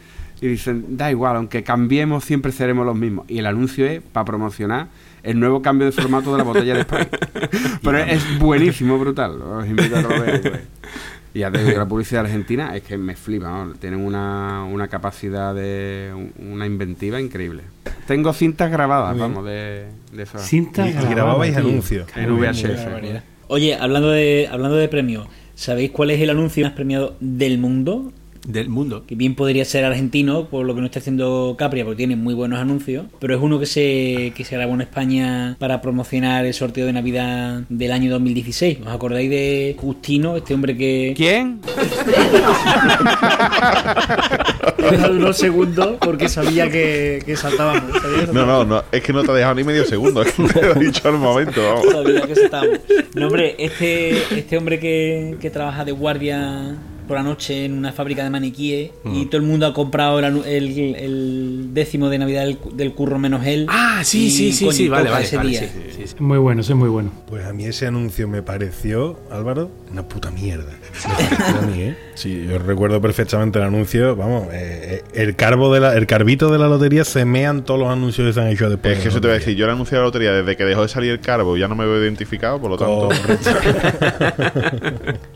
Y 0.40 0.48
dicen, 0.48 0.96
da 0.96 1.10
igual, 1.10 1.36
aunque 1.36 1.62
cambiemos, 1.62 2.24
siempre 2.24 2.52
seremos 2.52 2.84
los 2.84 2.94
mismos. 2.94 3.24
Y 3.28 3.38
el 3.38 3.46
anuncio 3.46 3.86
es 3.86 4.02
para 4.02 4.24
promocionar 4.26 4.88
el 5.22 5.40
nuevo 5.40 5.62
cambio 5.62 5.86
de 5.86 5.92
formato 5.92 6.32
de 6.32 6.38
la 6.38 6.44
botella 6.44 6.74
de 6.74 6.82
spray. 6.82 7.08
Pero 7.82 7.98
es 7.98 8.38
buenísimo, 8.38 8.98
brutal. 8.98 9.40
Os 9.40 9.66
invito 9.66 9.96
a 9.96 10.02
que 10.02 10.08
lo 10.08 10.20
veáis. 10.20 10.42
Y 11.36 11.40
ya 11.40 11.50
te 11.50 11.62
digo 11.62 11.76
la 11.76 11.86
publicidad 11.88 12.24
argentina 12.24 12.74
es 12.74 12.82
que 12.82 12.96
me 12.96 13.14
flipa, 13.14 13.48
¿no? 13.50 13.74
tienen 13.74 14.00
una, 14.00 14.64
una 14.64 14.88
capacidad 14.88 15.54
de. 15.54 16.10
una 16.38 16.64
inventiva 16.64 17.20
increíble. 17.20 17.62
Tengo 18.06 18.32
cintas 18.32 18.70
grabadas, 18.70 19.18
vamos, 19.18 19.44
de, 19.44 19.86
de. 20.12 20.26
Cintas 20.38 20.86
Y- 20.86 20.90
y 20.90 20.92
grabadas, 20.92 21.14
grababais 21.14 21.54
tío. 21.56 21.60
anuncios. 21.66 22.08
En 22.16 22.36
VHS. 22.38 23.22
Oye, 23.48 23.74
hablando 23.74 24.10
de, 24.10 24.48
hablando 24.50 24.76
de 24.76 24.88
premios, 24.88 25.28
¿sabéis 25.54 25.90
cuál 25.90 26.10
es 26.10 26.20
el 26.20 26.30
anuncio 26.30 26.64
más 26.64 26.72
premiado 26.72 27.16
del 27.20 27.58
mundo? 27.58 28.12
Del 28.46 28.68
mundo. 28.68 29.04
Que 29.06 29.16
bien 29.16 29.34
podría 29.34 29.64
ser 29.64 29.84
argentino, 29.84 30.46
por 30.46 30.64
lo 30.64 30.74
que 30.74 30.80
no 30.80 30.86
está 30.86 31.00
haciendo 31.00 31.56
Capria, 31.58 31.84
porque 31.84 31.96
tiene 31.98 32.16
muy 32.16 32.32
buenos 32.32 32.60
anuncios. 32.60 33.06
Pero 33.18 33.34
es 33.34 33.42
uno 33.42 33.58
que 33.58 33.66
se, 33.66 34.32
que 34.36 34.44
se 34.44 34.56
grabó 34.56 34.74
en 34.74 34.82
España 34.82 35.56
para 35.58 35.80
promocionar 35.80 36.46
el 36.46 36.54
sorteo 36.54 36.86
de 36.86 36.92
Navidad 36.92 37.62
del 37.68 37.90
año 37.92 38.10
2016. 38.12 38.78
¿Os 38.82 38.88
acordáis 38.88 39.28
de 39.30 39.76
Justino, 39.78 40.36
este 40.36 40.54
hombre 40.54 40.76
que. 40.76 41.12
¿Quién? 41.16 41.60
Unos 45.10 45.36
segundos 45.36 45.96
porque 46.00 46.28
sabía 46.28 46.70
que, 46.70 47.20
que 47.26 47.36
saltábamos. 47.36 48.00
sabía 48.00 48.26
No, 48.32 48.46
no, 48.46 48.64
no, 48.64 48.84
es 48.92 49.02
que 49.02 49.12
no 49.12 49.24
te 49.24 49.32
ha 49.32 49.34
dejado 49.34 49.56
ni 49.56 49.64
medio 49.64 49.84
segundo, 49.84 50.22
es 50.22 50.32
que 50.32 50.44
te 50.44 50.62
lo 50.62 50.76
he 50.76 50.84
dicho 50.84 51.08
al 51.08 51.18
momento, 51.18 51.60
vamos. 51.62 51.86
Sabía 51.90 52.20
que 52.22 52.34
saltábamos. 52.36 52.78
No, 53.14 53.26
hombre, 53.26 53.56
este, 53.58 54.38
este 54.38 54.56
hombre 54.56 54.78
que, 54.78 55.36
que 55.40 55.50
trabaja 55.50 55.84
de 55.84 55.90
guardia 55.92 56.76
por 57.06 57.16
la 57.16 57.22
noche 57.22 57.64
en 57.64 57.72
una 57.72 57.92
fábrica 57.92 58.24
de 58.24 58.30
maniquíes 58.30 58.90
y 59.04 59.26
todo 59.26 59.40
el 59.40 59.46
mundo 59.46 59.66
ha 59.66 59.72
comprado 59.74 60.18
el, 60.18 60.24
el- 60.44 60.94
el 60.96 61.68
décimo 61.72 62.08
de 62.10 62.18
Navidad 62.18 62.44
del, 62.44 62.58
del 62.74 62.92
curro 62.94 63.18
menos 63.18 63.46
él. 63.46 63.66
Ah, 63.68 64.02
sí, 64.04 64.30
sí, 64.30 64.52
sí, 64.52 64.70
sí, 64.72 64.88
vale, 64.88 65.10
vale, 65.10 65.24
ese 65.24 65.36
vale, 65.36 65.50
día. 65.50 65.60
sí, 65.60 65.68
sí, 65.72 65.80
sí. 65.96 66.02
Es 66.02 66.20
muy 66.20 66.38
bueno, 66.38 66.60
ese 66.60 66.72
es 66.72 66.78
muy 66.78 66.88
bueno. 66.88 67.10
Pues 67.28 67.44
a 67.46 67.52
mí 67.52 67.64
ese 67.64 67.86
anuncio 67.86 68.26
me 68.28 68.42
pareció, 68.42 69.18
Álvaro, 69.30 69.70
una 69.92 70.06
puta 70.08 70.30
mierda. 70.30 70.72
Me 71.06 71.36
pareció 71.36 71.58
a 71.58 71.62
mí, 71.66 71.82
¿eh? 71.82 71.96
Sí, 72.14 72.46
yo 72.48 72.58
recuerdo 72.58 73.00
perfectamente 73.00 73.58
el 73.58 73.64
anuncio. 73.66 74.16
Vamos, 74.16 74.44
eh, 74.52 75.02
eh, 75.14 75.22
el 75.22 75.36
carbo 75.36 75.72
de 75.72 75.80
la, 75.80 75.94
el 75.94 76.06
carbito 76.06 76.50
de 76.50 76.58
la 76.58 76.66
lotería 76.68 77.04
se 77.04 77.24
mean 77.26 77.64
todos 77.64 77.78
los 77.80 77.88
anuncios 77.90 78.26
que 78.26 78.32
se 78.32 78.40
han 78.40 78.48
hecho 78.48 78.68
después. 78.70 78.96
Es 78.96 79.02
que 79.02 79.08
eso 79.10 79.20
te 79.20 79.26
voy 79.28 79.36
a 79.36 79.38
decir, 79.38 79.54
yo 79.56 79.66
le 79.66 79.72
anuncié 79.72 79.96
a 79.98 80.00
la 80.00 80.06
lotería 80.06 80.32
desde 80.32 80.56
que 80.56 80.64
dejó 80.64 80.82
de 80.82 80.88
salir 80.88 81.10
el 81.12 81.20
carbo, 81.20 81.56
ya 81.56 81.68
no 81.68 81.74
me 81.76 81.84
veo 81.84 82.02
identificado, 82.02 82.58
por 82.60 82.70
lo 82.70 82.76
tanto, 82.78 83.08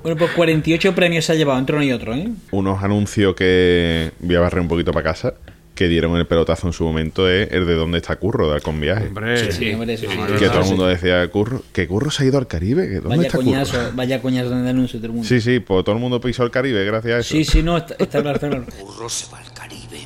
Bueno, 0.02 0.16
pues 0.18 0.30
48 0.33 0.94
premios 0.94 1.24
se 1.24 1.33
ha 1.33 1.35
llevado 1.35 1.59
entre 1.61 1.77
uno 1.77 1.85
y 1.85 1.92
otro, 1.92 2.14
¿eh? 2.14 2.29
unos 2.51 2.83
anuncios 2.83 3.35
que 3.35 4.11
voy 4.20 4.35
a 4.37 4.40
barrer 4.40 4.61
un 4.61 4.68
poquito 4.68 4.92
para 4.92 5.05
casa, 5.05 5.35
que 5.75 5.88
dieron 5.88 6.14
el 6.16 6.27
pelotazo 6.27 6.66
en 6.66 6.73
su 6.75 6.85
momento, 6.85 7.27
es 7.31 7.51
el 7.53 7.64
de 7.66 7.75
dónde 7.75 7.99
está 7.99 8.16
Curro, 8.16 8.49
de 8.49 8.55
Alcon 8.57 8.79
Viaje. 8.81 9.07
Hombre, 9.07 9.37
Sí, 9.51 9.53
sí, 9.53 9.73
hombre, 9.73 9.96
sí, 9.96 10.07
sí, 10.11 10.16
que 10.38 10.38
sí, 10.38 10.44
todo 10.51 10.61
el 10.61 10.66
mundo 10.66 10.87
decía, 10.87 11.27
Curro, 11.29 11.62
que 11.73 11.87
Curro 11.88 12.11
se 12.11 12.23
ha 12.23 12.27
ido 12.27 12.37
al 12.38 12.46
Caribe, 12.46 12.87
que 12.88 12.94
¿dónde 12.96 13.09
Vaya 13.16 13.23
está 13.29 13.38
coñazo, 13.38 13.79
Curro? 13.79 13.90
vaya 13.94 14.20
coñazo 14.20 14.51
de 14.51 14.68
anuncio 14.68 14.99
todo 14.99 15.07
el 15.07 15.12
mundo. 15.12 15.29
Sí, 15.29 15.40
sí, 15.40 15.61
pues 15.61 15.85
todo 15.85 15.94
el 15.94 16.01
mundo 16.01 16.20
pisó 16.20 16.42
el 16.44 16.51
Caribe 16.51 16.85
gracias 16.85 17.14
a 17.14 17.18
eso. 17.20 17.31
Sí, 17.31 17.44
sí, 17.44 17.62
no, 17.62 17.79
está, 17.79 17.94
está 17.99 18.23
claro. 18.23 18.66
Curro 18.79 19.09
se 19.09 19.31
va 19.33 19.38
al 19.38 19.53
Caribe. 19.55 20.01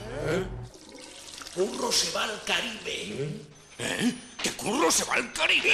Curro 1.54 1.90
se 1.92 2.12
va 2.16 2.24
al 2.24 2.30
Caribe. 2.44 3.28
¿Eh? 3.80 4.12
¿Que 4.44 4.50
Curro 4.50 4.90
se 4.90 5.04
va 5.06 5.14
al 5.14 5.32
Caribe? 5.32 5.70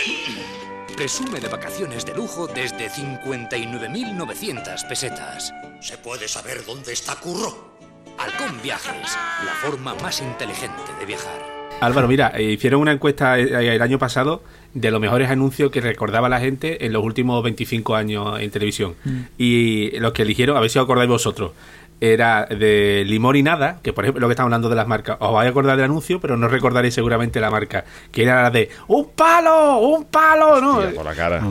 Presume 0.96 1.40
de 1.40 1.48
vacaciones 1.48 2.06
de 2.06 2.14
lujo 2.14 2.46
desde 2.46 2.88
59.900 2.88 4.86
pesetas. 4.86 5.52
¿Se 5.80 5.98
puede 5.98 6.28
saber 6.28 6.64
dónde 6.64 6.92
está 6.92 7.16
Curro? 7.16 7.74
Halcón 8.16 8.62
Viajes, 8.62 9.18
la 9.44 9.54
forma 9.54 9.96
más 9.96 10.20
inteligente 10.22 10.92
de 11.00 11.04
viajar. 11.04 11.60
Álvaro, 11.80 12.06
mira, 12.06 12.32
eh, 12.36 12.44
hicieron 12.44 12.80
una 12.80 12.92
encuesta 12.92 13.40
eh, 13.40 13.74
el 13.74 13.82
año 13.82 13.98
pasado 13.98 14.44
de 14.72 14.92
los 14.92 15.00
mejores 15.00 15.30
anuncios 15.30 15.72
que 15.72 15.80
recordaba 15.80 16.28
la 16.28 16.38
gente 16.38 16.86
en 16.86 16.92
los 16.92 17.02
últimos 17.02 17.42
25 17.42 17.96
años 17.96 18.38
en 18.40 18.52
televisión. 18.52 18.94
Mm. 19.02 19.20
Y 19.36 19.98
los 19.98 20.12
que 20.12 20.22
eligieron, 20.22 20.56
a 20.56 20.60
ver 20.60 20.70
si 20.70 20.78
os 20.78 20.84
acordáis 20.84 21.08
vosotros, 21.08 21.52
era 22.00 22.46
de 22.46 23.04
Limón 23.06 23.36
y 23.36 23.42
Nada, 23.42 23.78
que 23.82 23.92
por 23.92 24.04
ejemplo 24.04 24.20
lo 24.20 24.28
que 24.28 24.32
estamos 24.32 24.48
hablando 24.48 24.68
de 24.68 24.76
las 24.76 24.86
marcas, 24.86 25.16
os 25.20 25.32
vais 25.32 25.46
a 25.46 25.50
acordar 25.50 25.76
del 25.76 25.84
anuncio, 25.84 26.20
pero 26.20 26.36
no 26.36 26.48
recordaréis 26.48 26.94
seguramente 26.94 27.40
la 27.40 27.50
marca, 27.50 27.84
que 28.10 28.22
era 28.22 28.42
la 28.42 28.50
de 28.50 28.70
¡Un 28.88 29.10
palo! 29.10 29.78
¡Un 29.78 30.04
palo! 30.06 30.60
¿no? 30.60 30.90
Por 30.94 31.04
la 31.04 31.14
cara. 31.14 31.42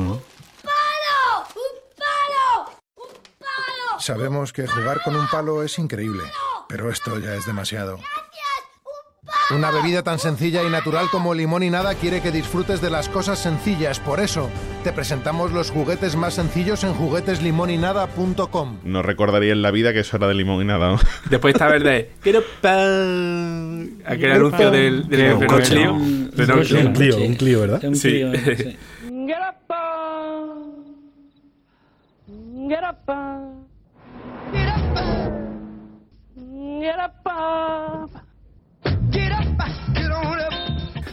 Sabemos 3.99 4.53
que 4.53 4.65
jugar 4.65 5.01
con 5.03 5.15
un 5.15 5.27
palo 5.27 5.61
es 5.61 5.77
increíble, 5.77 6.23
pero 6.67 6.89
esto 6.89 7.19
ya 7.19 7.35
es 7.35 7.45
demasiado. 7.45 7.99
Una 9.55 9.71
bebida 9.71 10.03
tan 10.03 10.19
sencilla 10.19 10.63
y 10.63 10.69
natural 10.69 11.07
como 11.11 11.33
limón 11.33 11.63
y 11.63 11.69
nada 11.69 11.95
quiere 11.95 12.21
que 12.21 12.31
disfrutes 12.31 12.81
de 12.81 12.89
las 12.89 13.09
cosas 13.09 13.39
sencillas. 13.39 13.99
Por 13.99 14.19
eso, 14.19 14.49
te 14.83 14.91
presentamos 14.93 15.51
los 15.51 15.71
juguetes 15.71 16.15
más 16.15 16.35
sencillos 16.35 16.83
en 16.83 16.93
jugueteslimonynada.com. 16.93 18.77
No 18.83 19.01
recordaría 19.01 19.51
en 19.53 19.61
la 19.61 19.71
vida 19.71 19.91
que 19.93 19.99
eso 20.01 20.17
era 20.17 20.27
de 20.27 20.35
limón 20.35 20.61
y 20.61 20.65
nada, 20.65 20.89
¿no? 20.93 20.99
Después 21.29 21.53
está 21.55 21.67
verde. 21.67 22.11
Quiero 22.21 22.41
pan. 22.61 23.97
Aquel 24.05 24.31
anuncio 24.33 24.69
del, 24.71 25.07
del 25.07 25.33
Un. 25.33 25.47
Clio. 25.47 25.93
Un- 25.93 26.29
Clio, 26.93 27.17
un 27.17 27.35
Clio, 27.35 27.61
¿verdad? 27.61 27.83
Un 27.83 27.95
Sí. 27.95 28.09
Clio, 28.09 28.31
sí. 28.55 28.77
Get 29.27 29.39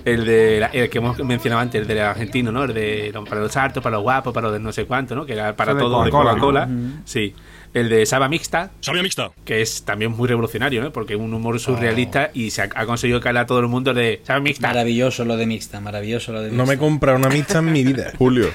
El 0.04 0.24
de 0.24 0.60
la- 0.60 0.66
el 0.68 0.88
que 0.88 0.98
hemos 0.98 1.18
mencionado 1.18 1.60
antes, 1.62 1.80
el 1.82 1.88
del 1.88 1.98
argentino, 1.98 2.52
¿no? 2.52 2.62
El 2.64 2.74
de 2.74 3.12
para 3.28 3.40
los 3.40 3.56
hartos, 3.56 3.82
para 3.82 3.96
los 3.96 4.04
guapos, 4.04 4.32
para 4.32 4.46
los 4.46 4.52
de 4.52 4.60
no 4.60 4.70
sé 4.70 4.84
cuánto, 4.84 5.16
¿no? 5.16 5.26
Que 5.26 5.32
era 5.32 5.56
para 5.56 5.76
todo 5.76 6.04
de 6.04 6.10
Coca-Cola. 6.12 6.66
¿no? 6.66 7.02
Sí. 7.04 7.34
El 7.74 7.88
de 7.90 8.06
Saba 8.06 8.28
Mixta. 8.28 8.70
Sabia 8.80 9.02
Mixta. 9.02 9.32
Que 9.44 9.60
es 9.60 9.84
también 9.84 10.12
muy 10.12 10.28
revolucionario, 10.28 10.80
¿no? 10.80 10.92
Porque 10.92 11.14
es 11.14 11.20
un 11.20 11.34
humor 11.34 11.58
surrealista 11.58 12.30
y 12.32 12.50
se 12.50 12.62
ha, 12.62 12.68
ha 12.74 12.86
conseguido 12.86 13.20
caer 13.20 13.36
a 13.38 13.46
todo 13.46 13.58
el 13.58 13.66
mundo 13.66 13.92
de 13.92 14.20
Sabia 14.22 14.40
Mixta. 14.42 14.68
Maravilloso 14.68 15.24
lo 15.24 15.36
de 15.36 15.44
mixta, 15.46 15.80
maravilloso 15.80 16.32
lo 16.32 16.38
de 16.40 16.50
mixta. 16.50 16.56
No 16.62 16.66
me 16.68 16.74
he 16.74 16.78
comprado 16.78 17.18
una 17.18 17.28
mixta 17.28 17.58
en 17.58 17.72
mi 17.72 17.82
vida. 17.82 18.12
Julio. 18.18 18.48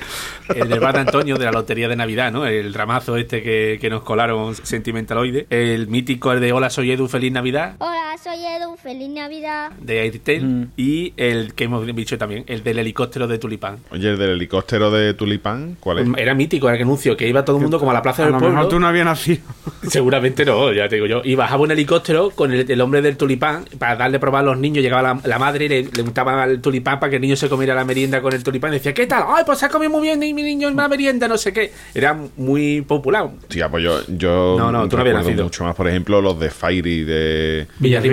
El 0.55 0.69
de 0.69 0.85
Antonio 0.85 1.35
de 1.37 1.45
la 1.45 1.51
Lotería 1.51 1.89
de 1.89 1.97
Navidad, 1.97 2.31
¿no? 2.31 2.45
El 2.45 2.73
ramazo 2.73 3.17
este 3.17 3.43
que, 3.43 3.77
que 3.79 3.89
nos 3.89 4.03
colaron 4.03 4.55
sentimentaloide. 4.55 5.47
El 5.49 5.87
mítico, 5.89 6.31
el 6.31 6.39
de 6.39 6.53
Hola, 6.53 6.69
soy 6.69 6.91
Edu, 6.91 7.09
feliz 7.09 7.31
Navidad. 7.33 7.75
Hola, 7.79 8.10
soy 8.17 8.45
Edu, 8.45 8.75
feliz 8.77 9.09
Navidad. 9.09 9.71
De 9.79 9.99
Airtel. 9.99 10.43
Mm. 10.43 10.67
Y 10.77 11.13
el 11.17 11.53
que 11.53 11.65
hemos 11.65 11.85
dicho 11.95 12.17
también, 12.17 12.43
el 12.47 12.63
del 12.63 12.79
helicóptero 12.79 13.27
de 13.27 13.37
Tulipán. 13.37 13.77
Oye, 13.91 14.09
el 14.09 14.17
del 14.17 14.31
helicóptero 14.31 14.91
de 14.91 15.13
Tulipán, 15.13 15.77
¿cuál 15.79 15.99
es? 15.99 16.07
Era 16.17 16.33
mítico, 16.33 16.67
era 16.69 16.77
que 16.77 16.83
anuncio, 16.83 17.15
que 17.17 17.27
iba 17.27 17.43
todo 17.45 17.57
el 17.57 17.61
mundo 17.61 17.79
como 17.79 17.91
a 17.91 17.93
la 17.93 18.01
plaza 18.01 18.23
A 18.23 18.25
del 18.25 18.33
lo 18.33 18.39
pueblo. 18.39 18.55
mejor 18.57 18.69
tú 18.71 18.79
no 18.79 18.87
habías 18.87 19.05
nacido. 19.05 19.41
Seguramente 19.87 20.45
no, 20.45 20.71
ya 20.73 20.87
te 20.89 20.95
digo 20.95 21.07
yo. 21.07 21.21
Y 21.23 21.35
bajaba 21.35 21.63
un 21.63 21.71
helicóptero 21.71 22.29
con 22.31 22.51
el, 22.51 22.69
el 22.69 22.81
hombre 22.81 23.01
del 23.01 23.17
tulipán 23.17 23.65
para 23.77 23.95
darle 23.95 24.17
a 24.17 24.19
probar 24.19 24.41
a 24.43 24.45
los 24.47 24.57
niños. 24.57 24.83
Llegaba 24.83 25.01
la, 25.01 25.19
la 25.23 25.39
madre 25.39 25.65
y 25.65 25.69
le, 25.69 25.83
le 25.83 26.01
untaba 26.03 26.43
el 26.45 26.61
tulipán 26.61 26.99
para 26.99 27.09
que 27.09 27.15
el 27.17 27.21
niño 27.21 27.35
se 27.35 27.49
comiera 27.49 27.73
la 27.75 27.85
merienda 27.85 28.21
con 28.21 28.33
el 28.33 28.43
tulipán. 28.43 28.71
Y 28.71 28.77
decía, 28.77 28.93
¿qué 28.93 29.07
tal? 29.07 29.23
Ay, 29.27 29.43
pues 29.45 29.59
se 29.59 29.65
ha 29.65 29.69
comido 29.69 29.91
muy 29.91 30.01
bien 30.01 30.19
mi 30.19 30.33
niño 30.33 30.67
en 30.69 30.75
la 30.75 30.87
merienda, 30.87 31.27
no 31.27 31.37
sé 31.37 31.51
qué. 31.53 31.71
Era 31.93 32.17
muy 32.37 32.81
popular. 32.81 33.29
Tía, 33.47 33.69
pues 33.69 33.83
yo, 33.83 33.99
yo 34.07 34.55
No, 34.57 34.71
no, 34.71 34.87
tú 34.87 34.95
no 34.95 35.01
habías 35.01 35.17
nacido. 35.17 35.43
mucho 35.45 35.63
más, 35.63 35.75
por 35.75 35.87
ejemplo, 35.87 36.21
los 36.21 36.39
de 36.39 36.49
Fairy 36.49 37.03
de... 37.03 37.67
Y 38.03 38.09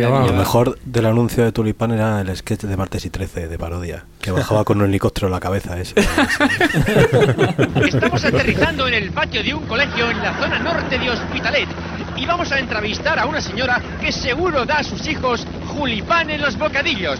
Llava. 0.00 0.26
Lo 0.26 0.32
mejor 0.32 0.78
del 0.84 1.06
anuncio 1.06 1.44
de 1.44 1.52
Tulipán 1.52 1.92
era 1.92 2.20
el 2.20 2.36
sketch 2.36 2.62
de 2.62 2.76
martes 2.76 3.04
y 3.04 3.10
13 3.10 3.48
de 3.48 3.58
parodia, 3.58 4.04
que 4.20 4.30
bajaba 4.30 4.64
con 4.64 4.78
un 4.78 4.88
helicóptero 4.88 5.28
en 5.28 5.32
la 5.32 5.40
cabeza 5.40 5.78
ese. 5.78 5.94
Estamos 7.86 8.24
aterrizando 8.24 8.86
en 8.88 8.94
el 8.94 9.10
patio 9.12 9.42
de 9.42 9.54
un 9.54 9.66
colegio 9.66 10.10
en 10.10 10.18
la 10.22 10.38
zona 10.38 10.58
norte 10.58 10.98
de 10.98 11.10
Hospitalet 11.10 11.68
y 12.16 12.26
vamos 12.26 12.52
a 12.52 12.58
entrevistar 12.58 13.18
a 13.18 13.26
una 13.26 13.40
señora 13.40 13.80
que 14.00 14.12
seguro 14.12 14.64
da 14.66 14.78
a 14.78 14.82
sus 14.82 15.06
hijos 15.06 15.46
julipán 15.68 16.30
en 16.30 16.40
los 16.40 16.58
bocadillos. 16.58 17.18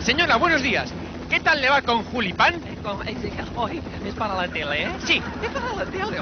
Señora, 0.00 0.36
buenos 0.36 0.62
días. 0.62 0.92
¿Qué 1.28 1.40
tal 1.40 1.60
le 1.60 1.68
va 1.68 1.82
con 1.82 2.02
julipán? 2.04 2.54
Hoy 3.54 3.80
es 4.04 4.14
para 4.14 4.34
la 4.34 4.48
tele, 4.48 4.84
¿eh? 4.84 4.88
Sí. 5.06 5.22
Es 5.42 5.50
para 5.50 5.74
la 5.76 5.84
tele. 5.84 6.18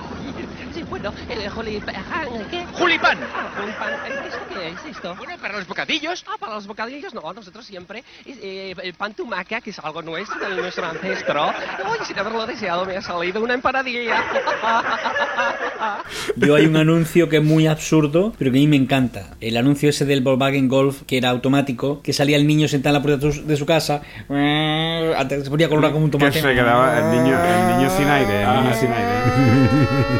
Bueno, 0.88 1.12
el. 1.28 1.48
¡Julipán! 1.48 3.18
Ah, 3.34 3.50
Julipán. 3.58 3.92
¿Qué 4.06 4.28
es, 4.28 4.34
qué 4.54 4.68
es 4.68 4.96
esto? 4.96 5.14
Bueno, 5.16 5.34
para 5.40 5.56
los 5.58 5.66
bocadillos. 5.66 6.24
Ah, 6.28 6.36
para 6.38 6.54
los 6.54 6.66
bocadillos 6.66 7.14
no, 7.14 7.32
nosotros 7.32 7.64
siempre. 7.66 8.02
eh, 8.26 8.74
el 8.82 8.94
pan 8.94 9.14
tumaca, 9.14 9.60
que 9.60 9.70
es 9.70 9.78
algo 9.80 10.02
nuestro, 10.02 10.38
de 10.48 10.56
nuestro 10.56 10.86
ancestro. 10.86 11.46
Uy, 11.48 12.06
sin 12.06 12.18
haberlo 12.18 12.46
deseado, 12.46 12.84
me 12.86 12.96
ha 12.96 13.02
salido 13.02 13.42
una 13.42 13.54
empanadilla. 13.54 14.22
Yo 16.36 16.54
hay 16.54 16.66
un 16.66 16.76
anuncio 16.76 17.28
que 17.28 17.38
es 17.38 17.44
muy 17.44 17.66
absurdo, 17.66 18.32
pero 18.38 18.50
que 18.52 18.58
a 18.58 18.60
mí 18.60 18.66
me 18.66 18.76
encanta. 18.76 19.36
El 19.40 19.56
anuncio 19.56 19.88
ese 19.90 20.04
del 20.04 20.20
Volkswagen 20.22 20.68
Golf, 20.68 21.02
que 21.06 21.18
era 21.18 21.30
automático, 21.30 22.02
que 22.02 22.12
salía 22.12 22.36
el 22.36 22.46
niño 22.46 22.68
sentado 22.68 22.96
en 22.96 23.02
la 23.02 23.06
puerta 23.06 23.26
de 23.26 23.56
su, 23.56 23.66
casa, 23.66 24.02
antes 24.28 25.44
se 25.44 25.50
ponía 25.50 25.68
colorado 25.68 25.94
como 25.94 26.04
un 26.06 26.10
Que 26.10 26.18
tomate. 26.18 26.40
se 26.40 26.54
quedaba 26.54 26.98
el 26.98 27.10
niño, 27.22 27.36
el 27.38 27.76
niño 27.76 27.90
sin 27.96 28.08
aire, 28.08 28.42
el 28.42 28.48
niño 28.48 28.70
Ah, 28.70 28.74
sin 28.74 28.92
aire. 28.92 30.17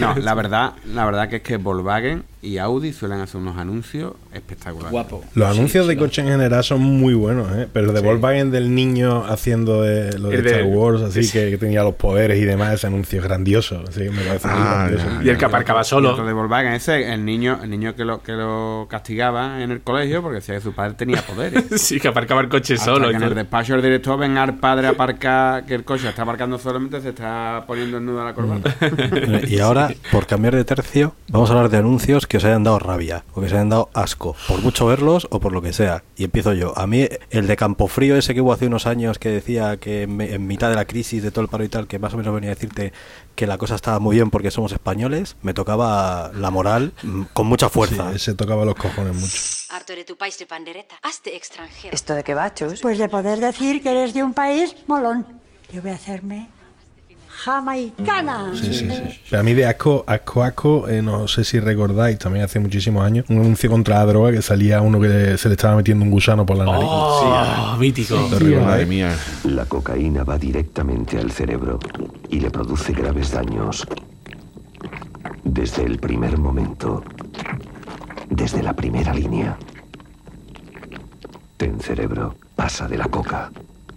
No, 0.00 0.14
la 0.16 0.34
verdad, 0.34 0.72
la 0.86 1.04
verdad 1.04 1.28
que 1.28 1.36
es 1.36 1.42
que 1.42 1.56
Volkswagen 1.56 2.24
y 2.42 2.56
Audi 2.58 2.92
suelen 2.94 3.20
hacer 3.20 3.40
unos 3.40 3.58
anuncios 3.58 4.14
espectaculares. 4.32 4.90
Guapo. 4.90 5.22
Los 5.34 5.50
anuncios 5.50 5.86
de 5.86 5.96
coche 5.98 6.22
en 6.22 6.28
general 6.28 6.64
son 6.64 6.80
muy 6.80 7.12
buenos, 7.12 7.48
¿eh? 7.56 7.68
pero 7.70 7.88
el 7.88 7.94
de 7.94 8.00
Volkswagen 8.00 8.50
del 8.50 8.74
niño 8.74 9.24
haciendo 9.26 9.82
de, 9.82 10.18
lo 10.18 10.28
de 10.30 10.36
El 10.36 10.42
de- 10.44 10.50
Star 10.50 10.64
Wars, 10.64 11.02
así 11.02 11.22
sí. 11.24 11.32
que, 11.32 11.50
que 11.50 11.58
tenía 11.58 11.82
los 11.82 11.96
poderes 11.96 12.38
y 12.38 12.44
demás, 12.46 12.72
ese 12.74 12.86
anuncio 12.86 13.18
es 13.18 13.24
grandioso. 13.24 13.84
Así 13.86 14.00
que 14.04 14.10
me 14.10 14.22
parece 14.22 14.48
muy 14.48 14.56
Ah, 14.58 14.88
grandioso. 14.90 15.22
Y 15.22 15.28
el 15.28 15.36
que 15.36 15.44
aparcaba 15.44 15.84
solo. 15.84 16.12
otro 16.12 16.24
de 16.26 16.32
Volkswagen, 16.32 16.72
ese, 16.72 17.12
el 17.12 17.24
niño, 17.24 17.58
el 17.62 17.68
niño 17.70 17.94
que 17.94 18.04
lo, 18.06 18.22
que 18.22 18.32
lo 18.32 18.86
castigaba 18.88 19.62
en 19.62 19.70
el 19.70 19.82
colegio 19.82 20.22
porque 20.22 20.36
decía 20.36 20.54
que 20.54 20.60
su 20.62 20.72
padre 20.72 20.94
tenía 20.94 21.22
poderes. 21.22 21.64
Sí, 21.80 22.00
que 22.00 22.08
aparcaba 22.08 22.40
el 22.40 22.48
coche 22.48 22.74
Hasta 22.74 22.84
solo. 22.86 23.08
que 23.10 23.16
en 23.16 23.22
el 23.22 23.34
despacho 23.34 23.74
del 23.74 23.82
director 23.82 24.18
venga 24.18 24.44
el 24.44 24.54
padre 24.54 24.86
a 24.86 24.90
aparcar, 24.90 25.66
que 25.66 25.74
el 25.74 25.84
coche 25.84 26.08
está 26.08 26.22
aparcando 26.22 26.58
solamente, 26.58 27.00
se 27.02 27.10
está 27.10 27.64
poniendo 27.66 27.98
el 27.98 28.04
nudo 28.06 28.22
a 28.22 28.24
la 28.26 28.34
corbata. 28.34 28.74
Y 29.48 29.58
ahora, 29.58 29.90
por 30.12 30.26
cambiar 30.26 30.54
de 30.54 30.64
tercio, 30.64 31.14
vamos 31.28 31.50
a 31.50 31.54
hablar 31.54 31.70
de 31.70 31.78
anuncios 31.78 32.26
que 32.30 32.36
os 32.36 32.44
hayan 32.44 32.62
dado 32.62 32.78
rabia 32.78 33.24
o 33.34 33.40
que 33.40 33.46
os 33.46 33.52
hayan 33.52 33.70
dado 33.70 33.90
asco, 33.92 34.36
por 34.46 34.62
mucho 34.62 34.86
verlos 34.86 35.26
o 35.30 35.40
por 35.40 35.50
lo 35.50 35.60
que 35.60 35.72
sea. 35.72 36.04
Y 36.14 36.22
empiezo 36.22 36.54
yo. 36.54 36.78
A 36.78 36.86
mí, 36.86 37.08
el 37.30 37.48
de 37.48 37.56
Campofrío, 37.56 38.14
ese 38.16 38.34
que 38.34 38.40
hubo 38.40 38.52
hace 38.52 38.68
unos 38.68 38.86
años 38.86 39.18
que 39.18 39.30
decía 39.30 39.78
que 39.78 40.02
en, 40.02 40.20
en 40.20 40.46
mitad 40.46 40.70
de 40.70 40.76
la 40.76 40.84
crisis 40.84 41.24
de 41.24 41.32
todo 41.32 41.42
el 41.42 41.50
paro 41.50 41.64
y 41.64 41.68
tal, 41.68 41.88
que 41.88 41.98
más 41.98 42.14
o 42.14 42.16
menos 42.16 42.32
venía 42.32 42.50
a 42.50 42.54
decirte 42.54 42.92
que 43.34 43.48
la 43.48 43.58
cosa 43.58 43.74
estaba 43.74 43.98
muy 43.98 44.14
bien 44.14 44.30
porque 44.30 44.52
somos 44.52 44.70
españoles, 44.70 45.34
me 45.42 45.54
tocaba 45.54 46.30
la 46.32 46.52
moral 46.52 46.92
mm, 47.02 47.22
con 47.32 47.48
mucha 47.48 47.68
fuerza. 47.68 48.10
Sí, 48.10 48.16
ese 48.16 48.34
tocaba 48.34 48.64
los 48.64 48.76
cojones 48.76 49.16
mucho. 49.16 49.36
Harto 49.70 49.96
de 49.96 50.04
tu 50.04 50.16
país 50.16 50.38
de 50.38 50.46
pandereta. 50.46 51.00
Hazte 51.02 51.34
extranjero. 51.34 51.92
¿Esto 51.92 52.14
de 52.14 52.22
qué 52.22 52.34
va, 52.34 52.54
Chus? 52.54 52.80
Pues 52.80 52.98
de 52.98 53.08
poder 53.08 53.40
decir 53.40 53.82
que 53.82 53.90
eres 53.90 54.14
de 54.14 54.22
un 54.22 54.34
país 54.34 54.76
molón. 54.86 55.26
Yo 55.72 55.82
voy 55.82 55.90
a 55.90 55.94
hacerme 55.94 56.48
jamaicana. 57.44 58.52
Sí, 58.54 58.72
sí, 58.74 58.88
sí. 58.90 59.20
Pero 59.30 59.40
a 59.40 59.42
mí 59.42 59.54
de 59.54 59.66
asco, 59.66 60.04
asco, 60.06 60.42
asco, 60.42 60.88
eh, 60.88 61.00
no 61.02 61.26
sé 61.28 61.44
si 61.44 61.58
recordáis, 61.60 62.18
también 62.18 62.44
hace 62.44 62.60
muchísimos 62.60 63.04
años, 63.04 63.24
un 63.28 63.38
anuncio 63.40 63.70
contra 63.70 63.96
la 63.98 64.06
droga 64.06 64.32
que 64.32 64.42
salía 64.42 64.80
uno 64.82 65.00
que 65.00 65.08
le- 65.08 65.38
se 65.38 65.48
le 65.48 65.54
estaba 65.54 65.76
metiendo 65.76 66.04
un 66.04 66.10
gusano 66.10 66.44
por 66.44 66.56
la 66.56 66.64
nariz. 66.66 66.84
Oh, 66.86 67.76
mítico. 67.78 68.16
Madre 68.64 68.86
mía. 68.86 69.16
La 69.44 69.64
cocaína 69.64 70.24
va 70.24 70.36
directamente 70.38 71.18
al 71.18 71.30
cerebro 71.30 71.78
y 72.28 72.40
le 72.40 72.50
produce 72.50 72.92
graves 72.92 73.30
daños. 73.32 73.86
Desde 75.42 75.84
el 75.84 75.98
primer 75.98 76.36
momento, 76.38 77.02
desde 78.28 78.62
la 78.62 78.74
primera 78.74 79.12
línea. 79.14 79.56
Ten 81.56 81.80
cerebro, 81.80 82.36
pasa 82.56 82.86
de 82.88 82.96
la 82.98 83.06
coca. 83.06 83.50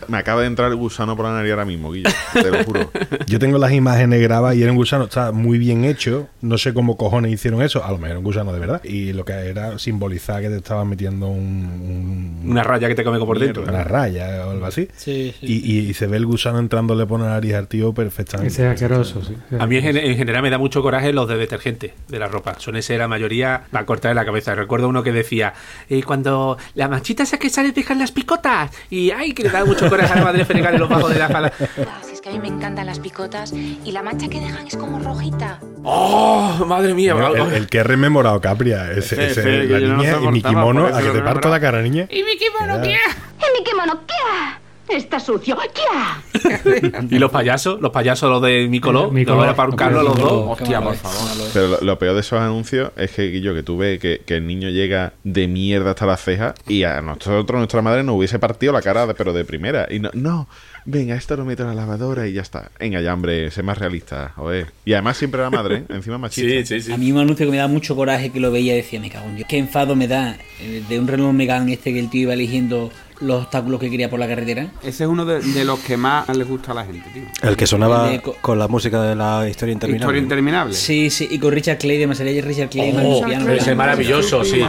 Me 0.07 0.17
acaba 0.17 0.41
de 0.41 0.47
entrar 0.47 0.69
el 0.71 0.75
gusano 0.77 1.15
por 1.15 1.25
la 1.25 1.33
nariz 1.33 1.51
ahora 1.51 1.65
mismo, 1.65 1.91
Guillo. 1.91 2.09
Te 2.33 2.49
lo 2.51 2.63
juro. 2.63 2.91
Yo 3.27 3.39
tengo 3.39 3.57
las 3.57 3.71
imágenes 3.71 4.21
grabadas 4.21 4.55
y 4.57 4.63
era 4.63 4.71
un 4.71 4.77
gusano, 4.77 5.05
está 5.05 5.31
muy 5.31 5.57
bien 5.57 5.85
hecho. 5.85 6.27
No 6.41 6.57
sé 6.57 6.73
cómo 6.73 6.97
cojones 6.97 7.31
hicieron 7.31 7.61
eso. 7.61 7.83
A 7.83 7.87
lo 7.91 7.95
mejor 7.97 8.09
era 8.09 8.17
un 8.19 8.25
gusano 8.25 8.53
de 8.53 8.59
verdad. 8.59 8.83
Y 8.83 9.13
lo 9.13 9.25
que 9.25 9.33
era 9.33 9.77
simbolizar 9.79 10.41
que 10.41 10.49
te 10.49 10.57
estaban 10.57 10.87
metiendo 10.87 11.27
un, 11.27 12.41
un- 12.43 12.49
Una 12.51 12.63
raya 12.63 12.87
que 12.87 12.95
te 12.95 13.03
come 13.03 13.19
por 13.19 13.39
dentro. 13.39 13.63
Una 13.63 13.83
raya 13.83 14.45
o 14.47 14.51
algo 14.51 14.65
así. 14.65 14.87
Sí, 14.95 15.33
sí. 15.39 15.45
Y, 15.45 15.71
y- 15.73 15.89
y 15.89 15.93
se 15.93 16.07
ve 16.07 16.17
el 16.17 16.25
gusano 16.25 16.59
entrándole 16.59 17.05
por 17.05 17.19
la 17.19 17.27
nariz 17.29 17.53
al 17.55 17.67
tío 17.67 17.93
perfectamente. 17.93 18.53
Ese 18.53 18.65
es 18.65 18.73
asqueroso, 18.73 19.21
sí. 19.23 19.35
A 19.57 19.65
mí 19.67 19.77
en, 19.77 19.83
gen- 19.83 19.97
en 19.97 20.17
general 20.17 20.41
me 20.43 20.49
da 20.49 20.57
mucho 20.57 20.81
coraje 20.81 21.13
los 21.13 21.27
de 21.27 21.37
detergente 21.37 21.93
de 22.07 22.19
la 22.19 22.27
ropa. 22.27 22.55
Son 22.59 22.75
ese 22.75 22.97
la 22.97 23.07
mayoría 23.07 23.63
a 23.71 23.85
cortar 23.85 24.09
de 24.11 24.15
la 24.15 24.25
cabeza. 24.25 24.55
Recuerdo 24.55 24.87
uno 24.89 25.03
que 25.03 25.11
decía, 25.11 25.53
eh, 25.89 26.03
cuando 26.03 26.57
la 26.75 26.87
manchita 26.87 27.23
esa 27.23 27.37
que 27.37 27.49
sale 27.49 27.71
dejan 27.71 27.99
las 27.99 28.11
picotas. 28.11 28.71
Y 28.89 29.11
ay, 29.11 29.33
que 29.33 29.43
le 29.43 29.49
da 29.49 29.65
mucho 29.65 29.89
la 29.97 30.15
madre 30.23 30.45
fregar 30.45 30.73
en 30.73 30.79
los 30.81 30.89
bajos 30.89 31.11
de 31.13 31.19
la 31.19 31.29
fala. 31.29 31.51
Ah, 31.87 31.99
Si 32.05 32.13
es 32.13 32.21
que 32.21 32.29
a 32.29 32.31
mí 32.31 32.39
me 32.39 32.47
encantan 32.47 32.85
las 32.85 32.99
picotas 32.99 33.53
y 33.53 33.91
la 33.91 34.01
mancha 34.01 34.27
que 34.27 34.39
dejan 34.39 34.65
es 34.67 34.75
como 34.77 34.99
rojita. 34.99 35.59
¡Oh! 35.83 36.63
Madre 36.65 36.93
mía. 36.93 37.13
No, 37.13 37.35
el, 37.35 37.53
el 37.53 37.67
que 37.67 37.79
he 37.79 37.83
rememorado 37.83 38.39
Capria, 38.41 38.91
ese, 38.91 38.99
Ese, 39.15 39.27
ese, 39.27 39.41
ese, 39.41 39.63
la 39.65 39.79
yo 39.79 39.87
no 39.89 39.97
niña 39.97 40.17
y 40.21 40.27
mi 40.27 40.41
kimono, 40.41 40.83
por 40.89 40.93
a 40.93 41.01
que 41.01 41.09
te 41.09 41.21
parto 41.21 41.49
la 41.49 41.59
cara, 41.59 41.81
niña. 41.81 42.07
¿Y 42.09 42.23
mi 42.23 42.37
kimono 42.37 42.81
qué? 42.81 42.91
¿Y 42.95 43.59
mi 43.59 43.63
kimono 43.63 43.99
qué? 44.07 44.62
Está 44.89 45.19
sucio. 45.19 45.57
¡Ya! 45.75 46.21
Y 47.09 47.17
los 47.19 47.31
payasos, 47.31 47.79
los 47.81 47.91
payasos, 47.91 48.29
los 48.29 48.41
de 48.41 48.67
Mi 48.69 48.79
no 48.79 48.85
color, 48.87 49.13
era 49.43 49.55
para 49.55 49.67
buscarlo 49.69 49.99
a 50.01 50.03
los 50.03 50.15
dos. 50.17 50.45
no, 50.45 50.51
Hostia, 50.51 50.81
por 50.81 50.95
favor. 50.95 51.17
Pero 51.53 51.67
lo, 51.67 51.77
lo 51.81 51.97
peor 51.99 52.13
de 52.15 52.19
esos 52.21 52.39
anuncios 52.39 52.91
es 52.97 53.11
que, 53.11 53.23
Guillo, 53.29 53.53
que 53.53 53.63
tú 53.63 53.77
ves 53.77 53.99
que, 53.99 54.21
que 54.25 54.35
el 54.37 54.45
niño 54.47 54.69
llega 54.69 55.13
de 55.23 55.47
mierda 55.47 55.91
hasta 55.91 56.05
las 56.05 56.21
cejas 56.21 56.53
y 56.67 56.83
a 56.83 57.01
nosotros, 57.01 57.57
nuestra 57.57 57.81
madre, 57.81 58.03
nos 58.03 58.15
hubiese 58.17 58.39
partido 58.39 58.73
la 58.73 58.81
cara, 58.81 59.07
de- 59.07 59.13
pero 59.13 59.31
de 59.33 59.45
primera. 59.45 59.87
Y 59.89 59.99
no, 59.99 60.09
no, 60.13 60.47
venga, 60.85 61.15
esto 61.15 61.35
lo 61.35 61.45
meto 61.45 61.63
en 61.63 61.69
la 61.69 61.75
lavadora 61.75 62.27
y 62.27 62.33
ya 62.33 62.41
está. 62.41 62.71
Venga, 62.79 63.01
ya, 63.01 63.13
hombre, 63.13 63.49
sé 63.51 63.63
más 63.63 63.77
realista, 63.77 64.31
joder. 64.35 64.67
Y 64.85 64.93
además 64.93 65.17
siempre 65.17 65.41
la 65.41 65.49
madre, 65.49 65.77
¿eh? 65.77 65.83
encima 65.89 66.17
machista. 66.17 66.93
A 66.93 66.97
mí 66.97 67.11
un 67.11 67.19
anuncio 67.19 67.45
que 67.45 67.51
me 67.51 67.57
da 67.57 67.67
mucho 67.67 67.95
coraje 67.95 68.29
que 68.29 68.39
lo 68.39 68.51
veía 68.51 68.73
y 68.73 68.77
decía, 68.77 68.99
me 68.99 69.09
cago 69.09 69.25
en 69.27 69.35
Dios. 69.37 69.47
Qué 69.49 69.57
enfado 69.57 69.95
me 69.95 70.07
da 70.07 70.37
eh, 70.61 70.83
de 70.87 70.99
un 70.99 71.07
reloj 71.07 71.33
Megan 71.33 71.69
este 71.69 71.93
que 71.93 71.99
el 71.99 72.09
tío 72.09 72.23
iba 72.23 72.33
eligiendo 72.33 72.91
los 73.21 73.43
obstáculos 73.43 73.79
que 73.79 73.89
quería 73.89 74.09
por 74.09 74.19
la 74.19 74.27
carretera. 74.27 74.67
Ese 74.81 75.03
es 75.05 75.09
uno 75.09 75.23
de, 75.23 75.39
de 75.39 75.63
los 75.63 75.79
que 75.79 75.95
más 75.95 76.27
les 76.35 76.45
gusta 76.45 76.73
a 76.73 76.75
la 76.75 76.83
gente, 76.85 77.07
tío. 77.13 77.23
El 77.41 77.55
que 77.55 77.65
sonaba 77.65 78.07
El 78.07 78.17
de 78.17 78.21
co- 78.21 78.35
con 78.41 78.59
la 78.59 78.67
música 78.67 79.01
de 79.03 79.15
la 79.15 79.47
historia 79.47 79.71
interminable. 79.71 80.03
Historia 80.05 80.21
interminable. 80.21 80.73
Sí, 80.73 81.09
sí, 81.09 81.27
y 81.31 81.39
con 81.39 81.53
Richard 81.53 81.77
Clay, 81.77 82.05
me 82.05 82.15
salía 82.15 82.41
Richard 82.41 82.69
Clay 82.69 82.91
piano. 82.91 83.49
ese 83.53 83.71
es 83.71 83.77
maravilloso, 83.77 84.43
sí. 84.43 84.61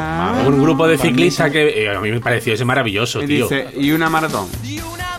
Un 0.46 0.62
grupo 0.62 0.86
de 0.86 0.98
ciclistas 0.98 1.50
que 1.50 1.84
eh, 1.84 1.96
a 1.96 1.98
mí 2.00 2.10
me 2.12 2.20
pareció 2.20 2.54
ese 2.54 2.64
maravilloso, 2.64 3.22
Y 3.24 3.26
tío. 3.26 3.48
dice, 3.48 3.66
y 3.76 3.90
una 3.90 4.08
maratón. 4.08 4.46
Y 4.62 4.78
una 4.78 5.13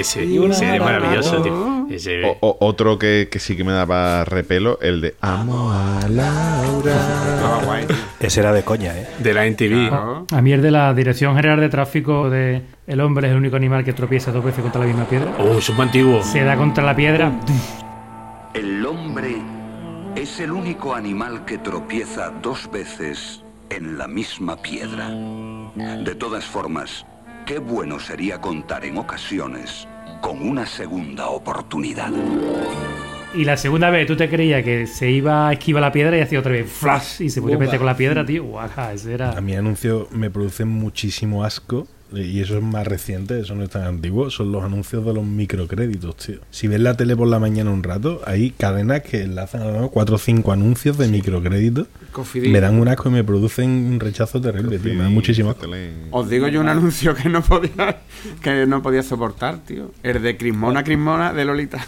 ese 0.00 0.22
es 0.24 0.80
maravilloso, 0.80 1.42
tío. 1.42 1.86
Ese, 1.90 2.24
O- 2.24 2.36
o- 2.40 2.56
otro 2.66 2.98
que, 2.98 3.28
que 3.30 3.38
sí 3.38 3.56
que 3.56 3.64
me 3.64 3.72
daba 3.72 4.24
repelo, 4.24 4.78
el 4.80 5.00
de 5.00 5.14
Amo 5.20 5.70
a 5.72 6.00
Laura. 6.08 6.94
Ese 8.20 8.40
era 8.40 8.52
de 8.52 8.62
coña, 8.62 8.96
¿eh? 8.96 9.06
de 9.18 9.34
la 9.34 9.46
NTV. 9.46 9.92
A 10.32 10.40
mí 10.42 10.52
el 10.52 10.62
de 10.62 10.70
la 10.70 10.94
Dirección 10.94 11.36
General 11.36 11.60
de 11.60 11.68
Tráfico 11.68 12.30
de 12.30 12.62
El 12.86 13.00
hombre 13.00 13.26
es 13.28 13.32
el 13.32 13.38
único 13.38 13.56
animal 13.56 13.84
que 13.84 13.92
tropieza 13.92 14.32
dos 14.32 14.44
veces 14.44 14.62
contra 14.62 14.80
la 14.80 14.86
misma 14.86 15.04
piedra. 15.04 15.32
Oh, 15.38 15.58
es 15.58 15.68
un 15.68 15.80
antiguo. 15.80 16.22
Se 16.22 16.42
da 16.44 16.56
contra 16.56 16.84
la 16.84 16.96
piedra. 16.96 17.32
El 18.54 18.84
hombre 18.86 19.36
es 20.16 20.40
el 20.40 20.52
único 20.52 20.94
animal 20.94 21.44
que 21.44 21.58
tropieza 21.58 22.30
dos 22.42 22.70
veces 22.70 23.42
en 23.70 23.98
la 23.98 24.06
misma 24.08 24.56
piedra. 24.62 25.08
De 25.10 26.14
todas 26.14 26.44
formas, 26.44 27.04
qué 27.46 27.58
bueno 27.58 28.00
sería 28.00 28.40
contar 28.40 28.84
en 28.84 28.96
ocasiones 28.96 29.86
con 30.22 30.40
una 30.46 30.64
segunda 30.64 31.26
oportunidad. 31.28 32.10
Y 33.34 33.44
la 33.44 33.56
segunda 33.56 33.90
vez 33.90 34.06
tú 34.06 34.16
te 34.16 34.30
creías 34.30 34.62
que 34.62 34.86
se 34.86 35.10
iba 35.10 35.48
a 35.48 35.52
esquivar 35.52 35.82
la 35.82 35.92
piedra 35.92 36.16
y 36.16 36.20
hacía 36.20 36.38
otra 36.38 36.52
vez 36.52 36.70
flash 36.70 37.20
y 37.20 37.30
se 37.30 37.42
podía 37.42 37.58
meter 37.58 37.78
con 37.78 37.86
la 37.86 37.96
piedra, 37.96 38.24
tío. 38.24 38.44
Guaja, 38.44 38.92
ese 38.92 39.14
era. 39.14 39.32
A 39.32 39.40
mi 39.40 39.54
anuncio 39.54 40.08
me 40.12 40.30
producen 40.30 40.68
muchísimo 40.68 41.44
asco. 41.44 41.86
Y 42.12 42.40
eso 42.40 42.56
es 42.56 42.62
más 42.62 42.86
reciente, 42.86 43.40
eso 43.40 43.56
no 43.56 43.64
es 43.64 43.70
tan 43.70 43.82
antiguo. 43.82 44.30
Son 44.30 44.52
los 44.52 44.62
anuncios 44.62 45.04
de 45.04 45.12
los 45.12 45.24
microcréditos, 45.24 46.16
tío. 46.16 46.38
Si 46.50 46.68
ves 46.68 46.78
la 46.78 46.96
tele 46.96 47.16
por 47.16 47.26
la 47.26 47.40
mañana 47.40 47.72
un 47.72 47.82
rato, 47.82 48.20
hay 48.24 48.52
cadenas 48.52 49.02
que 49.02 49.22
enlazan 49.22 49.62
a 49.62 49.66
lo 49.66 49.72
mejor 49.72 49.90
cuatro 49.90 50.14
o 50.14 50.18
cinco 50.18 50.52
anuncios 50.52 50.96
de 50.96 51.08
microcréditos. 51.08 51.88
Cofidis. 52.14 52.50
Me 52.50 52.60
dan 52.60 52.80
un 52.80 52.88
asco 52.88 53.08
y 53.08 53.12
me 53.12 53.24
producen 53.24 53.70
un 53.70 54.00
rechazo 54.00 54.40
terrible, 54.40 54.78
tío. 54.78 54.94
Me 54.94 55.02
da 55.02 55.10
muchísimo 55.10 55.50
asco. 55.50 55.66
Os 56.12 56.30
digo 56.30 56.48
yo 56.48 56.60
un 56.60 56.68
anuncio 56.68 57.14
que 57.14 57.28
no 57.28 57.42
podía 57.42 58.00
que 58.40 58.66
no 58.66 58.82
podía 58.82 59.02
soportar, 59.02 59.58
tío. 59.58 59.90
El 60.02 60.22
de 60.22 60.36
Crismona 60.36 60.82
Crismona 60.82 61.34
de 61.34 61.44
Lolita. 61.44 61.78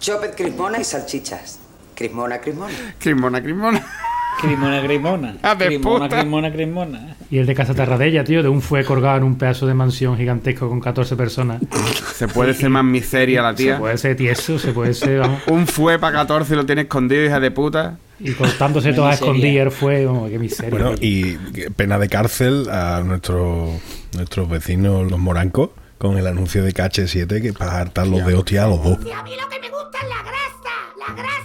Chopet, 0.00 0.36
crismona 0.36 0.78
y 0.78 0.84
salchichas. 0.84 1.60
Crismona, 1.94 2.40
crismona. 2.40 2.74
Crismona 2.98 3.42
Crismona. 3.42 3.86
Crimona, 4.40 4.82
crimona. 4.82 5.36
Ah, 5.42 5.54
de 5.54 5.66
Crimona, 5.66 6.04
puta. 6.06 6.20
crimona, 6.20 6.52
crimona. 6.52 7.16
Y 7.30 7.38
el 7.38 7.46
de 7.46 7.54
Casa 7.54 7.74
Terradella, 7.74 8.22
tío, 8.22 8.42
de 8.42 8.48
un 8.48 8.60
fue 8.62 8.84
colgado 8.84 9.16
en 9.18 9.24
un 9.24 9.36
pedazo 9.38 9.66
de 9.66 9.74
mansión 9.74 10.16
gigantesco 10.16 10.68
con 10.68 10.80
14 10.80 11.16
personas. 11.16 11.60
Se 12.14 12.28
puede 12.28 12.54
ser 12.54 12.70
más 12.70 12.84
miseria 12.84 13.42
la 13.42 13.54
tía. 13.54 13.74
Se 13.74 13.80
puede 13.80 13.98
ser 13.98 14.16
tieso, 14.16 14.58
se 14.58 14.72
puede 14.72 14.94
ser, 14.94 15.20
vamos. 15.20 15.40
Un 15.48 15.66
fue 15.66 15.98
para 15.98 16.18
14 16.18 16.52
y 16.52 16.56
lo 16.56 16.66
tiene 16.66 16.82
escondido, 16.82 17.24
hija 17.24 17.40
de 17.40 17.50
puta. 17.50 17.98
Y 18.20 18.32
cortándose 18.32 18.92
todas 18.92 19.14
escondidas 19.16 19.74
fue, 19.74 20.06
vamos, 20.06 20.30
qué 20.30 20.38
miseria. 20.38 20.70
Bueno, 20.70 20.92
y 21.00 21.32
pena 21.76 21.98
de 21.98 22.08
cárcel 22.08 22.68
a 22.70 23.02
nuestros 23.04 23.70
nuestros 24.14 24.48
vecinos, 24.48 25.10
los 25.10 25.18
morancos, 25.18 25.70
con 25.98 26.16
el 26.18 26.26
anuncio 26.26 26.62
de 26.62 26.72
KH7 26.72 27.42
que 27.42 27.52
para 27.52 27.78
hartarlos 27.80 28.24
de 28.26 28.34
hostia 28.34 28.64
a 28.64 28.68
los 28.68 28.82
dos. 28.82 28.98
a 28.98 29.22
mí 29.22 29.32
lo 29.40 29.48
que 29.48 29.60
me 29.60 29.68
gusta 29.70 29.98
es 30.02 30.08
la 30.08 30.22
grasa. 30.22 31.06
La 31.08 31.14
grasa. 31.14 31.35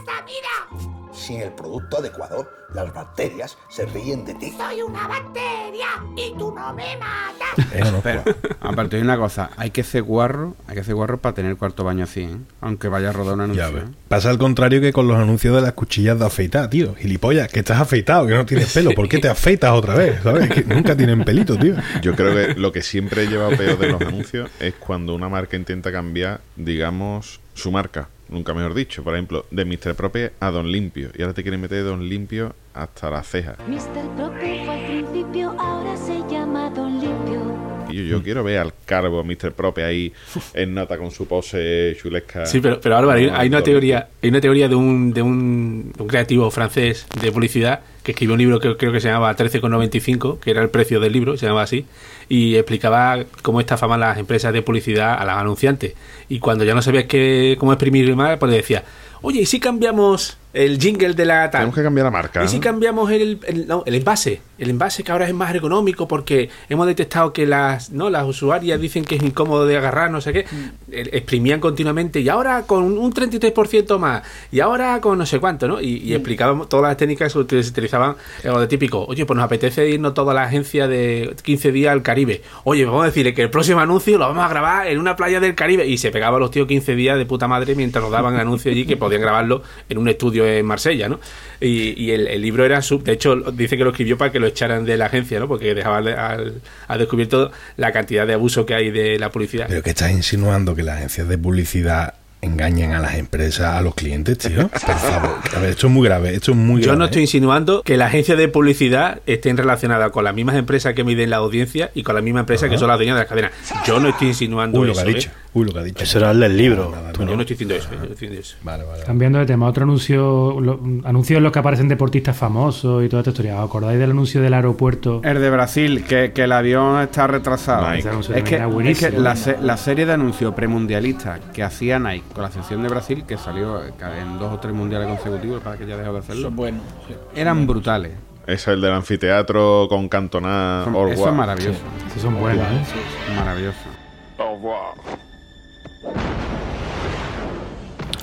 Sin 1.31 1.39
el 1.39 1.53
producto 1.53 1.99
adecuado, 1.99 2.45
las 2.73 2.93
bacterias 2.93 3.57
se 3.69 3.85
ríen 3.85 4.25
de 4.25 4.33
ti. 4.33 4.51
Soy 4.57 4.81
una 4.81 5.07
bacteria 5.07 5.87
y 6.17 6.37
tú 6.37 6.53
no 6.53 6.73
me 6.73 6.97
matas. 6.97 7.71
Eh, 7.73 7.89
no, 7.89 8.01
Pero, 8.01 8.25
aparte 8.59 8.97
de 8.97 9.01
una 9.01 9.15
cosa, 9.15 9.49
hay 9.55 9.69
que 9.69 9.85
ser 9.85 10.03
guarro, 10.03 10.57
hay 10.67 10.75
que 10.75 10.83
ser 10.83 10.93
guarro 10.93 11.19
para 11.19 11.33
tener 11.33 11.55
cuarto 11.55 11.85
baño 11.85 12.03
así, 12.03 12.23
¿eh? 12.23 12.35
Aunque 12.59 12.89
vaya 12.89 13.11
a 13.11 13.13
rodar 13.13 13.35
un 13.35 13.41
anuncio. 13.41 13.71
Ya. 13.71 13.77
¿eh? 13.77 13.83
Pasa 14.09 14.29
al 14.29 14.37
contrario 14.39 14.81
que 14.81 14.91
con 14.91 15.07
los 15.07 15.15
anuncios 15.15 15.55
de 15.55 15.61
las 15.61 15.71
cuchillas 15.71 16.19
de 16.19 16.25
afeitar, 16.25 16.69
tío. 16.69 16.95
Gilipollas, 16.95 17.47
que 17.47 17.59
estás 17.59 17.79
afeitado, 17.79 18.27
que 18.27 18.33
no 18.33 18.45
tienes 18.45 18.73
pelo. 18.73 18.91
¿Por 18.91 19.07
qué 19.07 19.19
te 19.19 19.29
afeitas 19.29 19.71
otra 19.71 19.95
vez? 19.95 20.21
¿Sabes? 20.21 20.49
Que 20.49 20.65
nunca 20.65 20.97
tienen 20.97 21.23
pelito, 21.23 21.57
tío. 21.57 21.75
Yo 22.01 22.13
creo 22.13 22.35
que 22.35 22.59
lo 22.59 22.73
que 22.73 22.81
siempre 22.81 23.23
he 23.23 23.27
llevado 23.27 23.55
peor 23.55 23.79
de 23.79 23.87
los 23.89 24.01
anuncios 24.01 24.49
es 24.59 24.73
cuando 24.73 25.15
una 25.15 25.29
marca 25.29 25.55
intenta 25.55 25.93
cambiar, 25.93 26.41
digamos, 26.57 27.39
su 27.53 27.71
marca. 27.71 28.09
Nunca 28.31 28.53
mejor 28.53 28.73
dicho. 28.73 29.03
Por 29.03 29.13
ejemplo, 29.13 29.45
de 29.51 29.65
Mr. 29.65 29.93
Prope 29.93 30.31
a 30.39 30.49
Don 30.51 30.71
Limpio. 30.71 31.11
Y 31.15 31.21
ahora 31.21 31.33
te 31.33 31.43
quieren 31.43 31.61
meter 31.61 31.83
Don 31.83 32.07
Limpio 32.07 32.55
hasta 32.73 33.09
la 33.09 33.21
ceja. 33.23 33.57
Mr. 33.67 34.15
Prope 34.15 34.63
fue 34.65 34.73
al 34.73 34.85
principio, 34.85 35.55
ahora 35.59 35.95
se 35.97 36.17
llama 36.31 36.69
Don 36.69 36.99
Limpio. 36.99 37.41
Y 37.89 37.97
yo, 37.97 38.17
yo 38.17 38.23
quiero 38.23 38.41
ver 38.41 38.59
al 38.59 38.73
carbo 38.85 39.21
Mr. 39.21 39.51
Prope 39.51 39.83
ahí 39.83 40.13
en 40.53 40.73
nota 40.73 40.97
con 40.97 41.11
su 41.11 41.27
pose 41.27 41.95
chulesca. 42.01 42.45
Sí, 42.45 42.61
pero, 42.61 42.79
pero 42.79 42.95
Álvaro, 42.95 43.19
hay, 43.19 43.27
hay 43.27 43.49
una 43.49 43.61
teoría, 43.61 44.07
hay 44.23 44.29
una 44.29 44.39
teoría 44.39 44.69
de 44.69 44.75
un, 44.75 45.11
de 45.11 45.21
un, 45.21 45.91
de 45.95 46.01
un 46.01 46.07
creativo 46.07 46.49
francés 46.51 47.05
de 47.19 47.31
publicidad 47.33 47.81
que 48.03 48.11
escribió 48.11 48.33
un 48.33 48.39
libro 48.39 48.59
que 48.59 48.77
creo 48.77 48.93
que 48.93 49.01
se 49.01 49.09
llamaba 49.09 49.35
13,95, 49.35 50.39
que 50.39 50.51
era 50.51 50.61
el 50.61 50.69
precio 50.69 50.99
del 50.99 51.11
libro, 51.11 51.37
se 51.37 51.45
llamaba 51.45 51.63
así, 51.63 51.85
y 52.31 52.55
explicaba 52.55 53.25
cómo 53.41 53.59
estafaban 53.59 53.99
las 53.99 54.17
empresas 54.17 54.53
de 54.53 54.61
publicidad 54.61 55.21
a 55.21 55.25
las 55.25 55.35
anunciantes. 55.35 55.95
Y 56.29 56.39
cuando 56.39 56.63
ya 56.63 56.73
no 56.73 56.81
sabías 56.81 57.03
qué, 57.03 57.57
cómo 57.59 57.73
exprimir 57.73 58.15
más, 58.15 58.37
pues 58.37 58.49
le 58.49 58.55
decía, 58.55 58.85
oye, 59.21 59.41
¿y 59.41 59.45
si 59.45 59.59
cambiamos 59.59 60.37
el 60.53 60.79
jingle 60.79 61.13
de 61.13 61.25
la 61.25 61.49
tal? 61.49 61.61
Tenemos 61.61 61.75
que 61.75 61.83
cambiar 61.83 62.05
la 62.05 62.11
marca. 62.11 62.43
¿Y 62.43 62.47
si 62.47 62.57
¿no? 62.57 62.61
cambiamos 62.61 63.09
el, 63.11 63.39
el, 63.47 63.67
no, 63.67 63.83
el 63.85 63.95
envase? 63.95 64.41
El 64.57 64.69
envase 64.69 65.03
que 65.03 65.11
ahora 65.11 65.27
es 65.27 65.33
más 65.33 65.53
ergonómico 65.55 66.07
porque 66.07 66.49
hemos 66.69 66.85
detectado 66.87 67.33
que 67.33 67.45
las, 67.47 67.89
¿no? 67.91 68.09
las 68.09 68.25
usuarias 68.25 68.79
dicen 68.79 69.03
que 69.05 69.15
es 69.15 69.23
incómodo 69.23 69.65
de 69.65 69.77
agarrar, 69.77 70.11
no 70.11 70.21
sé 70.21 70.33
qué. 70.33 70.45
El- 70.91 71.09
Exprimían 71.13 71.59
continuamente 71.59 72.19
y 72.19 72.29
ahora 72.29 72.63
con 72.63 72.83
un 72.97 73.13
33% 73.13 73.97
más 73.97 74.23
y 74.51 74.59
ahora 74.59 74.99
con 75.01 75.17
no 75.17 75.25
sé 75.25 75.39
cuánto, 75.39 75.67
¿no? 75.67 75.81
Y, 75.81 75.97
y 75.97 76.13
explicaban 76.13 76.67
todas 76.69 76.89
las 76.89 76.97
técnicas 76.97 77.27
que 77.33 77.43
se 77.53 77.57
utilizaban, 77.69 78.15
eh, 78.43 78.47
lo 78.47 78.59
de 78.59 78.67
típico. 78.67 79.05
Oye, 79.05 79.25
pues 79.25 79.35
nos 79.35 79.45
apetece 79.45 79.89
irnos 79.89 80.13
toda 80.13 80.33
la 80.33 80.43
agencia 80.43 80.87
de 80.87 81.35
15 81.43 81.71
días 81.71 81.91
al 81.91 82.01
Caribe. 82.03 82.41
Oye, 82.63 82.85
vamos 82.85 83.03
a 83.03 83.05
decirle 83.07 83.33
que 83.33 83.41
el 83.43 83.49
próximo 83.49 83.79
anuncio 83.79 84.17
lo 84.17 84.27
vamos 84.27 84.43
a 84.45 84.49
grabar 84.49 84.87
en 84.87 84.99
una 84.99 85.15
playa 85.15 85.39
del 85.39 85.55
Caribe. 85.55 85.87
Y 85.87 85.97
se 85.97 86.11
pegaban 86.11 86.39
los 86.39 86.51
tíos 86.51 86.67
15 86.67 86.95
días 86.95 87.17
de 87.17 87.25
puta 87.25 87.47
madre 87.47 87.73
mientras 87.75 88.03
nos 88.03 88.11
daban 88.11 88.33
el 88.35 88.39
anuncio 88.41 88.71
allí 88.71 88.85
que 88.85 88.97
podían 88.97 89.21
grabarlo 89.21 89.63
en 89.89 89.97
un 89.97 90.07
estudio 90.07 90.40
en 90.45 90.65
Marsella, 90.65 91.09
¿no? 91.09 91.19
Y, 91.59 92.11
el, 92.11 92.41
libro 92.41 92.65
era 92.65 92.81
sub. 92.81 93.03
De 93.03 93.13
hecho, 93.13 93.35
dice 93.35 93.77
que 93.77 93.83
lo 93.83 93.91
escribió 93.91 94.17
para 94.17 94.31
que 94.31 94.39
lo 94.39 94.47
echaran 94.47 94.85
de 94.85 94.97
la 94.97 95.05
agencia, 95.05 95.39
¿no? 95.39 95.47
Porque 95.47 95.73
dejaba 95.75 95.97
al- 95.97 96.61
al 96.87 96.99
descubierto 96.99 97.51
la 97.77 97.91
cantidad 97.91 98.25
de 98.25 98.33
abuso 98.33 98.65
que 98.65 98.73
hay 98.73 98.91
de 98.91 99.19
la 99.19 99.29
publicidad. 99.29 99.67
Pero 99.67 99.83
que 99.83 99.91
estás 99.91 100.11
insinuando 100.11 100.75
que 100.75 100.83
las 100.83 100.97
agencias 100.97 101.27
de 101.27 101.37
publicidad 101.37 102.15
engañan 102.41 102.91
a 102.93 102.99
las 102.99 103.15
empresas, 103.15 103.75
a 103.75 103.81
los 103.81 103.93
clientes, 103.95 104.37
tío. 104.37 104.67
Por 104.69 104.79
favor. 104.79 105.37
A 105.55 105.59
ver, 105.59 105.69
esto 105.71 105.87
es 105.87 105.93
muy 105.93 106.07
grave. 106.07 106.33
Esto 106.35 106.51
es 106.51 106.57
muy 106.57 106.81
Yo 106.81 106.85
grave. 106.87 106.99
no 106.99 107.05
estoy 107.05 107.21
insinuando 107.21 107.83
que 107.83 107.97
las 107.97 108.07
agencias 108.09 108.37
de 108.37 108.47
publicidad 108.47 109.19
estén 109.27 109.57
relacionadas 109.57 110.11
con 110.11 110.23
las 110.23 110.33
mismas 110.33 110.55
empresas 110.55 110.93
que 110.93 111.03
miden 111.03 111.29
la 111.29 111.37
audiencia 111.37 111.91
y 111.93 112.03
con 112.03 112.15
las 112.15 112.23
mismas 112.23 112.41
empresas 112.41 112.69
que 112.69 112.77
son 112.77 112.87
las 112.87 112.97
dueñas 112.97 113.15
de 113.15 113.21
las 113.21 113.29
cadenas. 113.29 113.51
Yo 113.85 113.99
no 113.99 114.09
estoy 114.09 114.29
insinuando 114.29 114.79
Uy, 114.79 114.87
lo 114.87 114.93
eso. 114.93 115.01
que 115.03 115.07
ha 115.07 115.11
¿eh? 115.11 115.15
dicho. 115.15 115.29
Uy, 115.53 115.65
lo 115.65 115.73
que 115.73 115.79
ha 115.79 115.83
dicho. 115.83 116.03
Eso 116.03 116.17
era 116.17 116.31
el 116.31 116.39
del 116.39 116.57
libro. 116.57 116.93
Yo 117.19 117.25
no 117.25 117.41
estoy 117.41 117.45
diciendo 117.57 117.75
eso. 117.75 117.87
¿eh? 117.89 117.91
Yo 117.91 117.97
no 117.97 118.03
estoy 118.13 118.27
diciendo 118.29 118.39
eso. 118.39 118.55
Vale, 118.63 118.83
vale. 118.85 119.03
Cambiando 119.03 119.39
de 119.39 119.45
tema, 119.45 119.67
otro 119.67 119.83
anuncio, 119.83 120.59
lo- 120.61 120.79
anuncios 121.03 121.37
en 121.37 121.43
los 121.43 121.51
que 121.51 121.59
aparecen 121.59 121.87
deportistas 121.89 122.35
famosos 122.37 123.03
y 123.03 123.09
toda 123.09 123.21
esta 123.21 123.31
historia. 123.31 123.57
¿Os 123.59 123.65
acordáis 123.69 123.99
del 123.99 124.11
anuncio 124.11 124.41
del 124.41 124.53
aeropuerto? 124.53 125.21
El 125.23 125.41
de 125.41 125.49
Brasil, 125.49 126.03
que, 126.07 126.31
que 126.33 126.43
el 126.43 126.51
avión 126.53 127.01
está 127.01 127.27
retrasado. 127.27 127.91
Nike. 127.91 128.09
Es 128.35 128.43
que, 128.43 128.61
es 128.91 128.99
que 128.99 129.11
la, 129.11 129.35
se- 129.35 129.57
la 129.61 129.75
serie 129.77 130.05
de 130.05 130.13
anuncios 130.13 130.53
premundialistas 130.55 131.39
que 131.53 131.63
hacía 131.63 131.99
Nike 131.99 132.23
con 132.33 132.43
la 132.43 132.51
sección 132.51 132.81
de 132.83 132.89
Brasil, 132.89 133.23
que 133.27 133.37
salió 133.37 133.81
en 133.83 134.39
dos 134.39 134.53
o 134.53 134.59
tres 134.59 134.73
mundiales 134.73 135.07
consecutivos 135.07 135.61
para 135.61 135.77
que 135.77 135.85
ya 135.85 135.97
dejó 135.97 136.13
de 136.13 136.19
hacerlo, 136.19 136.43
Son 136.43 136.55
buenos. 136.55 136.81
sí. 137.07 137.15
eran 137.35 137.67
brutales. 137.67 138.13
Ese 138.43 138.53
es 138.55 138.67
el 138.69 138.81
del 138.81 138.93
anfiteatro 138.93 139.85
con 139.89 140.09
cantonada. 140.09 140.83
Son- 140.85 140.95
eso 141.09 141.29
es 141.29 141.33
maravilloso. 141.35 141.79
Esos 142.07 142.21
son 142.21 142.39
buenos, 142.39 142.65
¿eh? 142.67 143.33
Maravilloso. 143.35 143.77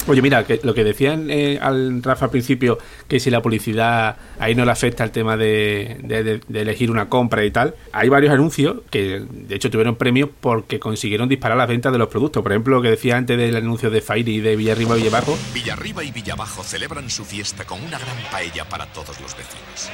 Oye, 0.09 0.22
mira, 0.22 0.44
que 0.44 0.59
lo 0.62 0.74
que 0.74 0.84
decían 0.84 1.28
eh, 1.30 1.59
al 1.61 2.02
Rafa 2.02 2.24
al 2.26 2.30
principio, 2.30 2.78
que 3.06 3.20
si 3.20 3.30
la 3.30 3.42
publicidad 3.42 4.16
ahí 4.38 4.54
no 4.54 4.64
le 4.64 4.70
afecta 4.72 5.04
el 5.04 5.11
tema 5.11 5.36
de, 5.36 5.98
de- 6.02 6.40
de- 6.46 6.61
elegir 6.61 6.90
una 6.90 7.09
compra 7.09 7.44
y 7.44 7.50
tal, 7.50 7.74
hay 7.92 8.09
varios 8.09 8.32
anuncios 8.32 8.78
que 8.90 9.22
de 9.30 9.54
hecho 9.54 9.70
tuvieron 9.70 9.96
premios 9.96 10.30
porque 10.40 10.78
consiguieron 10.78 11.28
disparar 11.28 11.56
las 11.59 11.68
ventas 11.68 11.92
de 11.92 11.98
los 11.98 12.09
productos. 12.09 12.42
Por 12.42 12.52
ejemplo, 12.52 12.76
lo 12.76 12.82
que 12.82 12.90
decía 12.90 13.16
antes 13.16 13.36
del 13.38 13.54
anuncio 13.56 13.90
de 13.90 14.00
Fairy 14.00 14.36
y 14.36 14.40
de 14.40 14.56
Villarriba 14.56 14.96
y 14.96 15.02
Villabajo, 15.02 15.36
Villarriba 15.54 16.02
y 16.04 16.11
Villabajo 16.11 16.62
celebran 16.62 17.09
su 17.11 17.24
fiesta 17.24 17.64
con 17.64 17.78
una 17.82 17.98
gran 17.98 18.16
paella 18.30 18.64
para 18.68 18.86
todos 18.86 19.20
los 19.20 19.36
vecinos. 19.36 19.90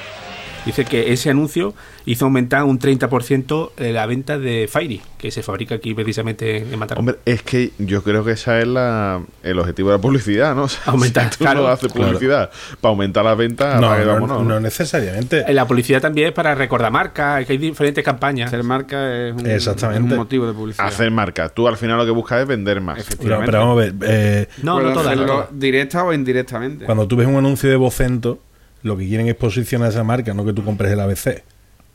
Dice 0.67 0.85
que 0.85 1.13
ese 1.13 1.31
anuncio 1.31 1.75
hizo 2.07 2.25
aumentar 2.27 2.65
un 2.65 2.79
30% 2.79 3.71
la 3.79 4.07
venta 4.07 4.39
de 4.39 4.69
Fairy, 4.71 5.01
que 5.19 5.31
se 5.31 5.43
fabrica 5.43 5.75
aquí 5.77 5.95
precisamente 5.95 6.59
en 6.59 6.79
Mataró. 6.79 7.01
Hombre, 7.01 7.17
es 7.25 7.43
que 7.43 7.73
yo 7.79 8.03
creo 8.03 8.25
que 8.25 8.33
ese 8.33 8.61
es 8.61 8.67
la, 8.67 9.21
el 9.43 9.59
objetivo 9.59 9.91
de 9.91 9.97
la 9.97 10.01
publicidad, 10.03 10.55
¿no? 10.55 10.65
O 10.65 10.69
sea, 10.69 10.83
Aumentar, 10.87 11.25
si 11.33 11.39
tú 11.39 11.45
claro. 11.45 11.63
no 11.63 11.69
haces 11.69 11.93
publicidad 11.93 12.51
para 12.81 12.91
aumentar 12.91 13.25
las 13.25 13.37
ventas, 13.37 13.81
No, 13.81 13.97
no, 13.99 14.07
vámonos, 14.07 14.43
no 14.43 14.55
¿no? 14.55 14.61
necesariamente. 14.61 15.45
Eh, 15.47 15.55
La 15.55 15.67
publicidad 15.67 16.01
también 16.01 16.29
es 16.29 16.33
para 16.35 16.55
recordar 16.55 16.91
marcas, 16.91 17.45
que 17.47 17.53
hay 17.53 17.59
diferentes 17.59 18.05
campañas. 18.05 18.51
Ser 18.51 18.63
marca 18.65 19.29
es 19.29 19.35
un, 19.35 19.47
Exactamente. 19.47 20.07
es 20.07 20.13
un 20.13 20.17
motivo 20.19 20.47
de 20.47 20.53
publicidad. 20.53 20.87
Hacer 20.87 21.11
marca. 21.11 21.49
Tú 21.49 21.69
al 21.69 21.77
final 21.77 21.99
lo 21.99 22.05
que 22.05 22.11
buscas 22.11 22.41
es 22.43 22.47
vender 22.49 22.81
más. 22.81 22.99
No, 23.23 23.41
pero 23.45 23.59
vamos 23.61 23.73
a 23.79 23.81
ver. 23.85 23.95
eh, 24.03 24.49
No, 24.63 24.81
no 24.81 24.93
todas. 24.93 25.49
directa 25.53 26.05
o 26.05 26.13
indirectamente. 26.13 26.85
Cuando 26.85 27.07
tú 27.07 27.17
ves 27.17 27.27
un 27.27 27.37
anuncio 27.37 27.69
de 27.71 27.77
Vocento, 27.77 28.39
lo 28.85 28.97
que 28.97 29.09
quieren 29.09 29.27
es 29.27 29.35
posicionar 29.35 29.89
esa 29.89 30.05
marca, 30.05 30.33
no 30.35 30.45
que 30.45 30.53
tú 30.53 30.65
compres 30.65 30.93
el 30.93 31.01
ABC. 31.01 31.43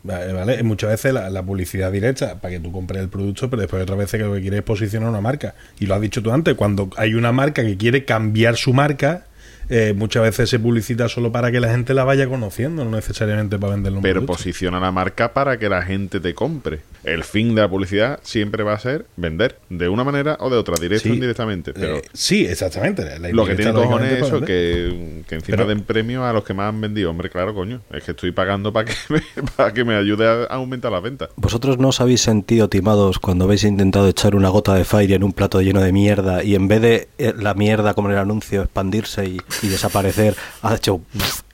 Vale. 0.02 0.64
Muchas 0.64 0.90
veces 0.90 1.14
la, 1.14 1.30
la 1.30 1.44
publicidad 1.44 1.92
directa 1.92 2.40
para 2.40 2.56
que 2.56 2.60
tú 2.60 2.72
compres 2.72 3.02
el 3.02 3.10
producto, 3.10 3.50
pero 3.50 3.62
después 3.62 3.84
otras 3.84 3.98
veces 3.98 4.20
que 4.20 4.26
lo 4.26 4.34
que 4.34 4.42
quieres 4.42 4.60
es 4.60 4.66
posicionar 4.66 5.10
una 5.10 5.22
marca. 5.22 5.56
Y 5.80 5.86
lo 5.86 5.96
has 5.96 6.02
dicho 6.02 6.24
tú 6.24 6.32
antes, 6.32 6.56
cuando 6.56 6.90
hay 6.98 7.14
una 7.14 7.32
marca 7.32 7.64
que 7.64 7.78
quiere 7.78 8.06
cambiar 8.06 8.56
su 8.56 8.74
marca, 8.74 9.28
eh, 9.70 9.94
muchas 9.96 10.24
veces 10.24 10.50
se 10.50 10.60
publicita 10.60 11.08
solo 11.10 11.32
para 11.32 11.52
que 11.52 11.60
la 11.60 11.70
gente 11.70 11.94
la 11.94 12.04
vaya 12.04 12.28
conociendo, 12.28 12.84
no 12.86 12.92
necesariamente 12.92 13.58
para 13.60 13.74
venderlo 13.76 14.00
un 14.00 14.04
Pero 14.04 14.16
producto. 14.22 14.34
posiciona 14.34 14.80
la 14.80 14.92
marca 14.92 15.34
para 15.34 15.58
que 15.60 15.70
la 15.70 15.82
gente 15.84 16.20
te 16.20 16.34
compre. 16.34 16.82
El 17.04 17.24
fin 17.24 17.56
de 17.56 17.62
la 17.62 17.70
publicidad 17.70 18.20
siempre 18.24 18.64
va 18.64 18.74
a 18.74 18.80
ser 18.80 19.06
vender, 19.16 19.58
de 19.70 19.88
una 19.88 20.04
manera 20.04 20.38
o 20.42 20.50
de 20.50 20.58
otra, 20.58 20.76
directo 20.82 21.04
Sí. 21.04 21.12
o 21.12 21.14
indirectamente. 21.14 21.74
Pero 21.74 21.98
Eh, 21.98 22.02
sí, 22.14 22.46
exactamente. 22.46 23.04
La 23.20 23.30
lo 23.30 23.46
que 23.46 23.56
tiene 23.56 23.72
cojones 23.74 24.12
es 24.14 24.24
eso, 24.28 24.42
que, 24.42 25.24
que 25.28 25.36
encima 25.36 25.58
Pero- 25.58 25.70
den 25.70 25.82
premio 25.84 26.26
a 26.26 26.34
los 26.34 26.44
que 26.44 26.54
más 26.54 26.70
han 26.70 26.82
vendido. 26.82 27.10
Hombre, 27.10 27.30
claro, 27.30 27.54
coño. 27.54 27.82
Es 27.94 28.04
que 28.04 28.12
estoy 28.12 28.32
pagando 28.32 28.74
para 28.74 28.86
que 28.86 28.94
me, 29.10 29.22
para 29.56 29.74
que 29.74 29.86
me 29.86 29.96
ayude 29.96 30.28
a 30.28 30.44
aumentar 30.54 30.92
las 30.92 31.02
ventas. 31.02 31.30
¿Vosotros 31.38 31.78
no 31.78 31.90
os 31.90 32.02
habéis 32.02 32.22
sentido 32.22 32.68
timados 32.70 33.20
cuando 33.20 33.46
habéis 33.46 33.64
intentado 33.64 34.08
echar 34.10 34.36
una 34.36 34.50
gota 34.50 34.74
de 34.76 34.84
Fairy 34.84 35.14
en 35.14 35.24
un 35.24 35.32
plato 35.34 35.62
lleno 35.62 35.82
de 35.82 35.92
mierda 35.94 36.44
y 36.44 36.56
en 36.56 36.68
vez 36.68 36.82
de 36.82 37.08
eh, 37.18 37.34
la 37.38 37.54
mierda 37.54 37.94
como 37.94 38.10
en 38.10 38.16
el 38.16 38.20
anuncio 38.20 38.62
expandirse 38.62 39.26
y, 39.26 39.42
y 39.62 39.68
desaparecer, 39.68 40.36
ha 40.62 40.76
hecho 40.76 41.02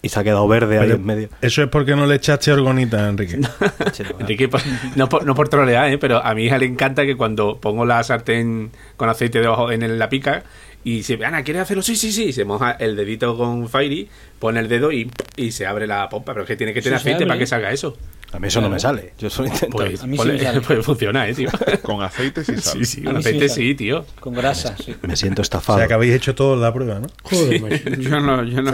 y 0.01 0.09
se 0.09 0.19
ha 0.19 0.23
quedado 0.23 0.47
verde 0.47 0.79
ahí 0.79 0.91
en 0.91 1.05
medio? 1.05 1.29
Eso 1.41 1.63
es 1.63 1.69
porque 1.69 1.95
no 1.95 2.05
le 2.05 2.15
echaste 2.15 2.51
orgonita, 2.51 3.07
Enrique. 3.09 3.39
Enrique, 4.19 4.47
por- 4.47 4.61
no, 4.95 5.09
por, 5.09 5.25
no 5.25 5.35
por 5.35 5.49
trolear, 5.49 5.89
¿eh? 5.91 5.97
pero 5.97 6.23
a 6.23 6.33
mi 6.35 6.45
hija 6.45 6.57
le 6.57 6.65
encanta 6.65 7.05
que 7.05 7.15
cuando 7.15 7.59
pongo 7.59 7.85
la 7.85 8.03
sartén 8.03 8.71
con 8.97 9.09
aceite 9.09 9.39
debajo 9.39 9.71
en 9.71 9.97
la 9.99 10.09
pica 10.09 10.43
y 10.83 11.01
se 11.01 11.17
Ana, 11.25 11.43
¿quieres 11.43 11.63
hacerlo? 11.63 11.81
Sí, 11.81 11.95
sí, 11.95 12.11
sí. 12.11 12.31
Se 12.31 12.45
moja 12.45 12.73
el 12.73 12.95
dedito 12.95 13.35
con 13.35 13.67
Fairy, 13.67 14.07
pone 14.37 14.59
el 14.59 14.67
dedo 14.69 14.91
y, 14.91 15.09
y 15.35 15.51
se 15.51 15.65
abre 15.65 15.87
la 15.87 16.07
pompa. 16.09 16.33
Pero 16.33 16.43
es 16.43 16.47
que 16.47 16.55
tiene 16.55 16.73
que 16.75 16.81
tener 16.83 16.97
aceite 16.97 17.25
para 17.25 17.39
que 17.39 17.47
salga 17.47 17.71
eso. 17.71 17.97
A 18.31 18.39
mí 18.39 18.47
eso 18.47 18.59
no 18.61 18.69
me 18.69 18.79
sale. 18.79 19.13
Yo 19.17 19.29
solo 19.29 19.47
intento. 19.47 19.77
Pues, 19.77 20.03
A 20.03 20.07
mí 20.07 20.17
sí 20.17 20.27
me 20.27 20.39
sale. 20.39 20.61
pues 20.61 20.85
funciona, 20.85 21.27
eh, 21.27 21.33
tío. 21.33 21.49
Con 21.83 21.99
sal. 22.09 22.33
Sí, 22.43 22.85
sí, 22.85 23.01
con 23.03 23.13
sí 23.13 23.19
aceite 23.19 23.49
sale. 23.49 23.61
sí, 23.61 23.75
tío. 23.75 24.05
Con 24.19 24.33
grasa, 24.33 24.75
sí. 24.77 24.93
Me 25.03 25.15
siento 25.15 25.41
O 25.41 25.43
estafado. 25.43 25.79
sea, 25.79 25.87
que 25.87 25.93
habéis 25.93 26.13
hecho 26.15 26.35
todos 26.35 26.59
la 26.59 26.73
prueba, 26.73 26.99
¿no? 26.99 27.07
Joder, 27.23 27.61
macho. 27.61 27.89
Yo 28.01 28.19
no, 28.19 28.43
yo 28.43 28.61
no. 28.61 28.73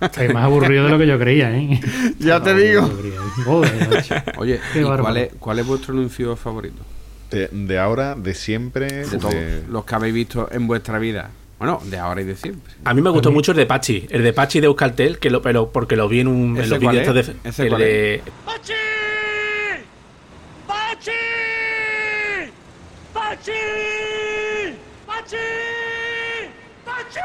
Estáis 0.00 0.32
más 0.34 0.44
aburrido 0.44 0.84
de 0.84 0.90
lo 0.90 0.98
que 0.98 1.06
yo 1.06 1.18
creía, 1.18 1.56
¿eh? 1.56 1.80
Ya 2.18 2.42
te 2.42 2.54
digo. 2.54 2.90
Joder, 3.44 3.88
macho. 3.88 4.14
Oye, 4.38 4.60
Qué 4.72 4.80
¿y 4.80 4.82
bárbaro. 4.82 5.02
cuál, 5.04 5.16
es, 5.18 5.30
cuál 5.38 5.58
es 5.60 5.66
vuestro 5.66 5.92
anuncio 5.94 6.34
favorito? 6.36 6.82
De, 7.30 7.48
de 7.48 7.78
ahora, 7.78 8.14
de 8.14 8.34
siempre. 8.34 9.06
De 9.06 9.18
todos 9.18 9.34
los 9.68 9.84
que 9.84 9.94
habéis 9.94 10.14
visto 10.14 10.48
en 10.52 10.66
vuestra 10.66 10.98
vida. 10.98 11.30
Bueno, 11.58 11.80
de 11.84 11.98
ahora 11.98 12.20
y 12.20 12.24
de 12.24 12.36
siempre. 12.36 12.72
A 12.84 12.92
mí 12.94 13.00
me 13.00 13.10
gustó 13.10 13.30
mucho 13.30 13.52
el 13.52 13.56
de 13.56 13.66
Pachi, 13.66 14.06
el 14.10 14.22
de 14.22 14.32
Pachi 14.32 14.60
de 14.60 14.66
Euskaltel, 14.66 15.18
que 15.18 15.30
lo, 15.30 15.40
pero 15.40 15.70
porque 15.70 15.96
lo 15.96 16.08
vi 16.08 16.20
en, 16.20 16.28
un, 16.28 16.56
en 16.56 16.62
¿Ese 16.62 16.70
los 16.70 16.78
cuál 16.80 16.96
vídeos 16.98 17.16
es? 17.16 17.26
de, 17.42 17.48
¿Ese 17.48 17.62
el 17.62 17.68
cuál 17.68 17.80
de- 17.80 18.22
¡Pachi! 18.44 18.72
¡Pachi! 20.66 21.10
¡Pachi! 23.12 23.52
¡Pachi! 25.06 25.36
¡Pachi! 26.84 27.20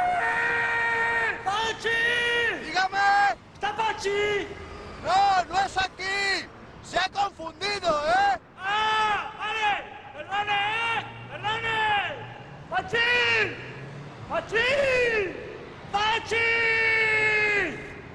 ¡Pachi! 1.46 1.90
¡Dígame! 2.66 2.98
¿Está 3.54 3.76
Pachi? 3.76 4.48
No, 5.04 5.54
no 5.54 5.60
es 5.66 5.78
aquí. 5.78 6.46
Se 6.84 6.98
ha 7.00 7.10
confundido, 7.10 7.90
¿eh? 8.08 8.40
¡Ah! 8.58 9.32
¡Vale! 9.40 9.84
¡Perdone, 10.14 10.54
eh! 10.54 11.06
¡Perdone! 11.32 11.78
¡Pachi! 12.70 12.98
¡Pachi! 14.30 14.58
¡Pachi! 15.92 16.79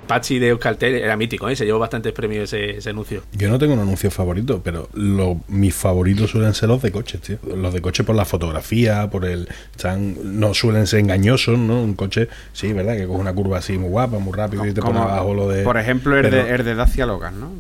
Pachi 0.07 0.39
de 0.39 0.49
Euskaltel 0.49 0.95
era 0.97 1.17
mítico, 1.17 1.49
¿eh? 1.49 1.57
se 1.57 1.65
llevó 1.65 1.79
bastantes 1.79 2.13
premios 2.13 2.53
ese, 2.53 2.79
ese 2.79 2.91
anuncio. 2.91 3.23
Yo 3.33 3.49
no 3.49 3.59
tengo 3.59 3.75
un 3.75 3.81
anuncio 3.81 4.11
favorito, 4.11 4.61
pero 4.63 4.89
lo- 4.95 5.41
mis 5.49 5.75
favoritos 5.75 6.31
suelen 6.31 6.55
ser 6.55 6.69
los 6.69 6.83
de 6.83 6.93
coches, 6.93 7.21
tío. 7.21 7.39
Los 7.57 7.73
de 7.75 7.81
coches 7.81 8.05
por 8.05 8.15
la 8.17 8.25
fotografía, 8.25 9.09
por 9.11 9.25
el. 9.25 9.49
Están, 9.75 10.17
no 10.39 10.55
suelen 10.55 10.87
ser 10.87 11.01
engañosos, 11.01 11.59
¿no? 11.59 11.83
Un 11.83 11.95
coche, 11.95 12.29
sí, 12.53 12.73
¿verdad? 12.73 12.97
Que 12.97 13.07
coge 13.07 13.19
una 13.21 13.33
curva 13.33 13.59
así 13.59 13.79
muy 13.79 13.89
guapa, 13.91 14.19
muy 14.19 14.33
rápido 14.33 14.67
y 14.67 14.73
te 14.73 14.81
pone 14.81 14.99
abajo 15.01 15.35
lo 15.35 15.49
de. 15.49 15.63
por 15.65 15.79
ejemplo, 15.79 16.17
el, 16.17 16.23
pero- 16.29 16.45
de, 16.45 16.55
el 16.55 16.65
de 16.65 16.75
Dacia 16.75 17.07
Logan, 17.07 17.41
¿no? 17.41 17.51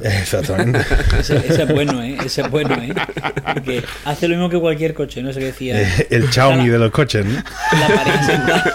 De-. 0.00 0.08
Exactamente. 0.18 0.80
Ese, 1.18 1.36
ese 1.36 1.62
es 1.64 1.68
bueno, 1.68 2.02
¿eh? 2.02 2.16
Ese 2.24 2.40
es 2.42 2.50
bueno, 2.50 2.74
¿eh? 2.74 2.94
Porque 3.54 3.82
hace 4.04 4.28
lo 4.28 4.34
mismo 4.36 4.48
que 4.50 4.58
cualquier 4.58 4.94
coche, 4.94 5.22
no 5.22 5.32
sé 5.32 5.40
qué 5.40 5.46
decía. 5.46 6.06
El 6.10 6.30
Xiaomi 6.30 6.68
de 6.68 6.78
los 6.78 6.90
coches, 6.90 7.24
¿no? 7.24 7.32
La 7.34 7.86
pareja 7.94 8.22
sentada. 8.24 8.72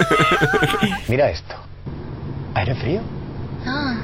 Mira 1.07 1.29
esto. 1.31 1.55
¿Aire 2.55 2.75
frío? 2.75 3.01
Ah, 3.65 4.01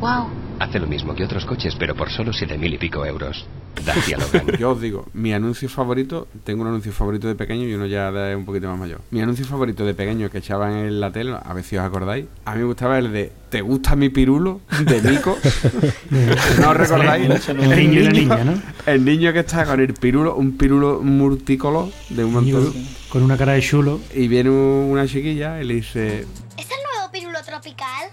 wow. 0.00 0.26
Hace 0.60 0.80
lo 0.80 0.86
mismo 0.88 1.14
que 1.14 1.24
otros 1.24 1.44
coches, 1.44 1.76
pero 1.78 1.94
por 1.94 2.10
solo 2.10 2.32
siete 2.32 2.58
mil 2.58 2.74
y 2.74 2.78
pico 2.78 3.06
euros. 3.06 3.46
Dacia 3.86 4.18
Logan. 4.18 4.58
Yo 4.58 4.72
os 4.72 4.80
digo, 4.80 5.06
mi 5.14 5.32
anuncio 5.32 5.68
favorito, 5.68 6.26
tengo 6.42 6.62
un 6.62 6.68
anuncio 6.68 6.90
favorito 6.92 7.28
de 7.28 7.36
pequeño 7.36 7.62
y 7.68 7.74
uno 7.74 7.86
ya 7.86 8.10
de 8.10 8.34
un 8.34 8.44
poquito 8.44 8.66
más 8.68 8.76
mayor. 8.76 9.00
Mi 9.12 9.20
anuncio 9.20 9.46
favorito 9.46 9.86
de 9.86 9.94
pequeño 9.94 10.28
que 10.30 10.38
echaban 10.38 10.72
en 10.74 10.98
la 11.00 11.12
tele, 11.12 11.36
a 11.40 11.54
ver 11.54 11.62
si 11.62 11.76
os 11.76 11.84
acordáis, 11.84 12.26
a 12.44 12.54
mí 12.54 12.58
me 12.58 12.64
gustaba 12.64 12.98
el 12.98 13.12
de 13.12 13.32
¿Te 13.50 13.60
gusta 13.60 13.94
mi 13.94 14.08
pirulo? 14.08 14.60
de 14.84 15.00
Nico. 15.00 15.38
¿No 16.60 16.70
os 16.70 16.76
recordáis? 16.76 17.48
El 17.48 17.56
niño 17.76 18.00
y 18.00 18.02
la 18.02 18.10
niña, 18.10 18.44
¿no? 18.44 18.54
El 18.84 19.04
niño 19.04 19.32
que 19.32 19.38
está 19.38 19.64
con 19.64 19.80
el 19.80 19.94
pirulo, 19.94 20.34
un 20.34 20.58
pirulo 20.58 21.00
multicolor 21.00 21.88
de 22.10 22.24
un 22.24 22.32
montón. 22.32 22.72
Con 23.08 23.22
una 23.22 23.36
cara 23.38 23.52
de 23.52 23.60
chulo. 23.62 24.00
Y 24.12 24.26
viene 24.26 24.50
una 24.50 25.06
chiquilla 25.06 25.62
y 25.62 25.66
le 25.66 25.74
dice, 25.74 26.26
¿Es 26.58 26.66
el 26.68 26.76
pirulo 27.10 27.42
tropical? 27.42 28.08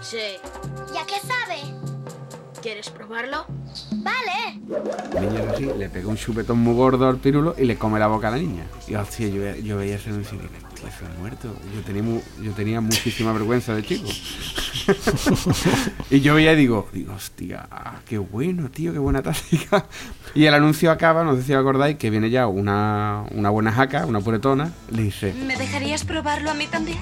Sí. 0.00 0.36
¿Y 0.94 0.96
a 0.96 1.06
qué 1.06 1.20
sabe? 1.20 1.74
¿Quieres 2.62 2.90
probarlo? 2.90 3.46
Vale. 3.96 4.60
el 5.16 5.20
niño 5.20 5.44
es 5.44 5.48
así, 5.48 5.64
le 5.64 5.88
pega 5.88 6.08
un 6.08 6.16
chupetón 6.16 6.58
muy 6.58 6.74
gordo 6.74 7.08
al 7.08 7.18
pirulo 7.18 7.54
y 7.56 7.64
le 7.64 7.78
come 7.78 7.98
la 7.98 8.06
boca 8.06 8.28
a 8.28 8.32
la 8.32 8.38
niña. 8.38 8.66
Y 8.86 8.94
hostia, 8.94 9.28
yo, 9.28 9.54
yo 9.56 9.76
veía 9.76 9.96
ese 9.96 10.10
anuncio 10.10 10.38
y 10.38 10.42
digo, 10.42 10.69
se 10.88 11.04
ha 11.04 11.18
muerto. 11.18 11.54
Yo 11.74 11.80
tenía, 11.82 12.02
mu- 12.02 12.22
yo 12.42 12.52
tenía 12.52 12.80
muchísima 12.80 13.32
vergüenza 13.32 13.74
de 13.74 13.82
chico. 13.82 14.08
y 16.10 16.20
yo 16.20 16.34
veía 16.34 16.52
y 16.52 16.56
digo, 16.56 16.88
digo, 16.92 17.14
hostia, 17.14 17.66
qué 18.08 18.18
bueno, 18.18 18.70
tío, 18.70 18.92
qué 18.92 18.98
buena 18.98 19.22
táctica. 19.22 19.86
Y 20.34 20.44
el 20.46 20.54
anuncio 20.54 20.90
acaba, 20.90 21.24
no 21.24 21.36
sé 21.36 21.42
si 21.42 21.52
os 21.52 21.60
acordáis, 21.60 21.96
que 21.96 22.10
viene 22.10 22.30
ya 22.30 22.46
una, 22.46 23.24
una 23.32 23.50
buena 23.50 23.72
jaca, 23.72 24.06
una 24.06 24.20
puretona, 24.20 24.70
le 24.90 25.02
dice, 25.02 25.34
¿Me 25.46 25.56
dejarías 25.56 26.04
probarlo 26.04 26.50
a 26.50 26.54
mí 26.54 26.66
también? 26.68 26.98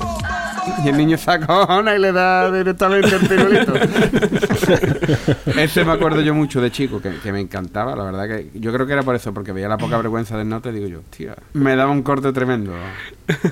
y 0.84 0.88
el 0.88 0.96
niño 0.96 1.16
se 1.16 1.30
acojona 1.30 1.94
y 1.94 1.98
le 2.00 2.12
da 2.12 2.50
directamente 2.50 3.14
el 3.14 3.28
pirulito. 3.28 3.74
Ese 5.56 5.84
me 5.84 5.92
acuerdo 5.92 6.20
yo 6.20 6.34
mucho 6.34 6.60
de 6.60 6.70
chico, 6.70 7.00
que, 7.00 7.14
que 7.22 7.32
me 7.32 7.40
encantaba, 7.40 7.94
la 7.96 8.04
verdad 8.04 8.26
que 8.28 8.50
yo 8.58 8.72
creo 8.72 8.86
que 8.86 8.92
era 8.92 9.02
por 9.02 9.14
eso, 9.14 9.32
porque 9.32 9.52
veía 9.52 9.68
la 9.68 9.78
poca 9.78 9.96
vergüenza 9.96 10.36
del 10.36 10.48
note 10.48 10.70
y 10.70 10.72
digo 10.72 10.86
yo, 10.88 10.98
hostia, 11.00 11.36
me 11.54 11.76
daba 11.76 11.90
un 11.92 12.02
corte 12.02 12.32
tremendo. 12.32 12.72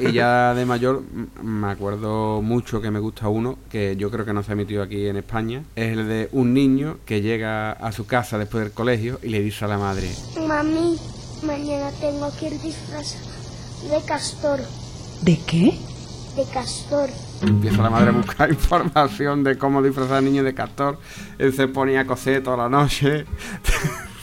Y 0.01 0.13
ya 0.13 0.55
de 0.55 0.65
mayor 0.65 1.03
me 1.43 1.69
acuerdo 1.69 2.43
mucho 2.43 2.81
que 2.81 2.91
me 2.91 3.01
gusta 3.01 3.29
uno, 3.29 3.59
que 3.71 3.97
yo 3.97 4.11
creo 4.11 4.25
que 4.25 4.33
no 4.33 4.43
se 4.43 4.53
ha 4.53 4.55
emitido 4.55 4.83
aquí 4.83 5.07
en 5.07 5.17
España, 5.17 5.63
es 5.75 5.97
el 5.97 6.09
de 6.09 6.29
un 6.33 6.55
niño 6.55 6.99
que 7.05 7.21
llega 7.21 7.73
a 7.73 7.93
su 7.93 8.07
casa 8.07 8.39
después 8.39 8.65
del 8.65 8.73
colegio 8.73 9.19
y 9.23 9.29
le 9.29 9.41
dice 9.41 9.65
a 9.65 9.69
la 9.69 9.79
madre, 9.79 10.11
Mami, 10.47 10.97
mañana 11.43 11.91
tengo 12.01 12.31
que 12.39 12.47
ir 12.47 12.61
disfrazada 12.61 13.35
de 13.91 14.03
castor. 14.07 14.61
¿De 15.23 15.39
qué? 15.47 15.79
De 16.37 16.45
castor. 16.53 17.11
Empieza 17.43 17.83
la 17.83 17.91
madre 17.91 18.11
a 18.11 18.13
buscar 18.13 18.51
información 18.51 19.45
de 19.45 19.59
cómo 19.59 19.83
disfrazar 19.83 20.19
al 20.19 20.25
niño 20.25 20.43
de 20.43 20.55
castor. 20.55 20.99
Él 21.39 21.53
se 21.53 21.69
ponía 21.69 22.01
a 22.01 22.07
coser 22.07 22.43
toda 22.43 22.57
la 22.57 22.69
noche. 22.69 23.27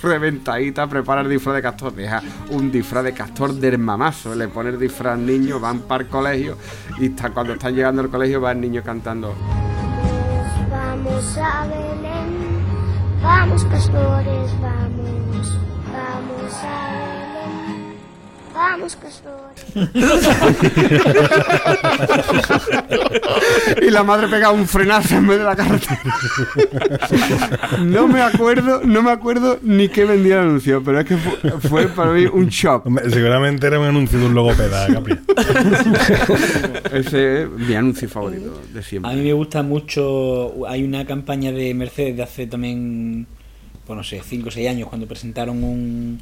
Reventadita, 0.02 0.88
prepara 0.88 1.22
el 1.22 1.30
disfraz 1.30 1.56
de 1.56 1.62
castor. 1.62 1.94
Deja 1.94 2.22
un 2.50 2.72
disfraz 2.72 3.04
de 3.04 3.14
castor 3.14 3.54
del 3.54 3.78
mamazo. 3.78 4.34
Le 4.36 4.48
pone 4.48 4.70
el 4.70 4.80
disfraz 4.80 5.14
al 5.14 5.26
niño, 5.26 5.60
van 5.60 5.82
para 5.82 6.04
el 6.04 6.10
colegio. 6.10 6.58
Y 7.00 7.08
está, 7.08 7.30
cuando 7.30 7.54
están 7.54 7.76
llegando 7.76 8.02
al 8.02 8.10
colegio, 8.10 8.42
va 8.42 8.52
el 8.52 8.62
niño 8.62 8.82
cantando. 8.84 9.36
Vamos 10.70 11.38
a 11.38 11.68
Belén. 11.68 12.62
Vamos, 13.22 13.66
castores, 13.66 14.52
vamos. 14.62 15.60
Vamos 15.92 16.54
a 16.64 16.90
Belén. 16.90 17.01
Vamos, 18.62 18.96
castores. 18.96 19.66
y 23.82 23.90
la 23.90 24.04
madre 24.04 24.28
pega 24.28 24.52
un 24.52 24.68
frenazo 24.68 25.16
en 25.16 25.26
medio 25.26 25.40
de 25.40 25.46
la 25.46 25.56
carretera. 25.56 26.00
no 27.80 28.08
me 28.08 28.22
acuerdo, 28.22 28.82
no 28.84 29.02
me 29.02 29.10
acuerdo 29.10 29.58
ni 29.64 29.90
qué 29.90 30.06
vendía 30.06 30.36
el 30.36 30.42
anuncio, 30.50 30.84
pero 30.84 31.00
es 31.00 31.08
que 31.08 31.18
fue, 31.18 31.60
fue 31.60 31.88
para 31.88 32.12
mí 32.12 32.28
un 32.28 32.50
shock. 32.50 32.86
Hombre, 32.86 33.10
Seguramente 33.10 33.66
era 33.66 33.80
un 33.80 33.88
anuncio 33.88 34.20
de 34.20 34.28
un 34.28 34.36
logopeda, 34.36 34.86
Capri. 34.94 35.18
Ese 36.94 37.42
es 37.44 37.50
mi 37.50 37.74
anuncio 37.74 38.08
favorito 38.10 38.62
de 38.72 38.84
siempre. 38.84 39.12
A 39.12 39.16
mí 39.16 39.24
me 39.24 39.34
gusta 39.34 39.64
mucho. 39.64 40.68
Hay 40.68 40.84
una 40.84 41.04
campaña 41.08 41.52
de 41.52 41.74
Mercedes 41.74 42.16
de 42.16 42.22
hace 42.22 42.46
también, 42.46 43.26
pues 43.88 43.98
no 43.98 44.04
sé, 44.04 44.22
5 44.24 44.50
o 44.50 44.52
6 44.52 44.70
años, 44.70 44.88
cuando 44.88 45.08
presentaron 45.08 45.64
un, 45.64 46.22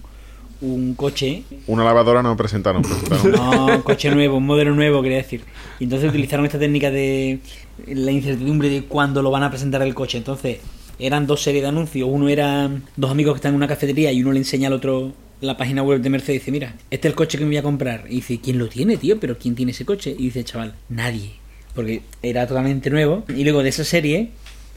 un 0.61 0.93
coche. 0.95 1.43
Una 1.67 1.83
lavadora 1.83 2.21
no 2.21 2.35
presentaron. 2.35 2.81
presentaron. 2.81 3.31
No, 3.31 3.65
un 3.67 3.81
coche 3.81 4.09
nuevo, 4.11 4.37
un 4.37 4.45
modelo 4.45 4.73
nuevo, 4.75 5.01
quería 5.01 5.17
decir. 5.17 5.41
Y 5.79 5.85
entonces 5.85 6.09
utilizaron 6.13 6.45
esta 6.45 6.59
técnica 6.59 6.91
de 6.91 7.39
la 7.87 8.11
incertidumbre 8.11 8.69
de 8.69 8.83
cuándo 8.83 9.21
lo 9.21 9.31
van 9.31 9.43
a 9.43 9.49
presentar 9.49 9.81
el 9.81 9.93
coche. 9.93 10.17
Entonces, 10.17 10.59
eran 10.99 11.27
dos 11.27 11.41
series 11.41 11.63
de 11.63 11.69
anuncios. 11.69 12.09
Uno 12.11 12.29
era 12.29 12.69
dos 12.95 13.11
amigos 13.11 13.33
que 13.33 13.37
están 13.37 13.51
en 13.51 13.57
una 13.57 13.67
cafetería 13.67 14.11
y 14.11 14.21
uno 14.21 14.31
le 14.31 14.39
enseña 14.39 14.67
al 14.67 14.73
otro 14.73 15.13
la 15.41 15.55
página 15.55 15.83
web 15.83 16.01
de 16.01 16.09
Mercedes 16.09 16.35
y 16.35 16.39
dice, 16.39 16.51
mira, 16.51 16.75
este 16.91 17.07
es 17.07 17.11
el 17.11 17.15
coche 17.15 17.37
que 17.37 17.45
me 17.45 17.51
voy 17.51 17.57
a 17.57 17.63
comprar. 17.63 18.05
Y 18.09 18.15
dice, 18.15 18.39
¿quién 18.43 18.57
lo 18.57 18.67
tiene, 18.67 18.97
tío? 18.97 19.19
¿Pero 19.19 19.37
quién 19.37 19.55
tiene 19.55 19.71
ese 19.71 19.85
coche? 19.85 20.13
Y 20.17 20.25
dice, 20.25 20.43
chaval, 20.43 20.75
nadie. 20.89 21.31
Porque 21.73 22.01
era 22.21 22.45
totalmente 22.45 22.89
nuevo. 22.89 23.23
Y 23.29 23.43
luego 23.43 23.63
de 23.63 23.69
esa 23.69 23.85
serie 23.85 24.31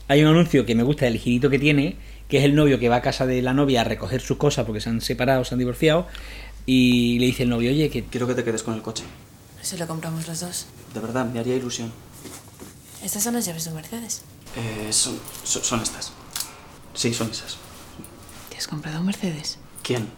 hay 0.09 0.22
un 0.22 0.28
anuncio 0.28 0.64
que 0.64 0.74
me 0.74 0.83
gusta, 0.83 1.07
el 1.07 1.18
girito 1.18 1.51
que 1.51 1.59
tiene, 1.59 1.97
que 2.33 2.39
es 2.39 2.45
el 2.45 2.55
novio 2.55 2.78
que 2.78 2.89
va 2.89 2.97
a 2.97 3.03
casa 3.03 3.26
de 3.26 3.43
la 3.43 3.53
novia 3.53 3.83
a 3.83 3.85
recoger 3.85 4.22
sus 4.22 4.39
cosas 4.39 4.64
porque 4.64 4.80
se 4.80 4.89
han 4.89 5.03
separado, 5.03 5.45
se 5.45 5.55
han 5.55 5.59
divorciado. 5.59 6.07
Y 6.64 7.18
le 7.18 7.26
dice 7.26 7.43
el 7.43 7.51
novio, 7.51 7.70
oye, 7.70 7.91
que 7.91 8.05
Quiero 8.05 8.26
que 8.26 8.35
te 8.35 8.43
quedes 8.43 8.62
con 8.62 8.72
el 8.72 8.80
coche. 8.80 9.05
Si 9.61 9.76
lo 9.76 9.87
compramos 9.87 10.26
los 10.26 10.41
dos. 10.41 10.66
De 10.95 11.01
verdad, 11.01 11.26
me 11.26 11.41
haría 11.41 11.57
ilusión. 11.57 11.93
Estas 13.05 13.22
son 13.22 13.35
las 13.35 13.45
llaves 13.45 13.64
de 13.64 13.70
un 13.72 13.76
Mercedes. 13.76 14.22
Eh, 14.57 14.91
son, 14.95 15.20
son, 15.45 15.62
son 15.62 15.83
estas. 15.83 16.11
Sí, 16.95 17.12
son 17.12 17.30
esas. 17.30 17.59
¿Te 18.49 18.57
has 18.57 18.66
comprado 18.66 19.01
un 19.01 19.07
Mercedes? 19.07 19.59
¿Quién? 19.83 20.09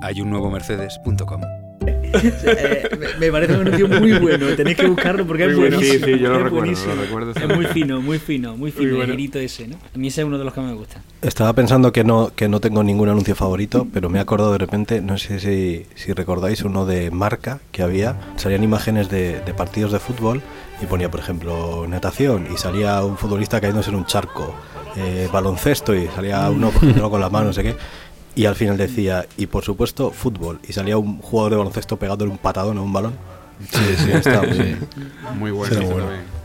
Hay 0.00 0.22
un 0.22 0.30
nuevo 0.30 0.50
Mercedes.com. 0.50 1.65
Eh, 2.22 2.88
me- 3.18 3.30
parece 3.32 3.54
un 3.54 3.60
anuncio 3.66 3.88
muy 3.88 4.12
bueno. 4.18 4.46
Tenéis 4.56 4.76
que 4.76 4.86
buscarlo 4.86 5.26
porque 5.26 5.44
es 5.44 5.48
Muy 5.50 5.60
bueno. 5.60 5.76
buenísimo. 5.76 6.06
Sí, 6.06 6.12
sí, 6.14 6.18
yo 6.20 6.28
lo 6.30 6.36
es 6.38 6.42
recuerdo, 6.44 6.72
lo 6.94 7.02
recuerdo. 7.02 7.30
Es 7.32 7.56
muy 7.56 7.66
fino, 7.66 8.00
muy 8.02 8.18
fino, 8.18 8.56
muy 8.56 8.70
fino. 8.72 8.96
bueno. 8.96 9.04
El 9.04 9.10
girito 9.18 9.38
ese, 9.38 9.68
¿no? 9.68 9.76
A 9.94 9.98
mí 9.98 10.08
ese 10.08 10.20
es 10.22 10.26
uno 10.26 10.38
de 10.38 10.44
los 10.44 10.52
que 10.54 10.60
más 10.60 10.70
me 10.70 10.76
gusta. 10.76 11.02
Estaba 11.22 11.52
pensando 11.52 11.92
que 11.92 12.04
no, 12.04 12.30
que 12.34 12.48
no 12.48 12.60
tengo 12.60 12.82
ningún 12.82 13.08
anuncio 13.08 13.34
favorito, 13.34 13.86
pero 13.92 14.08
me 14.08 14.18
he 14.18 14.22
acordado 14.22 14.52
de 14.52 14.58
repente, 14.58 15.00
no 15.00 15.18
sé 15.18 15.40
si, 15.40 15.86
si 15.94 16.12
recordáis 16.12 16.62
uno 16.62 16.86
de 16.86 17.10
marca 17.10 17.60
que 17.72 17.82
había, 17.82 18.16
salían 18.36 18.62
imágenes 18.64 19.08
de, 19.08 19.40
de 19.40 19.54
partidos 19.54 19.92
de 19.92 19.98
fútbol 19.98 20.42
y 20.82 20.86
ponía, 20.86 21.10
por 21.10 21.20
ejemplo, 21.20 21.86
natación 21.88 22.46
y 22.52 22.58
salía 22.58 23.02
un 23.02 23.16
futbolista 23.16 23.60
cayéndose 23.60 23.90
en 23.90 23.96
un 23.96 24.04
charco 24.04 24.54
eh, 24.96 25.28
baloncesto 25.32 25.94
y 25.94 26.06
salía 26.08 26.48
uno 26.50 26.70
con 27.10 27.20
la 27.20 27.28
mano, 27.30 27.46
no 27.46 27.52
sé 27.52 27.62
qué. 27.62 27.76
Y 28.36 28.44
al 28.46 28.54
final 28.54 28.76
decía, 28.76 29.26
y 29.36 29.46
por 29.46 29.64
supuesto, 29.64 30.10
fútbol. 30.12 30.60
Y 30.68 30.72
salía 30.72 30.96
un 30.98 31.18
jugador 31.20 31.50
de 31.52 31.56
baloncesto 31.58 31.96
pegándole 31.96 32.30
un 32.30 32.38
patadón 32.38 32.78
a 32.78 32.82
un 32.82 32.92
balón. 32.92 33.14
Sí, 33.70 33.80
sí, 33.96 34.10
está 34.14 34.42
muy 35.38 35.50
bueno. 35.50 35.74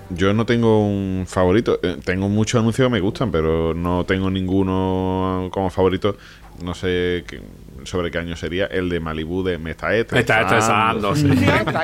Yo 0.09 0.33
no 0.33 0.45
tengo 0.45 0.85
un 0.85 1.25
favorito. 1.27 1.79
Eh, 1.83 1.97
Tengo 2.03 2.27
muchos 2.29 2.59
anuncios 2.59 2.87
que 2.87 2.91
me 2.91 2.99
gustan, 2.99 3.31
pero 3.31 3.73
no 3.73 4.05
tengo 4.05 4.29
ninguno 4.29 5.49
como 5.51 5.69
favorito. 5.69 6.17
No 6.63 6.73
sé 6.73 7.23
qué- 7.27 7.41
sobre 7.83 8.11
qué 8.11 8.17
año 8.17 8.35
sería. 8.35 8.65
El 8.65 8.89
de 8.89 8.99
Malibu 8.99 9.43
de 9.43 9.57
Me 9.57 9.71
está 9.71 9.89
Me 9.89 9.99
está 9.99 10.41
estresando, 10.41 11.15
sí. 11.15 11.29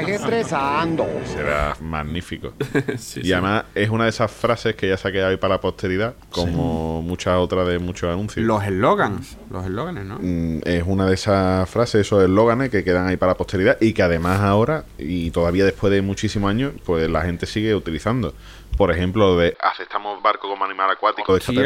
estresando. 0.07 1.05
Será 1.25 1.75
magnífico. 1.81 2.53
Sí, 2.97 3.19
y 3.19 3.23
sí. 3.25 3.33
además 3.33 3.65
es 3.75 3.89
una 3.89 4.05
de 4.05 4.09
esas 4.09 4.31
frases 4.31 4.75
que 4.75 4.87
ya 4.87 4.97
se 4.97 5.07
ha 5.07 5.11
quedado 5.11 5.29
ahí 5.31 5.37
para 5.37 5.55
la 5.55 5.61
posteridad, 5.61 6.15
como 6.31 7.01
muchas 7.01 7.37
otras 7.37 7.67
de 7.67 7.79
muchos 7.79 8.11
anuncios. 8.11 8.45
Los 8.45 8.63
eslogans. 8.63 9.37
Los 9.51 9.65
eslóganes, 9.65 10.05
¿no? 10.05 10.17
Mm, 10.21 10.61
es 10.63 10.83
una 10.85 11.05
de 11.05 11.13
esas 11.13 11.69
frases, 11.69 12.01
esos 12.01 12.23
eslóganes 12.23 12.69
que 12.69 12.83
quedan 12.83 13.07
ahí 13.07 13.17
para 13.17 13.33
la 13.33 13.37
posteridad 13.37 13.77
y 13.79 13.93
que 13.93 14.03
además 14.03 14.41
ahora, 14.41 14.85
y 14.97 15.31
todavía 15.31 15.65
después 15.65 15.91
de 15.91 16.01
muchísimos 16.01 16.49
años, 16.49 16.73
pues 16.85 17.09
la 17.09 17.21
gente 17.21 17.45
sigue 17.45 17.75
utilizando. 17.75 18.33
Por 18.77 18.91
ejemplo, 18.91 19.33
lo 19.33 19.37
de 19.37 19.57
aceptamos 19.59 20.21
barco 20.21 20.47
como 20.47 20.63
animal 20.63 20.91
acuático 20.91 21.35
es. 21.35 21.43
Sí, 21.43 21.57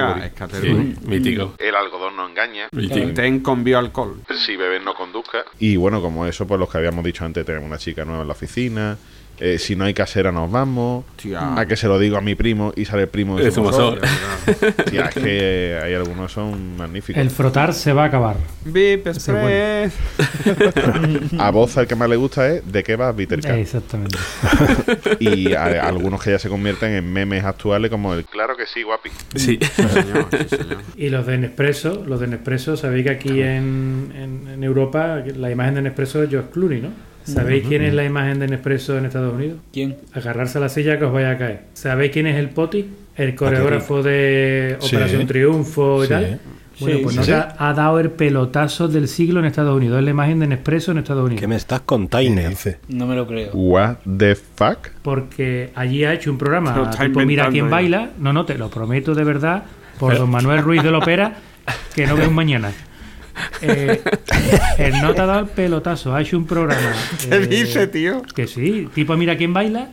mítico. 1.03 1.53
El 1.57 1.75
algodón 1.75 2.15
no 2.15 2.27
engaña. 2.27 2.69
Ten 3.13 3.41
con 3.41 3.63
bioalcohol. 3.63 4.21
Si 4.45 4.55
beben 4.55 4.85
no 4.85 4.93
conduzca. 4.93 5.43
Y 5.59 5.75
bueno, 5.75 6.01
como 6.01 6.25
eso, 6.25 6.47
pues 6.47 6.59
los 6.59 6.69
que 6.69 6.77
habíamos 6.77 7.03
dicho 7.03 7.25
antes, 7.25 7.45
tenemos 7.45 7.67
una 7.67 7.77
chica 7.77 8.05
nueva 8.05 8.21
en 8.21 8.27
la 8.27 8.33
oficina. 8.33 8.97
Eh, 9.39 9.57
si 9.57 9.75
no 9.75 9.85
hay 9.85 9.93
casera 9.93 10.31
nos 10.31 10.51
vamos. 10.51 11.05
Tía. 11.15 11.57
A 11.59 11.65
que 11.65 11.75
se 11.75 11.87
lo 11.87 11.97
digo 11.99 12.17
a 12.17 12.21
mi 12.21 12.35
primo 12.35 12.73
y 12.75 12.85
sale 12.85 13.03
el 13.03 13.07
primo 13.09 13.37
de 13.37 13.49
Zumosol. 13.51 13.99
Zumosol. 13.99 14.73
Tía, 14.89 15.05
es 15.05 15.15
que 15.15 15.79
hay 15.83 15.93
algunos 15.93 16.27
que 16.29 16.33
son 16.35 16.77
magníficos. 16.77 17.21
El 17.21 17.29
frotar 17.31 17.73
se 17.73 17.93
va 17.93 18.03
a 18.03 18.07
acabar. 18.07 18.35
Es 18.65 19.05
Express. 19.05 19.93
A 21.39 21.51
vos 21.51 21.75
el 21.77 21.87
que 21.87 21.95
más 21.95 22.09
le 22.09 22.15
gusta 22.15 22.47
es 22.49 22.71
¿De 22.71 22.83
qué 22.83 22.95
vas, 22.95 23.15
Viterca? 23.15 23.57
Exactamente. 23.57 24.17
y 25.19 25.53
a- 25.53 25.85
algunos 25.87 26.21
que 26.23 26.31
ya 26.31 26.39
se 26.39 26.49
convierten 26.49 26.91
en 26.93 27.11
memes 27.11 27.43
actuales 27.43 27.89
como 27.91 28.13
el 28.13 28.25
Claro 28.25 28.55
que 28.55 28.65
sí, 28.67 28.83
guapi. 28.83 29.09
Sí. 29.35 29.59
Señor, 29.75 30.27
sí, 30.31 30.55
señor. 30.55 30.77
Y 30.95 31.09
los 31.09 31.25
de 31.25 31.37
Nespresso, 31.37 32.03
los 32.05 32.19
de 32.19 32.27
Nespresso, 32.27 32.77
sabéis 32.77 33.05
que 33.05 33.11
aquí 33.11 33.41
en, 33.41 34.11
en- 34.15 34.47
en 34.53 34.63
Europa 34.63 35.23
la 35.35 35.49
imagen 35.51 35.75
de 35.75 35.81
Nespresso 35.83 36.21
es 36.23 36.29
George 36.29 36.49
Clooney, 36.51 36.81
¿no? 36.81 36.89
¿Sabéis 37.23 37.65
quién 37.67 37.81
es 37.83 37.93
la 37.93 38.03
imagen 38.03 38.39
de 38.39 38.47
Nespresso 38.47 38.97
en 38.97 39.05
Estados 39.05 39.33
Unidos? 39.33 39.59
¿Quién? 39.71 39.95
Agarrarse 40.13 40.57
a 40.57 40.61
la 40.61 40.69
silla 40.69 40.97
que 40.97 41.05
os 41.05 41.13
vaya 41.13 41.31
a 41.31 41.37
caer. 41.37 41.61
¿Sabéis 41.73 42.11
quién 42.11 42.27
es 42.27 42.37
el 42.37 42.49
Poti? 42.49 42.89
El 43.15 43.35
coreógrafo 43.35 44.01
de 44.01 44.77
Sí. 44.79 44.95
Operación 44.95 45.27
Triunfo 45.27 46.03
y 46.03 46.07
Sí. 46.07 46.13
tal. 46.13 46.39
Bueno, 46.79 46.97
Sí, 46.97 47.03
pues 47.03 47.13
sí, 47.13 47.19
no 47.19 47.25
sí. 47.25 47.31
ha, 47.33 47.55
ha 47.59 47.73
dado 47.75 47.99
el 47.99 48.09
pelotazo 48.09 48.87
del 48.87 49.07
siglo 49.07 49.39
en 49.39 49.45
Estados 49.45 49.75
Unidos. 49.77 49.99
Es 49.99 50.03
la 50.05 50.09
imagen 50.11 50.39
de 50.39 50.47
Nespresso 50.47 50.91
en 50.91 50.97
Estados 50.97 51.23
Unidos. 51.25 51.39
¿Qué 51.41 51.47
me 51.47 51.55
estás 51.57 51.81
con 51.81 52.03
¿Qué 52.07 52.11
Tainer? 52.11 52.49
dice? 52.49 52.79
No 52.87 53.05
me 53.05 53.15
lo 53.15 53.27
creo. 53.27 53.51
What 53.53 53.97
the 54.17 54.33
fuck? 54.35 54.89
Porque 55.03 55.69
allí 55.75 56.03
ha 56.05 56.13
hecho 56.13 56.31
un 56.31 56.39
programa 56.39 56.89
tipo 56.99 57.19
Mira 57.19 57.49
quién 57.49 57.65
ya. 57.65 57.71
baila. 57.71 58.09
No, 58.17 58.33
no, 58.33 58.45
te 58.45 58.57
lo 58.57 58.69
prometo 58.71 59.13
de 59.13 59.23
verdad. 59.23 59.63
Por 59.99 60.17
don 60.17 60.31
Manuel 60.31 60.63
Ruiz 60.63 60.81
de 60.81 60.89
Lopera, 60.89 61.35
que 61.93 62.07
no 62.07 62.15
veo 62.15 62.29
un 62.29 62.33
mañana. 62.35 62.71
Eh, 63.61 64.01
el 64.77 65.01
no 65.01 65.13
te 65.13 65.21
ha 65.21 65.25
dado 65.25 65.39
el 65.41 65.47
pelotazo. 65.47 66.15
Ha 66.15 66.21
hecho 66.21 66.37
un 66.37 66.45
programa. 66.45 66.93
¿Qué 67.29 67.35
eh, 67.35 67.47
dice, 67.47 67.87
tío? 67.87 68.21
Que 68.35 68.47
sí, 68.47 68.87
tipo 68.93 69.15
Mira 69.17 69.37
quién 69.37 69.53
baila. 69.53 69.89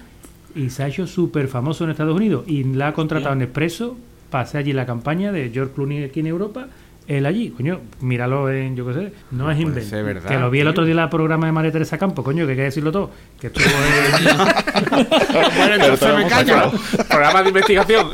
Y 0.55 0.71
se 0.71 0.83
ha 0.83 0.89
hecho 0.89 1.07
súper 1.07 1.49
famoso 1.49 1.85
en 1.85 1.91
Estados 1.91 2.17
Unidos. 2.17 2.45
Y 2.47 2.65
la 2.65 2.89
ha 2.89 2.93
contratado 2.93 3.35
en 3.35 3.43
Expreso. 3.43 3.97
Pasé 4.31 4.59
allí 4.59 4.73
la 4.73 4.87
campaña 4.87 5.33
de 5.33 5.51
George 5.51 5.75
Clooney 5.75 6.05
aquí 6.05 6.21
en 6.21 6.27
Europa. 6.27 6.69
Él 7.09 7.25
allí, 7.25 7.49
coño, 7.51 7.81
míralo 8.03 8.51
en, 8.53 8.77
yo 8.77 8.87
qué 8.87 8.93
sé, 8.93 9.13
no, 9.31 9.51
es 9.51 9.59
invento. 9.59 9.91
que 10.29 10.39
lo 10.39 10.51
vi 10.51 10.61
el 10.61 10.69
otro 10.69 10.85
día 10.85 10.93
en 10.93 11.01
el 11.01 11.09
programa 11.09 11.47
de 11.47 11.53
María 11.53 11.73
Teresa 11.73 11.97
Campo, 11.97 12.23
coño, 12.23 12.45
que 12.45 12.51
hay 12.53 12.57
que 12.59 12.63
decirlo 12.65 12.93
todo. 12.93 13.11
Que 13.41 13.47
estuvo 13.47 13.65
en- 13.65 14.99
Bueno, 15.57 15.75
entonces 15.85 16.17
me 16.17 16.27
callo. 16.29 16.71
Programa 17.09 17.43
de 17.43 17.49
investigación. 17.49 18.09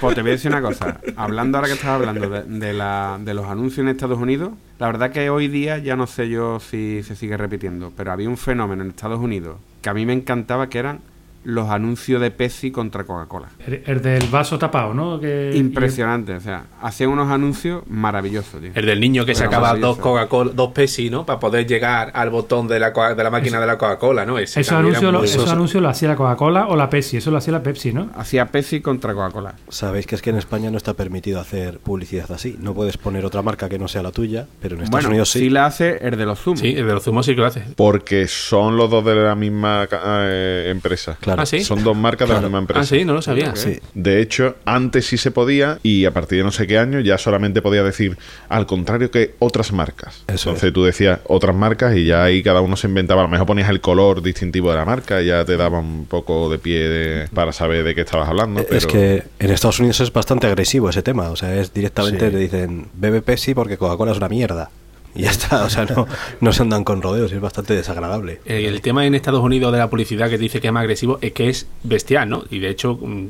Pues 0.00 0.14
te 0.14 0.22
voy 0.22 0.30
a 0.30 0.34
decir 0.34 0.50
una 0.50 0.62
cosa. 0.62 0.98
Hablando 1.16 1.58
ahora 1.58 1.68
que 1.68 1.74
estás 1.74 1.90
hablando 1.90 2.28
de, 2.30 2.42
de 2.44 2.72
la- 2.72 3.18
de 3.22 3.34
los 3.34 3.44
anuncios 3.46 3.78
en 3.80 3.88
Estados 3.88 4.18
Unidos, 4.18 4.50
la 4.78 4.86
verdad 4.86 5.10
que 5.10 5.28
hoy 5.30 5.48
día 5.48 5.78
ya 5.78 5.94
no 5.96 6.06
sé 6.06 6.28
yo 6.30 6.58
si 6.58 7.02
se 7.02 7.16
sigue 7.16 7.36
repitiendo, 7.36 7.92
pero 7.96 8.12
había 8.12 8.28
un 8.30 8.36
fenómeno 8.38 8.82
en 8.82 8.88
Estados 8.90 9.20
Unidos 9.20 9.56
que 9.82 9.90
a 9.90 9.94
mí 9.94 10.06
me 10.06 10.12
encantaba 10.14 10.68
que 10.68 10.78
eran 10.78 11.00
los 11.46 11.70
anuncios 11.70 12.20
de 12.20 12.32
Pepsi 12.32 12.72
contra 12.72 13.04
Coca-Cola. 13.04 13.48
el, 13.64 13.80
el 13.86 14.02
del 14.02 14.26
vaso 14.30 14.58
tapado, 14.58 14.92
¿no? 14.92 15.20
Que, 15.20 15.52
Impresionante, 15.54 16.34
o 16.34 16.40
sea, 16.40 16.64
hacían 16.82 17.10
unos 17.10 17.30
anuncios 17.30 17.84
maravillosos, 17.86 18.60
tío. 18.60 18.72
El 18.74 18.84
del 18.84 18.98
niño 19.00 19.24
que 19.24 19.32
Pero 19.32 19.44
sacaba 19.44 19.74
dos. 19.76 19.96
Coca-Cola, 19.98 20.50
dos 20.52 20.72
Pepsi, 20.72 21.08
¿no? 21.08 21.24
Para 21.24 21.38
poder 21.38 21.64
llegar 21.64 22.10
al 22.14 22.30
botón 22.30 22.66
de 22.66 22.80
la, 22.80 22.90
de 22.90 23.22
la 23.22 23.30
máquina 23.30 23.60
de 23.60 23.66
la 23.68 23.78
Coca-Cola, 23.78 24.26
¿no? 24.26 24.38
Ese 24.40 24.60
Esos 24.60 24.72
anuncios, 24.76 25.12
lo, 25.12 25.22
esos 25.22 25.48
anuncios 25.48 25.80
lo 25.80 25.88
hacía 25.88 26.08
la 26.08 26.16
Coca-Cola 26.16 26.66
o 26.66 26.74
la 26.74 26.90
Pepsi, 26.90 27.18
eso 27.18 27.30
lo 27.30 27.36
hacía 27.36 27.52
la 27.52 27.62
Pepsi, 27.62 27.92
¿no? 27.92 28.10
Hacía 28.16 28.46
Pepsi 28.46 28.80
contra 28.80 29.14
Coca-Cola. 29.14 29.54
Sabéis 29.68 30.06
que 30.08 30.16
es 30.16 30.22
que 30.22 30.30
en 30.30 30.36
España 30.38 30.72
no 30.72 30.76
está 30.76 30.94
permitido 30.94 31.38
hacer 31.40 31.78
publicidad 31.78 32.30
así. 32.32 32.56
No 32.60 32.74
puedes 32.74 32.96
poner 32.96 33.24
otra 33.24 33.42
marca 33.42 33.68
que 33.68 33.78
no 33.78 33.86
sea 33.86 34.02
la 34.02 34.10
tuya, 34.10 34.46
pero 34.60 34.74
en 34.74 34.82
Estados 34.82 34.90
Bueno, 35.04 35.08
Unidos 35.10 35.30
sí. 35.30 35.38
sí. 35.38 35.50
la 35.50 35.66
hace 35.66 35.98
el 36.02 36.16
de 36.16 36.26
los 36.26 36.40
zumos. 36.40 36.58
Sí, 36.58 36.70
el 36.76 36.86
de 36.88 36.92
los 36.92 37.04
zumos 37.04 37.24
sí 37.24 37.36
que 37.36 37.40
lo 37.40 37.46
hace. 37.46 37.62
Porque 37.76 38.26
son 38.26 38.76
los 38.76 38.90
dos 38.90 39.04
de 39.04 39.14
la 39.14 39.36
misma 39.36 39.86
eh, 39.92 40.70
empresa. 40.70 41.16
Claro. 41.20 41.35
Ah, 41.38 41.46
sí. 41.46 41.62
Son 41.64 41.82
dos 41.84 41.96
marcas 41.96 42.28
de 42.28 42.34
la 42.34 42.40
misma 42.40 42.58
empresa. 42.58 42.80
Ah, 42.80 42.84
sí, 42.84 43.04
no 43.04 43.12
lo 43.14 43.22
sabía. 43.22 43.54
Sí. 43.56 43.78
De 43.94 44.20
hecho, 44.20 44.56
antes 44.64 45.06
sí 45.06 45.16
se 45.16 45.30
podía 45.30 45.78
y 45.82 46.04
a 46.04 46.10
partir 46.12 46.38
de 46.38 46.44
no 46.44 46.52
sé 46.52 46.66
qué 46.66 46.78
año 46.78 47.00
ya 47.00 47.18
solamente 47.18 47.62
podía 47.62 47.82
decir 47.82 48.16
al 48.48 48.66
contrario 48.66 49.10
que 49.10 49.34
otras 49.38 49.72
marcas. 49.72 50.22
Eso 50.28 50.50
Entonces 50.50 50.72
tú 50.72 50.84
decías 50.84 51.20
otras 51.26 51.54
marcas 51.54 51.96
y 51.96 52.04
ya 52.06 52.24
ahí 52.24 52.42
cada 52.42 52.60
uno 52.60 52.76
se 52.76 52.86
inventaba. 52.88 53.22
A 53.22 53.24
lo 53.24 53.30
mejor 53.30 53.46
ponías 53.46 53.68
el 53.70 53.80
color 53.80 54.22
distintivo 54.22 54.70
de 54.70 54.76
la 54.76 54.84
marca 54.84 55.22
y 55.22 55.26
ya 55.26 55.44
te 55.44 55.56
daba 55.56 55.78
un 55.80 56.06
poco 56.06 56.48
de 56.50 56.58
pie 56.58 56.88
de- 56.88 57.28
para 57.28 57.52
saber 57.52 57.84
de 57.84 57.94
qué 57.94 58.02
estabas 58.02 58.28
hablando. 58.28 58.62
Pero... 58.64 58.76
Es 58.76 58.86
que 58.86 59.24
en 59.38 59.50
Estados 59.50 59.78
Unidos 59.80 60.00
es 60.00 60.12
bastante 60.12 60.46
agresivo 60.46 60.90
ese 60.90 61.02
tema. 61.02 61.30
O 61.30 61.36
sea, 61.36 61.54
es 61.54 61.72
directamente 61.72 62.26
Sí. 62.28 62.32
le 62.32 62.38
dicen 62.40 62.86
bebe 62.94 63.22
Pepsi 63.22 63.54
porque 63.54 63.76
Coca-Cola 63.76 64.12
es 64.12 64.18
una 64.18 64.28
mierda. 64.28 64.70
Y 65.16 65.22
ya 65.22 65.30
está. 65.30 65.64
O 65.64 65.70
sea, 65.70 65.84
no, 65.86 66.06
no 66.40 66.52
se 66.52 66.62
andan 66.62 66.84
con 66.84 67.02
rodeos. 67.02 67.32
Es 67.32 67.40
bastante 67.40 67.74
desagradable. 67.74 68.40
Eh, 68.46 68.66
El 68.66 68.80
tema 68.80 69.06
en 69.06 69.14
Estados 69.14 69.42
Unidos 69.42 69.72
de 69.72 69.78
la 69.78 69.88
publicidad 69.90 70.28
que 70.30 70.38
dice 70.38 70.60
que 70.60 70.66
es 70.68 70.72
más 70.72 70.82
agresivo 70.82 71.18
es 71.20 71.32
que 71.32 71.48
es 71.48 71.66
bestial, 71.82 72.28
¿no? 72.28 72.44
Y 72.50 72.58
de 72.58 72.68
hecho, 72.70 72.98
mm, 73.00 73.26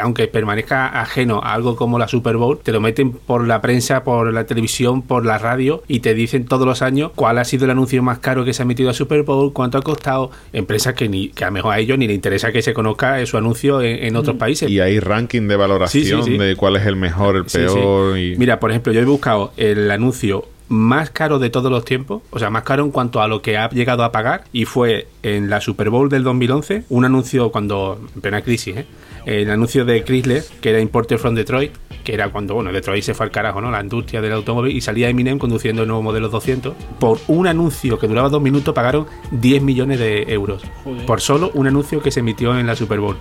aunque 0.00 0.26
permanezca 0.28 0.86
ajeno 1.00 1.40
a 1.42 1.52
algo 1.54 1.76
como 1.76 1.98
la 1.98 2.08
Super 2.08 2.36
Bowl, 2.36 2.58
te 2.62 2.72
lo 2.72 2.80
meten 2.80 3.12
por 3.12 3.46
la 3.46 3.60
prensa, 3.60 4.04
por 4.04 4.32
la 4.32 4.44
televisión, 4.46 5.02
por 5.02 5.24
la 5.24 5.38
radio 5.38 5.82
y 5.88 6.00
te 6.00 6.14
dicen 6.14 6.46
todos 6.46 6.66
los 6.66 6.82
años 6.82 7.12
cuál 7.14 7.38
ha 7.38 7.44
sido 7.44 7.64
el 7.64 7.70
anuncio 7.70 8.02
más 8.02 8.18
caro 8.18 8.44
que 8.44 8.52
se 8.52 8.62
ha 8.62 8.64
metido 8.64 8.90
a 8.90 8.94
Super 8.94 9.22
Bowl, 9.22 9.52
cuánto 9.52 9.78
ha 9.78 9.82
costado. 9.82 10.30
Empresas 10.52 10.94
que, 10.94 11.08
ni, 11.08 11.28
que 11.28 11.44
a 11.44 11.48
lo 11.48 11.52
mejor 11.52 11.74
a 11.74 11.78
ellos 11.78 11.98
ni 11.98 12.06
les 12.06 12.14
interesa 12.14 12.52
que 12.52 12.62
se 12.62 12.72
conozca 12.74 13.24
su 13.26 13.36
anuncio 13.36 13.80
en, 13.82 14.04
en 14.04 14.16
otros 14.16 14.36
países. 14.36 14.70
Y 14.70 14.80
hay 14.80 15.00
ranking 15.00 15.48
de 15.48 15.56
valoración 15.56 15.86
Sí, 16.04 16.30
sí, 16.30 16.32
sí. 16.32 16.38
de 16.38 16.56
cuál 16.56 16.76
es 16.76 16.86
el 16.86 16.96
mejor, 16.96 17.36
el 17.36 17.48
Sí, 17.48 17.58
peor. 17.58 18.14
sí. 18.14 18.20
Y... 18.34 18.36
Mira, 18.36 18.58
por 18.60 18.70
ejemplo, 18.70 18.92
yo 18.92 19.00
he 19.00 19.04
buscado 19.04 19.52
el 19.56 19.90
anuncio 19.90 20.44
más 20.68 21.10
caro 21.10 21.38
de 21.38 21.50
todos 21.50 21.70
los 21.70 21.84
tiempos, 21.84 22.22
o 22.30 22.38
sea, 22.38 22.50
más 22.50 22.64
caro 22.64 22.84
en 22.84 22.90
cuanto 22.90 23.20
a 23.20 23.28
lo 23.28 23.42
que 23.42 23.56
ha 23.56 23.68
llegado 23.70 24.04
a 24.04 24.12
pagar, 24.12 24.44
y 24.52 24.64
fue 24.64 25.08
en 25.22 25.50
la 25.50 25.60
Super 25.60 25.90
Bowl 25.90 26.08
del 26.08 26.22
2011, 26.24 26.84
un 26.88 27.04
anuncio 27.04 27.50
cuando, 27.50 28.00
en 28.14 28.20
plena 28.20 28.42
crisis, 28.42 28.76
¿eh? 28.76 28.86
el 29.26 29.50
anuncio 29.50 29.84
de 29.84 30.04
Chrysler, 30.04 30.44
que 30.60 30.70
era 30.70 30.80
Importer 30.80 31.18
from 31.18 31.34
Detroit, 31.34 31.72
que 32.04 32.14
era 32.14 32.30
cuando, 32.30 32.54
bueno, 32.54 32.72
Detroit 32.72 33.02
se 33.02 33.12
fue 33.12 33.26
al 33.26 33.32
carajo, 33.32 33.60
¿no? 33.60 33.72
La 33.72 33.82
industria 33.82 34.20
del 34.20 34.32
automóvil, 34.32 34.76
y 34.76 34.80
salía 34.80 35.08
Eminem 35.08 35.38
conduciendo 35.38 35.82
el 35.82 35.88
nuevo 35.88 36.02
modelo 36.02 36.28
200. 36.28 36.74
Por 37.00 37.18
un 37.26 37.48
anuncio 37.48 37.98
que 37.98 38.06
duraba 38.06 38.28
dos 38.28 38.40
minutos 38.40 38.72
pagaron 38.72 39.06
10 39.32 39.62
millones 39.62 39.98
de 39.98 40.22
euros. 40.32 40.62
Joder. 40.84 41.04
Por 41.04 41.20
solo 41.20 41.50
un 41.54 41.66
anuncio 41.66 42.00
que 42.00 42.12
se 42.12 42.20
emitió 42.20 42.56
en 42.56 42.68
la 42.68 42.76
Super 42.76 43.00
Bowl 43.00 43.16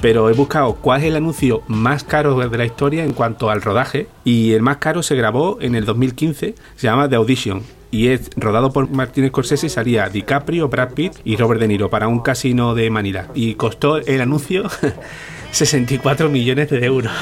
pero 0.00 0.30
he 0.30 0.32
buscado 0.32 0.74
cuál 0.74 1.00
es 1.00 1.06
el 1.06 1.16
anuncio 1.16 1.62
más 1.66 2.04
caro 2.04 2.36
de 2.36 2.58
la 2.58 2.64
historia 2.64 3.04
en 3.04 3.12
cuanto 3.12 3.50
al 3.50 3.62
rodaje 3.62 4.08
y 4.24 4.52
el 4.52 4.62
más 4.62 4.78
caro 4.78 5.02
se 5.02 5.16
grabó 5.16 5.58
en 5.60 5.74
el 5.74 5.84
2015, 5.84 6.54
se 6.76 6.86
llama 6.86 7.08
The 7.08 7.16
Audition 7.16 7.62
y 7.90 8.08
es 8.08 8.30
rodado 8.36 8.72
por 8.72 8.90
Martin 8.90 9.28
Scorsese, 9.28 9.68
salía 9.68 10.08
DiCaprio, 10.08 10.68
Brad 10.68 10.92
Pitt 10.92 11.14
y 11.24 11.36
Robert 11.36 11.60
De 11.60 11.68
Niro 11.68 11.88
para 11.88 12.08
un 12.08 12.20
casino 12.20 12.74
de 12.74 12.90
Manila 12.90 13.28
y 13.34 13.54
costó 13.54 13.98
el 13.98 14.20
anuncio 14.20 14.64
64 15.52 16.28
millones 16.28 16.68
de 16.70 16.84
euros. 16.84 17.12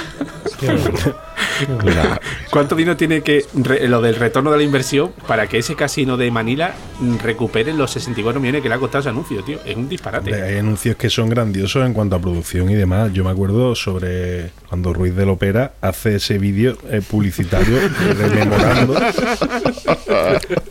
¿Cuánto 2.50 2.74
dinero 2.74 2.96
tiene 2.96 3.22
que 3.22 3.44
re- 3.54 3.86
lo 3.88 4.00
del 4.00 4.16
retorno 4.16 4.50
de 4.50 4.56
la 4.58 4.62
inversión 4.62 5.12
para 5.26 5.46
que 5.46 5.58
ese 5.58 5.74
casino 5.76 6.16
de 6.16 6.30
Manila 6.30 6.74
recupere 7.22 7.72
los 7.72 7.90
64 7.92 8.40
millones 8.40 8.62
que 8.62 8.68
le 8.68 8.74
ha 8.74 8.78
costado 8.78 9.00
ese 9.00 9.08
anuncio, 9.10 9.42
tío? 9.44 9.58
Es 9.64 9.76
un 9.76 9.88
disparate. 9.88 10.34
Hay 10.34 10.58
anuncios 10.58 10.96
que 10.96 11.10
son 11.10 11.28
grandiosos 11.28 11.84
en 11.86 11.92
cuanto 11.92 12.16
a 12.16 12.20
producción 12.20 12.70
y 12.70 12.74
demás. 12.74 13.12
Yo 13.12 13.24
me 13.24 13.30
acuerdo 13.30 13.74
sobre 13.74 14.50
cuando 14.68 14.92
Ruiz 14.92 15.14
del 15.14 15.28
Opera 15.28 15.72
hace 15.80 16.16
ese 16.16 16.38
vídeo 16.38 16.76
eh, 16.90 17.00
publicitario 17.08 17.78
rememorando 18.18 18.94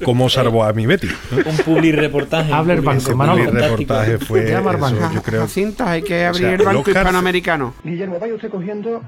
cómo 0.04 0.30
salvó 0.30 0.64
a 0.66 0.74
mi 0.74 0.86
Betty. 0.86 1.08
¿no? 1.08 1.50
Un 1.50 1.58
publi 1.58 1.92
reportaje. 1.92 2.52
Habla 2.52 2.74
el 2.74 2.82
banco, 2.82 3.16
Manolo. 3.16 3.52
reportaje 3.52 4.18
fue 4.18 4.52
eso, 4.52 4.62
banco. 4.64 5.12
yo 5.14 5.22
creo 5.22 5.42
Jacintas, 5.42 5.88
hay 5.88 6.02
que 6.02 6.26
abrir 6.26 6.46
O 6.46 6.48
sea, 6.48 6.54
el 6.56 6.58
Banco 6.58 6.72
el 6.72 6.78
Oscar- 6.78 6.96
Hispanoamericano. 7.04 7.53
Guillermo, 7.84 8.20
vaya 8.20 8.34
usted 8.34 8.50
cogiendo 8.50 9.02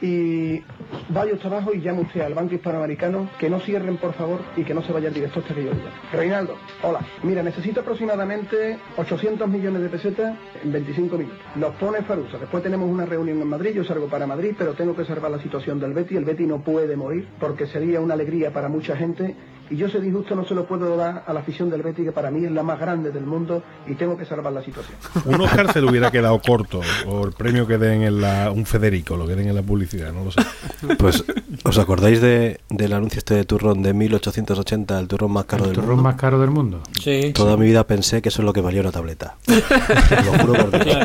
y 0.00 0.62
vaya 1.08 1.36
trabajo 1.38 1.74
y 1.74 1.80
llame 1.80 2.02
usted 2.02 2.20
al 2.20 2.34
Banco 2.34 2.54
Hispanoamericano 2.54 3.28
que 3.38 3.50
no 3.50 3.58
cierren 3.58 3.96
por 3.96 4.14
favor 4.14 4.40
y 4.56 4.62
que 4.62 4.72
no 4.72 4.82
se 4.82 4.92
vaya 4.92 5.08
el 5.08 5.14
director 5.14 5.42
hasta 5.42 5.54
que 5.54 5.64
yo. 5.64 5.70
Reinaldo, 6.12 6.54
hola. 6.82 7.00
Mira, 7.24 7.42
necesito 7.42 7.80
aproximadamente 7.80 8.78
800 8.96 9.48
millones 9.48 9.82
de 9.82 9.88
pesetas 9.88 10.36
en 10.62 10.72
25 10.72 11.18
minutos. 11.18 11.40
Los 11.56 11.74
pone 11.74 12.02
Farusa. 12.02 12.38
Después 12.38 12.62
tenemos 12.62 12.88
una 12.88 13.06
reunión 13.06 13.40
en 13.40 13.48
Madrid, 13.48 13.72
yo 13.74 13.84
salgo 13.84 14.06
para 14.06 14.26
Madrid, 14.26 14.54
pero 14.56 14.74
tengo 14.74 14.94
que 14.94 15.04
salvar 15.04 15.30
la 15.30 15.42
situación 15.42 15.80
del 15.80 15.94
Betty. 15.94 16.16
El 16.16 16.24
Betty 16.24 16.46
no 16.46 16.60
puede 16.60 16.96
morir 16.96 17.26
porque 17.40 17.66
sería 17.66 18.00
una 18.00 18.14
alegría 18.14 18.52
para 18.52 18.68
mucha 18.68 18.96
gente 18.96 19.34
y 19.70 19.76
yo 19.76 19.86
ese 19.86 20.00
disgusto 20.00 20.34
no 20.34 20.46
se 20.46 20.54
lo 20.54 20.66
puedo 20.66 20.96
dar 20.96 21.24
a 21.26 21.32
la 21.32 21.40
afición 21.40 21.70
del 21.70 21.82
Betty, 21.82 22.04
que 22.04 22.12
para 22.12 22.30
mí 22.30 22.44
es 22.44 22.50
la 22.52 22.62
más 22.62 22.78
grande 22.78 23.10
del 23.10 23.24
mundo 23.24 23.62
y 23.86 23.94
tengo 23.94 24.16
que 24.16 24.24
salvar 24.24 24.52
la 24.52 24.62
situación. 24.62 24.96
Un 25.24 25.40
Oscar 25.40 25.72
se 25.72 25.80
le 25.80 25.90
hubiera 25.90 26.10
quedado 26.10 26.40
corto, 26.40 26.80
o 27.06 27.24
el 27.24 27.32
premio 27.32 27.66
que 27.66 27.78
den 27.78 28.02
en 28.02 28.20
la. 28.20 28.50
Un 28.50 28.66
Federico, 28.66 29.16
lo 29.16 29.26
que 29.26 29.34
den 29.34 29.48
en 29.48 29.54
la 29.54 29.62
publicidad, 29.62 30.12
no 30.12 30.24
lo 30.24 30.30
sé. 30.30 30.40
Pues, 30.98 31.24
¿os 31.64 31.78
acordáis 31.78 32.20
de, 32.20 32.60
del 32.68 32.92
anuncio 32.92 33.18
este 33.18 33.34
de 33.34 33.44
turrón 33.44 33.82
de 33.82 33.92
1880, 33.94 34.98
el 34.98 35.08
turrón 35.08 35.32
más 35.32 35.44
caro 35.44 35.64
El 35.64 35.70
del 35.70 35.74
turrón 35.76 35.96
mundo? 35.96 36.02
más 36.02 36.16
caro 36.16 36.40
del 36.40 36.50
mundo. 36.50 36.82
Sí. 37.00 37.32
Toda 37.34 37.56
mi 37.56 37.66
vida 37.66 37.86
pensé 37.86 38.22
que 38.22 38.28
eso 38.28 38.42
es 38.42 38.46
lo 38.46 38.52
que 38.52 38.60
valía 38.60 38.80
una 38.80 38.92
tableta. 38.92 39.36
lo 39.46 40.38
juro 40.38 40.70
por 40.70 40.84
Dios. 40.84 40.98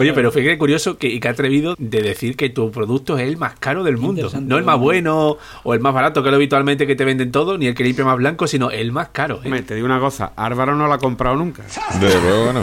Oye, 0.00 0.14
pero 0.14 0.32
fíjate 0.32 0.56
curioso 0.56 0.96
que, 0.96 1.08
y 1.08 1.20
que 1.20 1.28
ha 1.28 1.32
atrevido 1.32 1.74
de 1.78 2.00
decir 2.00 2.34
que 2.34 2.48
tu 2.48 2.70
producto 2.70 3.18
es 3.18 3.28
el 3.28 3.36
más 3.36 3.54
caro 3.58 3.84
del 3.84 3.98
mundo. 3.98 4.30
No 4.40 4.56
el 4.56 4.64
más 4.64 4.78
bueno 4.78 5.36
o 5.62 5.74
el 5.74 5.80
más 5.80 5.92
barato, 5.92 6.22
que 6.22 6.28
es 6.28 6.30
lo 6.30 6.36
habitualmente 6.36 6.86
que 6.86 6.96
te 6.96 7.04
venden 7.04 7.30
todo, 7.30 7.58
ni 7.58 7.66
el 7.66 7.74
que 7.80 7.84
limpia 7.84 8.04
más 8.04 8.18
blanco, 8.18 8.46
sino 8.46 8.70
el 8.70 8.92
más 8.92 9.08
caro. 9.08 9.36
¿eh? 9.36 9.46
Hombre, 9.46 9.62
te 9.62 9.74
digo 9.74 9.86
una 9.86 9.98
cosa, 9.98 10.32
Álvaro 10.36 10.76
no 10.76 10.86
la 10.86 10.96
ha 10.96 10.98
comprado 10.98 11.34
nunca. 11.34 11.62
Desde 11.98 12.20
luego, 12.20 12.52
no. 12.52 12.60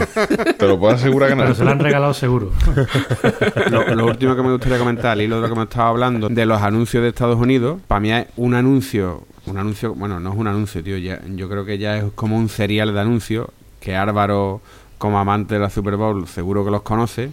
Te 0.54 0.68
lo 0.68 0.78
puedo 0.78 0.94
asegurar 0.94 1.30
que 1.30 1.34
no. 1.34 1.42
Pero 1.42 1.56
se 1.56 1.64
lo 1.64 1.72
han 1.72 1.80
regalado 1.80 2.14
seguro. 2.14 2.52
Lo, 3.70 3.94
lo 3.96 4.06
último 4.06 4.36
que 4.36 4.42
me 4.42 4.52
gustaría 4.52 4.78
comentar, 4.78 5.10
al 5.12 5.22
hilo 5.22 5.36
de 5.36 5.42
lo 5.42 5.48
que 5.48 5.58
me 5.58 5.64
estaba 5.64 5.88
hablando, 5.88 6.28
de 6.28 6.46
los 6.46 6.62
anuncios 6.62 7.02
de 7.02 7.08
Estados 7.08 7.36
Unidos, 7.36 7.80
para 7.88 8.00
mí 8.00 8.12
es 8.12 8.26
un 8.36 8.54
anuncio, 8.54 9.24
un 9.46 9.58
anuncio, 9.58 9.94
bueno, 9.94 10.20
no 10.20 10.32
es 10.32 10.38
un 10.38 10.46
anuncio, 10.46 10.82
tío, 10.84 10.96
ya, 10.98 11.20
yo 11.26 11.48
creo 11.48 11.64
que 11.64 11.78
ya 11.78 11.98
es 11.98 12.04
como 12.14 12.36
un 12.36 12.48
serial 12.48 12.94
de 12.94 13.00
anuncios, 13.00 13.48
que 13.80 13.96
Álvaro, 13.96 14.60
como 14.98 15.18
amante 15.18 15.54
de 15.54 15.60
la 15.60 15.70
Super 15.70 15.96
Bowl, 15.96 16.28
seguro 16.28 16.64
que 16.64 16.70
los 16.70 16.82
conoce, 16.82 17.30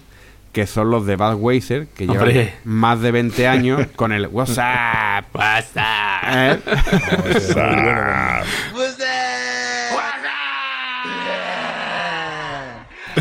que 0.55 0.65
son 0.67 0.89
los 0.89 1.05
de 1.05 1.17
Budweiser, 1.17 1.87
que 1.87 2.07
llevan 2.07 2.29
Hombre. 2.29 2.53
más 2.63 3.01
de 3.01 3.11
20 3.11 3.45
años 3.45 3.87
con 3.97 4.13
el 4.13 4.27
WhatsApp. 4.27 5.25
WhatsApp. 5.35 6.23
¿Eh? 6.33 6.59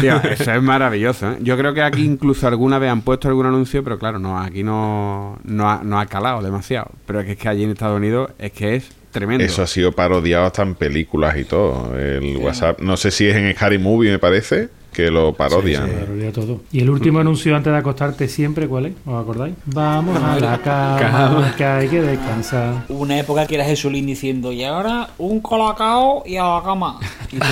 Tío, 0.00 0.22
eso 0.22 0.52
es 0.52 0.62
maravilloso. 0.62 1.32
¿eh? 1.32 1.38
Yo 1.40 1.58
creo 1.58 1.74
que 1.74 1.82
aquí 1.82 2.04
incluso 2.04 2.46
alguna 2.46 2.78
vez 2.78 2.92
han 2.92 3.02
puesto 3.02 3.26
algún 3.26 3.46
anuncio, 3.46 3.82
pero 3.82 3.98
claro, 3.98 4.20
no, 4.20 4.38
aquí 4.38 4.62
no, 4.62 5.40
no, 5.42 5.68
ha, 5.68 5.80
no 5.82 5.98
ha 5.98 6.06
calado 6.06 6.40
demasiado. 6.40 6.92
Pero 7.04 7.18
es 7.18 7.26
que, 7.26 7.32
es 7.32 7.38
que 7.38 7.48
allí 7.48 7.64
en 7.64 7.70
Estados 7.70 7.96
Unidos 7.96 8.30
es 8.38 8.52
que 8.52 8.76
es 8.76 8.92
tremendo. 9.10 9.42
Eso 9.42 9.60
ha 9.60 9.66
sido 9.66 9.90
parodiado 9.90 10.46
hasta 10.46 10.62
en 10.62 10.76
películas 10.76 11.36
y 11.36 11.42
todo. 11.44 11.98
El 11.98 12.36
WhatsApp, 12.36 12.78
no 12.78 12.96
sé 12.96 13.10
si 13.10 13.26
es 13.26 13.34
en 13.34 13.52
Scary 13.54 13.78
Movie, 13.78 14.12
me 14.12 14.20
parece, 14.20 14.68
que 14.94 15.10
lo 15.10 15.34
parodian. 15.34 15.90
Parodia 15.90 16.32
todo. 16.32 16.60
Y 16.72 16.80
el 16.80 16.88
último 16.88 17.18
anuncio 17.18 17.54
antes 17.54 17.70
de 17.72 17.78
acostarte 17.78 18.26
siempre, 18.28 18.66
¿cuál 18.68 18.86
es? 18.86 18.94
¿Os 19.04 19.20
acordáis? 19.22 19.54
Vamos 19.66 20.16
a 20.22 20.38
la 20.40 20.56
cama, 20.62 20.98
Cama. 20.98 21.54
que 21.56 21.64
hay 21.64 21.88
que 21.88 22.00
descansar. 22.00 22.84
Hubo 22.88 23.00
una 23.02 23.18
época 23.18 23.46
que 23.46 23.56
era 23.56 23.64
Jesulín 23.66 24.06
diciendo, 24.06 24.52
y 24.52 24.64
ahora 24.64 25.08
un 25.18 25.40
colacao 25.40 26.22
y 26.24 26.36
a 26.38 26.44
la 26.44 26.62
cama. 26.64 26.98
Y 27.34 27.36
se, 27.36 27.42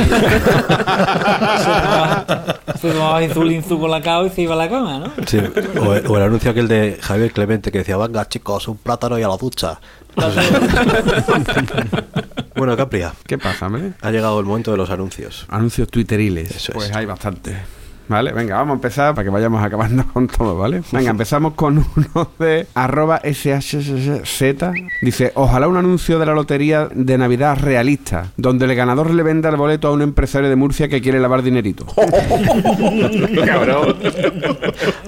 se 2.78 2.93
tomaba 2.93 3.20
Jesulín 3.20 3.64
su 3.64 3.80
colacao 3.80 4.26
y 4.26 4.30
se 4.30 4.43
iba 4.43 4.55
a 4.55 4.59
la 4.59 4.70
cama, 4.70 4.99
¿no? 5.01 5.11
Sí, 5.26 5.38
o, 5.80 5.88
o 6.12 6.16
el 6.16 6.22
anuncio 6.22 6.53
aquel 6.53 6.68
de 6.68 6.99
Javier 7.01 7.32
Clemente 7.32 7.72
que 7.72 7.78
decía, 7.78 7.97
venga 7.97 8.28
chicos, 8.28 8.68
un 8.68 8.76
plátano 8.76 9.18
y 9.18 9.22
a 9.22 9.28
la 9.28 9.36
ducha. 9.36 9.80
bueno, 12.63 12.77
Capria. 12.77 13.13
¿Qué 13.27 13.39
pasa, 13.39 13.67
hombre? 13.67 13.95
Ha 14.03 14.13
llegado 14.13 14.39
el 14.39 14.47
momento 14.47 14.71
de 14.71 14.77
los 14.77 14.89
anuncios. 14.89 15.47
Anuncios 15.49 15.89
twitteriles. 15.89 16.49
Eso 16.55 16.73
pues 16.73 16.91
es. 16.91 16.97
hay 16.97 17.07
bastante. 17.07 17.57
Vale, 18.09 18.32
venga, 18.32 18.57
vamos 18.57 18.72
a 18.72 18.74
empezar 18.74 19.14
para 19.14 19.24
que 19.24 19.30
vayamos 19.30 19.62
acabando 19.62 20.05
con 20.12 20.26
todo, 20.26 20.57
¿vale? 20.57 20.82
Venga, 20.92 21.11
empezamos 21.11 21.55
con 21.55 21.78
uno 21.78 22.30
de 22.38 22.66
arroba 22.74 23.20
SHZ. 23.24 24.42
Dice, 25.00 25.32
ojalá 25.34 25.68
un 25.68 25.76
anuncio 25.76 26.18
de 26.18 26.26
la 26.26 26.34
lotería 26.34 26.88
de 26.92 27.18
Navidad 27.18 27.59
realista, 27.61 28.32
donde 28.36 28.66
el 28.66 28.74
ganador 28.74 29.11
le 29.11 29.22
venda 29.22 29.48
el 29.48 29.57
boleto 29.57 29.88
a 29.88 29.92
un 29.92 30.03
empresario 30.03 30.48
de 30.48 30.57
Murcia 30.57 30.88
que 30.88 31.00
quiere 31.00 31.20
lavar 31.20 31.42
dinerito. 31.42 31.86
Cabrón. 33.46 33.96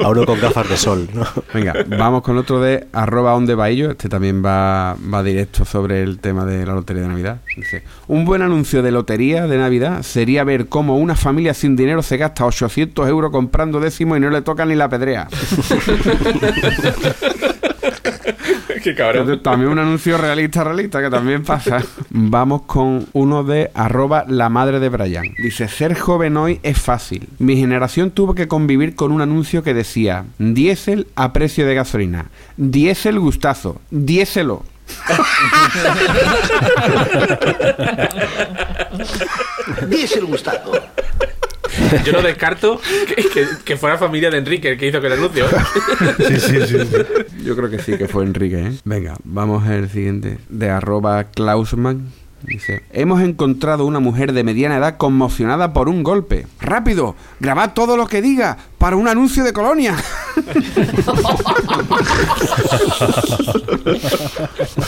A 0.03 0.09
uno 0.09 0.26
con 0.26 0.40
gafas 0.40 0.68
de 0.68 0.76
sol, 0.76 1.09
¿no? 1.12 1.24
Venga, 1.53 1.74
vamos 1.99 2.22
con 2.22 2.38
otro 2.38 2.61
de 2.61 2.86
arroba 2.92 3.34
onde 3.34 3.55
baillo. 3.55 3.90
Este 3.90 4.09
también 4.09 4.45
va, 4.45 4.97
va 5.12 5.22
directo 5.22 5.64
sobre 5.64 6.03
el 6.03 6.18
tema 6.18 6.45
de 6.45 6.64
la 6.64 6.74
lotería 6.74 7.03
de 7.03 7.09
Navidad. 7.09 7.40
Dice, 7.57 7.82
un 8.09 8.24
buen 8.24 8.42
anuncio 8.42 8.82
de 8.82 8.90
lotería 8.90 9.47
de 9.47 9.59
Navidad 9.59 10.03
sería 10.03 10.45
ver 10.45 10.68
cómo 10.68 10.99
una 10.99 11.16
familia 11.16 11.55
sin 11.55 11.76
dinero 11.76 12.03
se 12.03 12.16
gasta 12.16 12.45
800 12.45 12.84
euros 13.09 13.30
comprando 13.30 13.80
décimos 13.80 14.18
y 14.18 14.20
no 14.20 14.30
le 14.30 14.43
toca 14.43 14.64
ni 14.64 14.74
la 14.74 14.89
pedrea. 14.89 15.28
Qué 18.82 18.95
cabrón. 18.95 19.22
Entonces, 19.22 19.43
también 19.43 19.70
un 19.70 19.78
anuncio 19.78 20.18
realista, 20.18 20.62
realista, 20.62 21.01
que 21.01 21.09
también 21.09 21.43
pasa. 21.43 21.78
Vamos 22.11 22.62
con 22.62 23.07
uno 23.14 23.43
de 23.43 23.70
arroba 23.72 24.26
la 24.28 24.51
madre 24.51 24.78
de 24.78 24.91
Brian. 24.91 25.24
Dice, 25.43 25.68
ser 25.68 25.99
joven 25.99 26.37
hoy 26.37 26.61
es 26.62 26.78
fácil. 26.78 27.28
Mi 27.39 27.57
generación 27.57 28.11
tuvo 28.11 28.35
que 28.35 28.47
convivir 28.47 28.95
con 28.95 29.11
un 29.11 29.22
anuncio 29.22 29.62
que 29.62 29.72
decía, 29.72 30.26
diésel 30.39 31.07
a 31.14 31.32
precio 31.32 31.66
de 31.66 31.74
gasolina. 31.74 32.26
Diésel 32.59 33.18
gustazo. 33.18 33.80
Diéselo. 33.91 34.64
Diesel 39.89 40.26
gustado. 40.26 40.72
Yo 42.05 42.12
no 42.12 42.22
descarto 42.22 42.81
que, 43.09 43.14
que- 43.29 43.47
que 43.64 43.77
fuera 43.77 43.99
familia 43.99 44.31
de 44.31 44.39
Enrique 44.39 44.70
el 44.72 44.79
que 44.79 44.87
hizo 44.89 44.99
aquel 44.99 45.12
anuncio. 45.12 45.47
Sí, 46.18 46.41
sí, 46.41 46.57
sí. 46.66 46.79
sí. 46.79 47.45
Yo 47.45 47.57
creo 47.57 47.70
que 47.70 47.79
sí, 47.81 47.97
que 47.99 48.09
fue 48.09 48.25
Enrique, 48.25 48.59
¿eh? 48.61 48.72
Venga, 48.85 49.16
vamos 49.25 49.66
al 49.66 49.89
siguiente. 49.91 50.39
De 50.49 50.70
arroba 50.70 51.25
Klausman. 51.25 52.12
Dice, 52.47 52.84
hemos 52.92 53.22
encontrado 53.22 53.86
una 53.86 54.01
mujer 54.01 54.34
de 54.34 54.45
mediana 54.45 54.76
edad 54.76 54.99
conmocionada 54.99 55.72
por 55.72 55.88
un 55.88 56.03
golpe. 56.03 56.47
¡Rápido! 56.61 57.16
¡Grabad 57.40 57.72
todo 57.72 57.97
lo 57.97 58.07
que 58.07 58.20
diga 58.20 58.59
para 58.76 58.97
un 58.97 59.09
anuncio 59.09 59.42
de 59.45 59.55
colonia! 59.55 59.97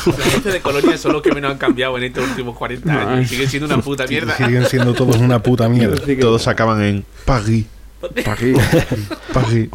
Los 0.07 0.19
anuncios 0.19 0.53
de 0.53 0.61
colonia 0.61 0.99
son 0.99 1.15
los 1.15 1.23
que 1.23 1.33
menos 1.33 1.53
han 1.53 1.59
cambiado 1.59 1.97
en 1.97 2.05
estos 2.05 2.29
últimos 2.29 2.57
40 2.57 2.93
años. 2.93 3.31
Siguen 3.31 3.49
siendo 3.49 3.67
una 3.75 3.83
puta 3.83 4.07
mierda. 4.07 4.37
Siguen 4.37 4.67
siendo 4.67 4.93
todos 4.93 5.17
una 5.17 5.43
puta 5.43 5.69
mierda. 5.69 5.97
Todos 6.21 6.49
acaban 6.49 6.83
en 6.83 7.05
Paris. 7.25 7.65
Paris. 8.01 8.59
Paris. 9.33 9.69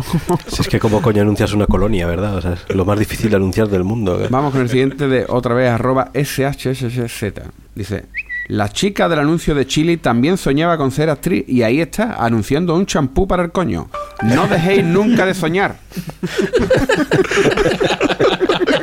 Si 0.47 0.61
es 0.61 0.67
que 0.67 0.79
como 0.79 1.01
coño 1.01 1.21
anuncias 1.21 1.53
una 1.53 1.67
colonia, 1.67 2.05
¿verdad? 2.05 2.35
O 2.35 2.41
sea, 2.41 2.53
es 2.53 2.75
lo 2.75 2.85
más 2.85 2.97
difícil 2.99 3.29
de 3.29 3.35
anunciar 3.35 3.67
del 3.67 3.83
mundo. 3.83 4.21
¿eh? 4.21 4.27
Vamos 4.29 4.51
con 4.51 4.61
el 4.61 4.69
siguiente 4.69 5.07
de 5.07 5.25
otra 5.27 5.55
vez 5.55 5.69
arroba 5.69 6.11
SHSZ. 6.13 7.23
Dice, 7.75 8.05
la 8.47 8.69
chica 8.69 9.07
del 9.07 9.19
anuncio 9.19 9.55
de 9.55 9.65
Chile 9.65 9.97
también 9.97 10.37
soñaba 10.37 10.77
con 10.77 10.91
ser 10.91 11.09
actriz 11.09 11.45
y 11.47 11.63
ahí 11.63 11.81
está, 11.81 12.15
anunciando 12.23 12.75
un 12.75 12.85
champú 12.85 13.27
para 13.27 13.43
el 13.43 13.51
coño. 13.51 13.89
No 14.23 14.47
dejéis 14.47 14.83
nunca 14.83 15.25
de 15.25 15.33
soñar. 15.33 15.77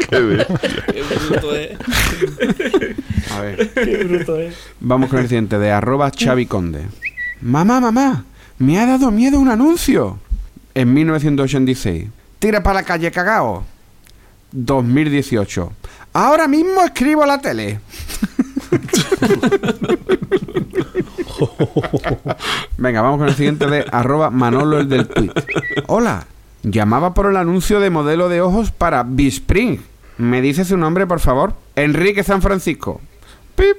Qué 0.09 0.21
bruto 0.21 1.55
es. 1.55 1.79
A 3.31 3.41
ver. 3.41 3.71
Qué 3.73 4.05
bruto 4.05 4.39
es. 4.39 4.55
Vamos 4.81 5.11
con 5.11 5.19
el 5.19 5.29
siguiente 5.29 5.59
de 5.59 5.71
arroba 5.71 6.11
Xavi 6.11 6.47
Conde. 6.47 6.87
Mamá, 7.41 7.81
mamá, 7.81 8.25
me 8.59 8.79
ha 8.79 8.87
dado 8.87 9.11
miedo 9.11 9.41
un 9.41 9.49
anuncio. 9.49 10.19
En 10.75 10.93
1986. 10.95 12.09
Tira 12.39 12.63
para 12.63 12.81
la 12.81 12.85
calle 12.85 13.11
cagao. 13.11 13.65
2018. 14.53 15.73
Ahora 16.13 16.47
mismo 16.49 16.83
escribo 16.83 17.23
a 17.23 17.27
la 17.27 17.41
tele. 17.41 17.81
Venga, 22.77 23.03
vamos 23.03 23.19
con 23.19 23.29
el 23.29 23.35
siguiente 23.35 23.67
de 23.67 23.85
arroba 23.91 24.31
Manolo 24.31 24.81
el 24.81 24.89
del 24.89 25.07
tweet. 25.09 25.33
Hola, 25.87 26.27
llamaba 26.63 27.15
por 27.15 27.27
el 27.27 27.37
anuncio 27.37 27.81
de 27.81 27.91
modelo 27.91 28.29
de 28.29 28.41
ojos 28.41 28.71
para 28.71 29.03
Bispring. 29.03 29.83
¿Me 30.17 30.41
dice 30.41 30.65
su 30.65 30.77
nombre, 30.77 31.07
por 31.07 31.21
favor? 31.21 31.55
Enrique 31.77 32.25
San 32.25 32.43
Francisco. 32.43 33.01
Pip, 33.55 33.77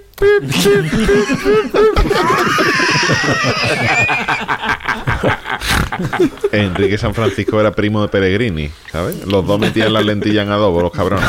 Enrique 6.52 6.98
San 6.98 7.14
Francisco 7.14 7.60
era 7.60 7.72
primo 7.72 8.02
de 8.02 8.08
Peregrini, 8.08 8.70
¿sabes? 8.92 9.26
Los 9.26 9.46
dos 9.46 9.60
metían 9.60 9.94
las 9.94 10.06
lentillas 10.06 10.46
en 10.46 10.52
adobo, 10.52 10.82
los 10.82 10.92
cabrones. 10.92 11.26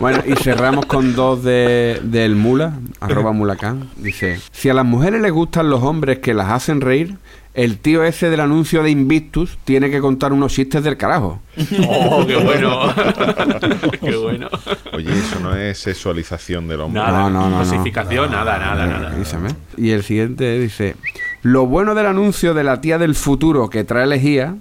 Bueno, 0.00 0.22
y 0.26 0.34
cerramos 0.36 0.86
con 0.86 1.14
dos 1.14 1.42
de, 1.42 2.00
del 2.02 2.36
Mula, 2.36 2.78
arroba 3.00 3.32
mulacán. 3.32 3.88
Dice, 3.96 4.40
si 4.52 4.68
a 4.68 4.74
las 4.74 4.84
mujeres 4.84 5.22
les 5.22 5.32
gustan 5.32 5.70
los 5.70 5.82
hombres 5.82 6.18
que 6.18 6.34
las 6.34 6.50
hacen 6.50 6.80
reír, 6.80 7.16
el 7.54 7.78
tío 7.78 8.02
ese 8.04 8.30
del 8.30 8.40
anuncio 8.40 8.82
de 8.82 8.90
Invictus 8.90 9.56
tiene 9.64 9.88
que 9.90 10.00
contar 10.00 10.32
unos 10.32 10.52
chistes 10.52 10.82
del 10.82 10.96
carajo. 10.96 11.40
¡Oh, 11.88 12.26
qué 12.26 12.36
bueno! 12.36 12.92
¡Qué 14.00 14.16
bueno! 14.16 14.48
Oye, 14.92 15.10
eso 15.12 15.38
no 15.40 15.54
es 15.54 15.78
sexualización 15.78 16.66
del 16.66 16.80
hombre. 16.80 17.00
Nada, 17.00 17.20
No, 17.22 17.30
no, 17.30 17.48
no, 17.48 17.50
no. 17.50 17.58
Cosificación, 17.58 18.32
nada, 18.32 18.58
nada, 18.58 18.86
nada. 18.86 19.10
avísame. 19.12 19.50
Y 19.76 19.90
el 19.90 20.02
siguiente 20.02 20.58
dice, 20.58 20.96
lo 21.42 21.66
bueno 21.66 21.94
del 21.94 22.06
anuncio 22.06 22.54
de 22.54 22.64
la 22.64 22.80
tía 22.80 22.98
del 22.98 23.14
futuro 23.14 23.70
que 23.70 23.84
trae 23.84 24.06
lejía 24.08 24.56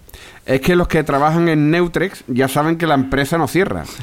es 0.45 0.61
que 0.61 0.75
los 0.75 0.87
que 0.87 1.03
trabajan 1.03 1.47
en 1.49 1.71
Neutrex 1.71 2.23
ya 2.27 2.47
saben 2.47 2.77
que 2.77 2.85
la 2.85 2.93
empresa 2.93 3.39
no 3.39 3.47
cierra. 3.47 3.85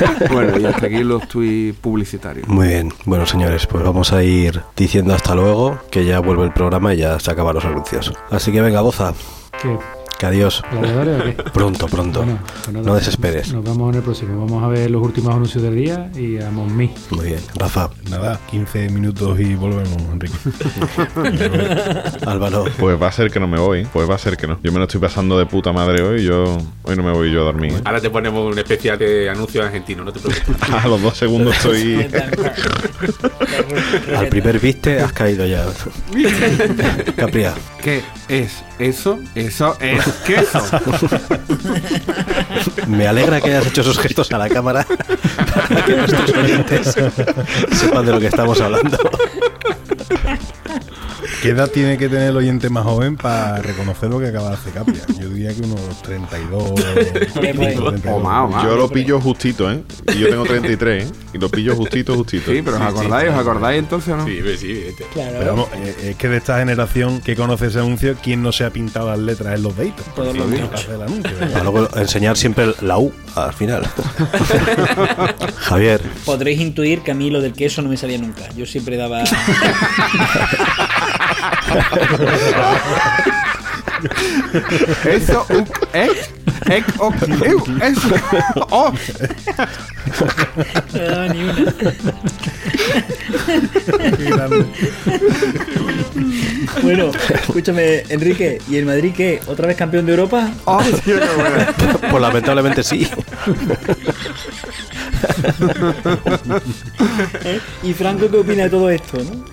bueno, 0.31 0.57
y 0.57 0.65
hasta 0.65 0.87
aquí 0.87 1.03
los 1.03 1.27
tuits 1.27 1.77
publicitarios. 1.79 2.47
Muy 2.47 2.67
bien, 2.67 2.93
bueno 3.05 3.25
señores, 3.25 3.67
pues 3.67 3.83
vamos 3.83 4.13
a 4.13 4.23
ir 4.23 4.61
diciendo 4.75 5.13
hasta 5.13 5.35
luego, 5.35 5.79
que 5.91 6.05
ya 6.05 6.19
vuelve 6.19 6.45
el 6.45 6.53
programa 6.53 6.93
y 6.93 6.97
ya 6.97 7.19
se 7.19 7.31
acaban 7.31 7.55
los 7.55 7.65
anuncios. 7.65 8.13
Así 8.29 8.51
que 8.51 8.61
venga, 8.61 8.81
Boza, 8.81 9.13
¿Qué? 9.61 9.77
Que 10.17 10.25
adiós. 10.25 10.63
Pronto, 11.53 11.87
pronto. 11.87 12.23
Bueno, 12.23 12.39
pues 12.63 12.73
nada. 12.73 12.85
no 12.85 12.95
desesperes. 12.95 13.53
Nos 13.53 13.63
vemos 13.63 13.89
en 13.91 13.95
el 13.97 14.03
próximo. 14.03 14.45
Vamos 14.45 14.63
a 14.63 14.67
ver 14.67 14.89
los 14.89 15.01
últimos 15.01 15.33
anuncios 15.33 15.63
del 15.63 15.75
día 15.75 16.09
y 16.15 16.41
a 16.41 16.49
Monmi. 16.49 16.93
Muy 17.11 17.25
bien, 17.27 17.39
Rafa, 17.55 17.89
Nada, 18.09 18.39
15 18.49 18.89
minutos 18.89 19.39
y 19.39 19.55
volvemos, 19.55 20.01
Enrique. 20.11 20.35
Álvaro, 22.25 22.65
Pues 22.79 23.01
va 23.01 23.07
a 23.07 23.11
ser 23.11 23.31
que 23.31 23.39
no 23.39 23.47
me 23.47 23.59
voy, 23.59 23.85
pues 23.91 24.09
va 24.09 24.15
a 24.15 24.19
ser 24.19 24.37
que 24.37 24.47
no. 24.47 24.59
Yo 24.63 24.71
me 24.71 24.79
lo 24.79 24.85
estoy 24.85 25.01
pasando 25.01 25.37
de 25.37 25.45
puta 25.45 25.71
madre 25.71 26.01
hoy, 26.01 26.23
yo 26.23 26.57
hoy 26.83 26.95
no 26.95 27.03
me 27.03 27.11
voy 27.11 27.31
yo 27.31 27.41
a 27.41 27.45
dormir. 27.45 27.73
¿eh? 27.73 27.81
Ahora 27.85 28.01
te 28.01 28.09
ponemos 28.09 28.51
un 28.51 28.57
especial 28.57 28.97
de 28.97 29.29
anuncio 29.29 29.63
argentino, 29.63 30.03
no 30.03 30.11
te 30.11 30.19
preocupes. 30.19 30.69
A 30.71 30.87
los 30.87 31.01
dos 31.01 31.17
segundos 31.17 31.55
estoy... 31.57 32.07
al 34.15 34.27
primer 34.27 34.59
viste 34.59 34.99
has 34.99 35.13
caído 35.13 35.45
ya. 35.45 35.65
Capria, 37.15 37.53
¿Qué 37.81 38.03
es 38.27 38.63
eso? 38.79 39.19
Eso 39.35 39.77
es 39.79 39.96
me 42.87 43.07
alegra 43.07 43.41
que 43.41 43.49
hayas 43.49 43.67
hecho 43.67 43.81
esos 43.81 43.99
gestos 43.99 44.31
a 44.31 44.37
la 44.37 44.49
cámara 44.49 44.85
para 45.69 45.85
que 45.85 45.95
nuestros 45.95 46.29
oyentes 46.31 46.95
sepan 47.71 48.05
de 48.05 48.11
lo 48.11 48.19
que 48.19 48.27
estamos 48.27 48.59
hablando. 48.61 48.97
¿Qué 51.41 51.49
edad 51.49 51.69
tiene 51.69 51.97
que 51.97 52.09
tener 52.09 52.29
el 52.29 52.37
oyente 52.37 52.69
más 52.69 52.83
joven 52.83 53.15
para 53.15 53.61
reconocer 53.61 54.09
lo 54.09 54.19
que 54.19 54.27
acaba 54.27 54.49
de 54.49 54.55
hacer 54.55 54.73
Capria? 54.73 55.01
Yo 55.19 55.29
diría 55.29 55.53
que 55.53 55.61
unos 55.61 56.01
32. 56.01 56.73
32. 57.33 57.93
O 58.07 58.19
más, 58.19 58.45
o 58.45 58.47
más. 58.47 58.63
Yo 58.63 58.75
lo 58.75 58.89
pillo 58.89 59.19
justito, 59.19 59.71
¿eh? 59.71 59.83
Y 60.15 60.19
yo 60.19 60.29
tengo 60.29 60.43
33, 60.45 61.03
¿eh? 61.03 61.11
Y 61.33 61.37
lo 61.37 61.49
pillo 61.49 61.75
justito, 61.75 62.15
justito. 62.15 62.51
Sí, 62.51 62.61
pero 62.63 62.77
¿os 62.77 62.81
acordáis? 62.81 63.29
¿Os 63.29 63.35
acordáis 63.35 63.79
entonces 63.79 64.13
o 64.13 64.17
no? 64.17 64.25
Sí, 64.25 64.41
sí, 64.57 64.71
evidente. 64.71 65.05
Pero 65.13 65.45
vamos, 65.45 65.69
eh, 65.75 66.09
es 66.09 66.15
que 66.15 66.27
de 66.29 66.37
esta 66.37 66.57
generación 66.59 67.21
que 67.21 67.35
conoce 67.35 67.67
ese 67.67 67.79
anuncio, 67.79 68.15
¿quién 68.21 68.41
no 68.41 68.51
se 68.51 68.63
ha 68.65 68.71
pintado 68.71 69.09
las 69.09 69.19
letras 69.19 69.55
en 69.55 69.63
los 69.63 69.77
deditos? 69.77 70.05
Todos 70.15 70.35
los 70.35 70.47
Sí, 70.47 70.87
el 70.89 71.01
anuncio. 71.01 71.31
Para 71.39 71.63
luego 71.63 71.89
enseñar 71.95 72.37
siempre 72.37 72.73
la 72.81 72.97
U 72.97 73.11
al 73.35 73.53
final. 73.53 73.85
Javier, 75.57 76.01
Podréis 76.25 76.59
intuir 76.59 77.01
que 77.01 77.11
a 77.11 77.13
mí 77.13 77.29
lo 77.29 77.41
del 77.41 77.53
queso 77.53 77.81
no 77.81 77.89
me 77.89 77.97
salía 77.97 78.17
nunca. 78.17 78.49
Yo 78.55 78.65
siempre 78.65 78.97
daba. 78.97 79.23
Eso, 85.05 85.45
ek, 85.93 86.85
ok, 86.99 87.15
eu, 87.45 87.63
eso, 87.81 88.15
oh. 88.69 88.93
No 90.93 90.99
daba 91.03 91.27
ni 91.29 91.43
una. 91.43 91.65
Bueno, 96.81 97.11
escúchame, 97.29 98.03
Enrique, 98.09 98.59
¿y 98.69 98.77
el 98.77 98.85
Madrid 98.85 99.13
qué? 99.15 99.39
¿Otra 99.47 99.67
vez 99.67 99.77
campeón 99.77 100.05
de 100.05 100.11
Europa? 100.13 100.51
Oh, 100.65 100.79
qué 101.03 101.13
bueno. 101.15 101.65
pues 102.09 102.21
lamentablemente 102.21 102.83
sí. 102.83 103.09
¿Eh? 107.43 107.59
¿Y 107.83 107.93
Franco 107.93 108.29
qué 108.29 108.37
opina 108.37 108.63
de 108.63 108.69
todo 108.69 108.89
esto, 108.89 109.17
no? 109.17 109.45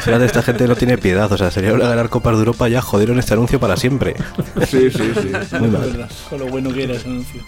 Fíjate, 0.00 0.24
esta 0.24 0.42
gente 0.42 0.66
no 0.66 0.76
tiene 0.76 0.98
piedad. 0.98 1.30
O 1.30 1.36
sea, 1.36 1.50
sería 1.50 1.72
hora 1.72 1.84
de 1.84 1.90
ganar 1.90 2.08
Copas 2.08 2.34
de 2.34 2.40
Europa 2.40 2.68
ya 2.68 2.80
jodieron 2.80 3.18
este 3.18 3.34
anuncio 3.34 3.60
para 3.60 3.76
siempre. 3.76 4.14
Sí, 4.66 4.90
sí, 4.90 5.12
sí. 5.14 5.56
Muy 5.58 5.68
mal. 5.68 5.80
verdad, 5.80 6.10
con 6.28 6.38
lo 6.38 6.46
bueno 6.46 6.72
que 6.72 6.84
era 6.84 6.94
ese 6.94 7.08
anuncio. 7.08 7.42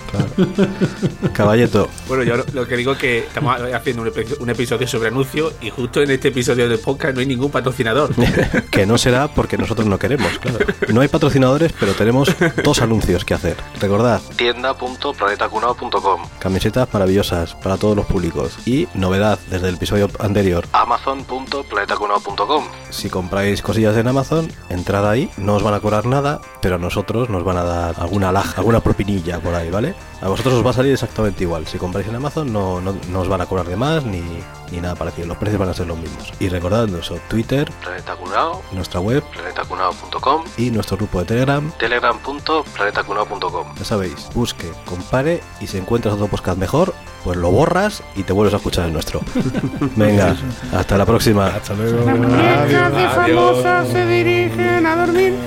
Caballeto, 1.32 1.88
Bueno, 2.08 2.24
yo 2.24 2.36
lo, 2.52 2.66
que 2.66 2.76
digo 2.76 2.92
es 2.92 2.98
que 2.98 3.18
estamos 3.18 3.56
haciendo 3.74 4.04
un 4.40 4.50
episodio 4.50 4.86
sobre 4.86 5.08
anuncio 5.08 5.52
y 5.60 5.70
justo 5.70 6.02
en 6.02 6.10
este 6.10 6.28
episodio 6.28 6.68
de 6.68 6.78
podcast 6.78 7.14
no 7.14 7.20
hay 7.20 7.26
ningún 7.26 7.50
patrocinador. 7.50 8.10
que 8.70 8.86
no 8.86 8.98
será 8.98 9.28
porque 9.28 9.58
nosotros 9.58 9.86
no 9.86 9.98
queremos, 9.98 10.38
claro. 10.38 10.58
No 10.88 11.00
hay 11.00 11.08
patrocinadores, 11.08 11.72
pero 11.78 11.92
tenemos 11.92 12.34
dos 12.62 12.82
anuncios 12.82 13.24
que 13.24 13.34
hacer. 13.34 13.56
Recordad, 13.80 14.20
tienda.planetacunao.com 14.36 16.22
Camisetas 16.38 16.88
maravillosas 16.92 17.54
para 17.62 17.76
todos 17.76 17.96
los 17.96 18.06
públicos. 18.06 18.58
Y 18.66 18.88
novedad 18.94 19.38
desde 19.50 19.68
el 19.68 19.76
episodio 19.76 20.08
anterior, 20.18 20.66
amazon.planetacunao.com 20.72 22.64
Si 22.90 23.08
compráis 23.11 23.62
cosillas 23.62 23.96
en 23.96 24.08
Amazon, 24.08 24.50
entrad 24.68 25.08
ahí, 25.08 25.30
no 25.36 25.54
os 25.54 25.62
van 25.62 25.74
a 25.74 25.80
cobrar 25.80 26.06
nada, 26.06 26.40
pero 26.61 26.76
a 26.76 26.78
nosotros 26.78 27.30
nos 27.30 27.44
van 27.44 27.56
a 27.58 27.64
dar 27.64 27.94
alguna 27.98 28.32
laja, 28.32 28.58
alguna 28.58 28.80
propinilla 28.80 29.40
por 29.40 29.54
ahí, 29.54 29.70
¿vale? 29.70 29.94
A 30.20 30.28
vosotros 30.28 30.54
os 30.54 30.66
va 30.66 30.70
a 30.70 30.74
salir 30.74 30.92
exactamente 30.92 31.44
igual. 31.44 31.66
Si 31.66 31.78
compráis 31.78 32.06
en 32.08 32.16
Amazon 32.16 32.52
no, 32.52 32.80
no, 32.80 32.94
no 33.10 33.20
os 33.20 33.28
van 33.28 33.40
a 33.40 33.46
cobrar 33.46 33.66
de 33.66 33.76
más 33.76 34.04
ni, 34.04 34.22
ni 34.70 34.80
nada 34.80 34.94
parecido. 34.94 35.26
Los 35.26 35.38
precios 35.38 35.58
van 35.58 35.70
a 35.70 35.74
ser 35.74 35.86
los 35.86 35.98
mismos. 35.98 36.32
Y 36.38 36.48
recordad 36.48 36.88
eso, 36.94 37.18
Twitter, 37.28 37.70
Planeta 37.82 38.14
Cunao, 38.16 38.62
nuestra 38.72 39.00
web, 39.00 39.22
planetacunao.com 39.32 40.44
y 40.56 40.70
nuestro 40.70 40.96
grupo 40.98 41.20
de 41.20 41.24
Telegram, 41.26 41.72
telegram.planetacunao.com. 41.78 43.74
Ya 43.76 43.84
sabéis, 43.84 44.28
busque, 44.34 44.70
compare 44.84 45.42
y 45.60 45.66
si 45.66 45.78
encuentras 45.78 46.14
otro 46.14 46.28
podcast 46.28 46.58
mejor, 46.58 46.94
pues 47.24 47.36
lo 47.36 47.50
borras 47.50 48.02
y 48.14 48.22
te 48.22 48.32
vuelves 48.32 48.54
a 48.54 48.58
escuchar 48.58 48.86
el 48.86 48.92
nuestro. 48.92 49.20
Venga, 49.96 50.36
hasta 50.72 50.98
la 50.98 51.06
próxima. 51.06 51.46
Hasta 51.46 51.74
luego. 51.74 52.06
Muñecas 52.06 52.92
de 52.94 53.08
famosas 53.08 53.88
se 53.88 54.06
dirigen 54.06 54.86
a 54.86 54.96
dormir. 54.96 55.38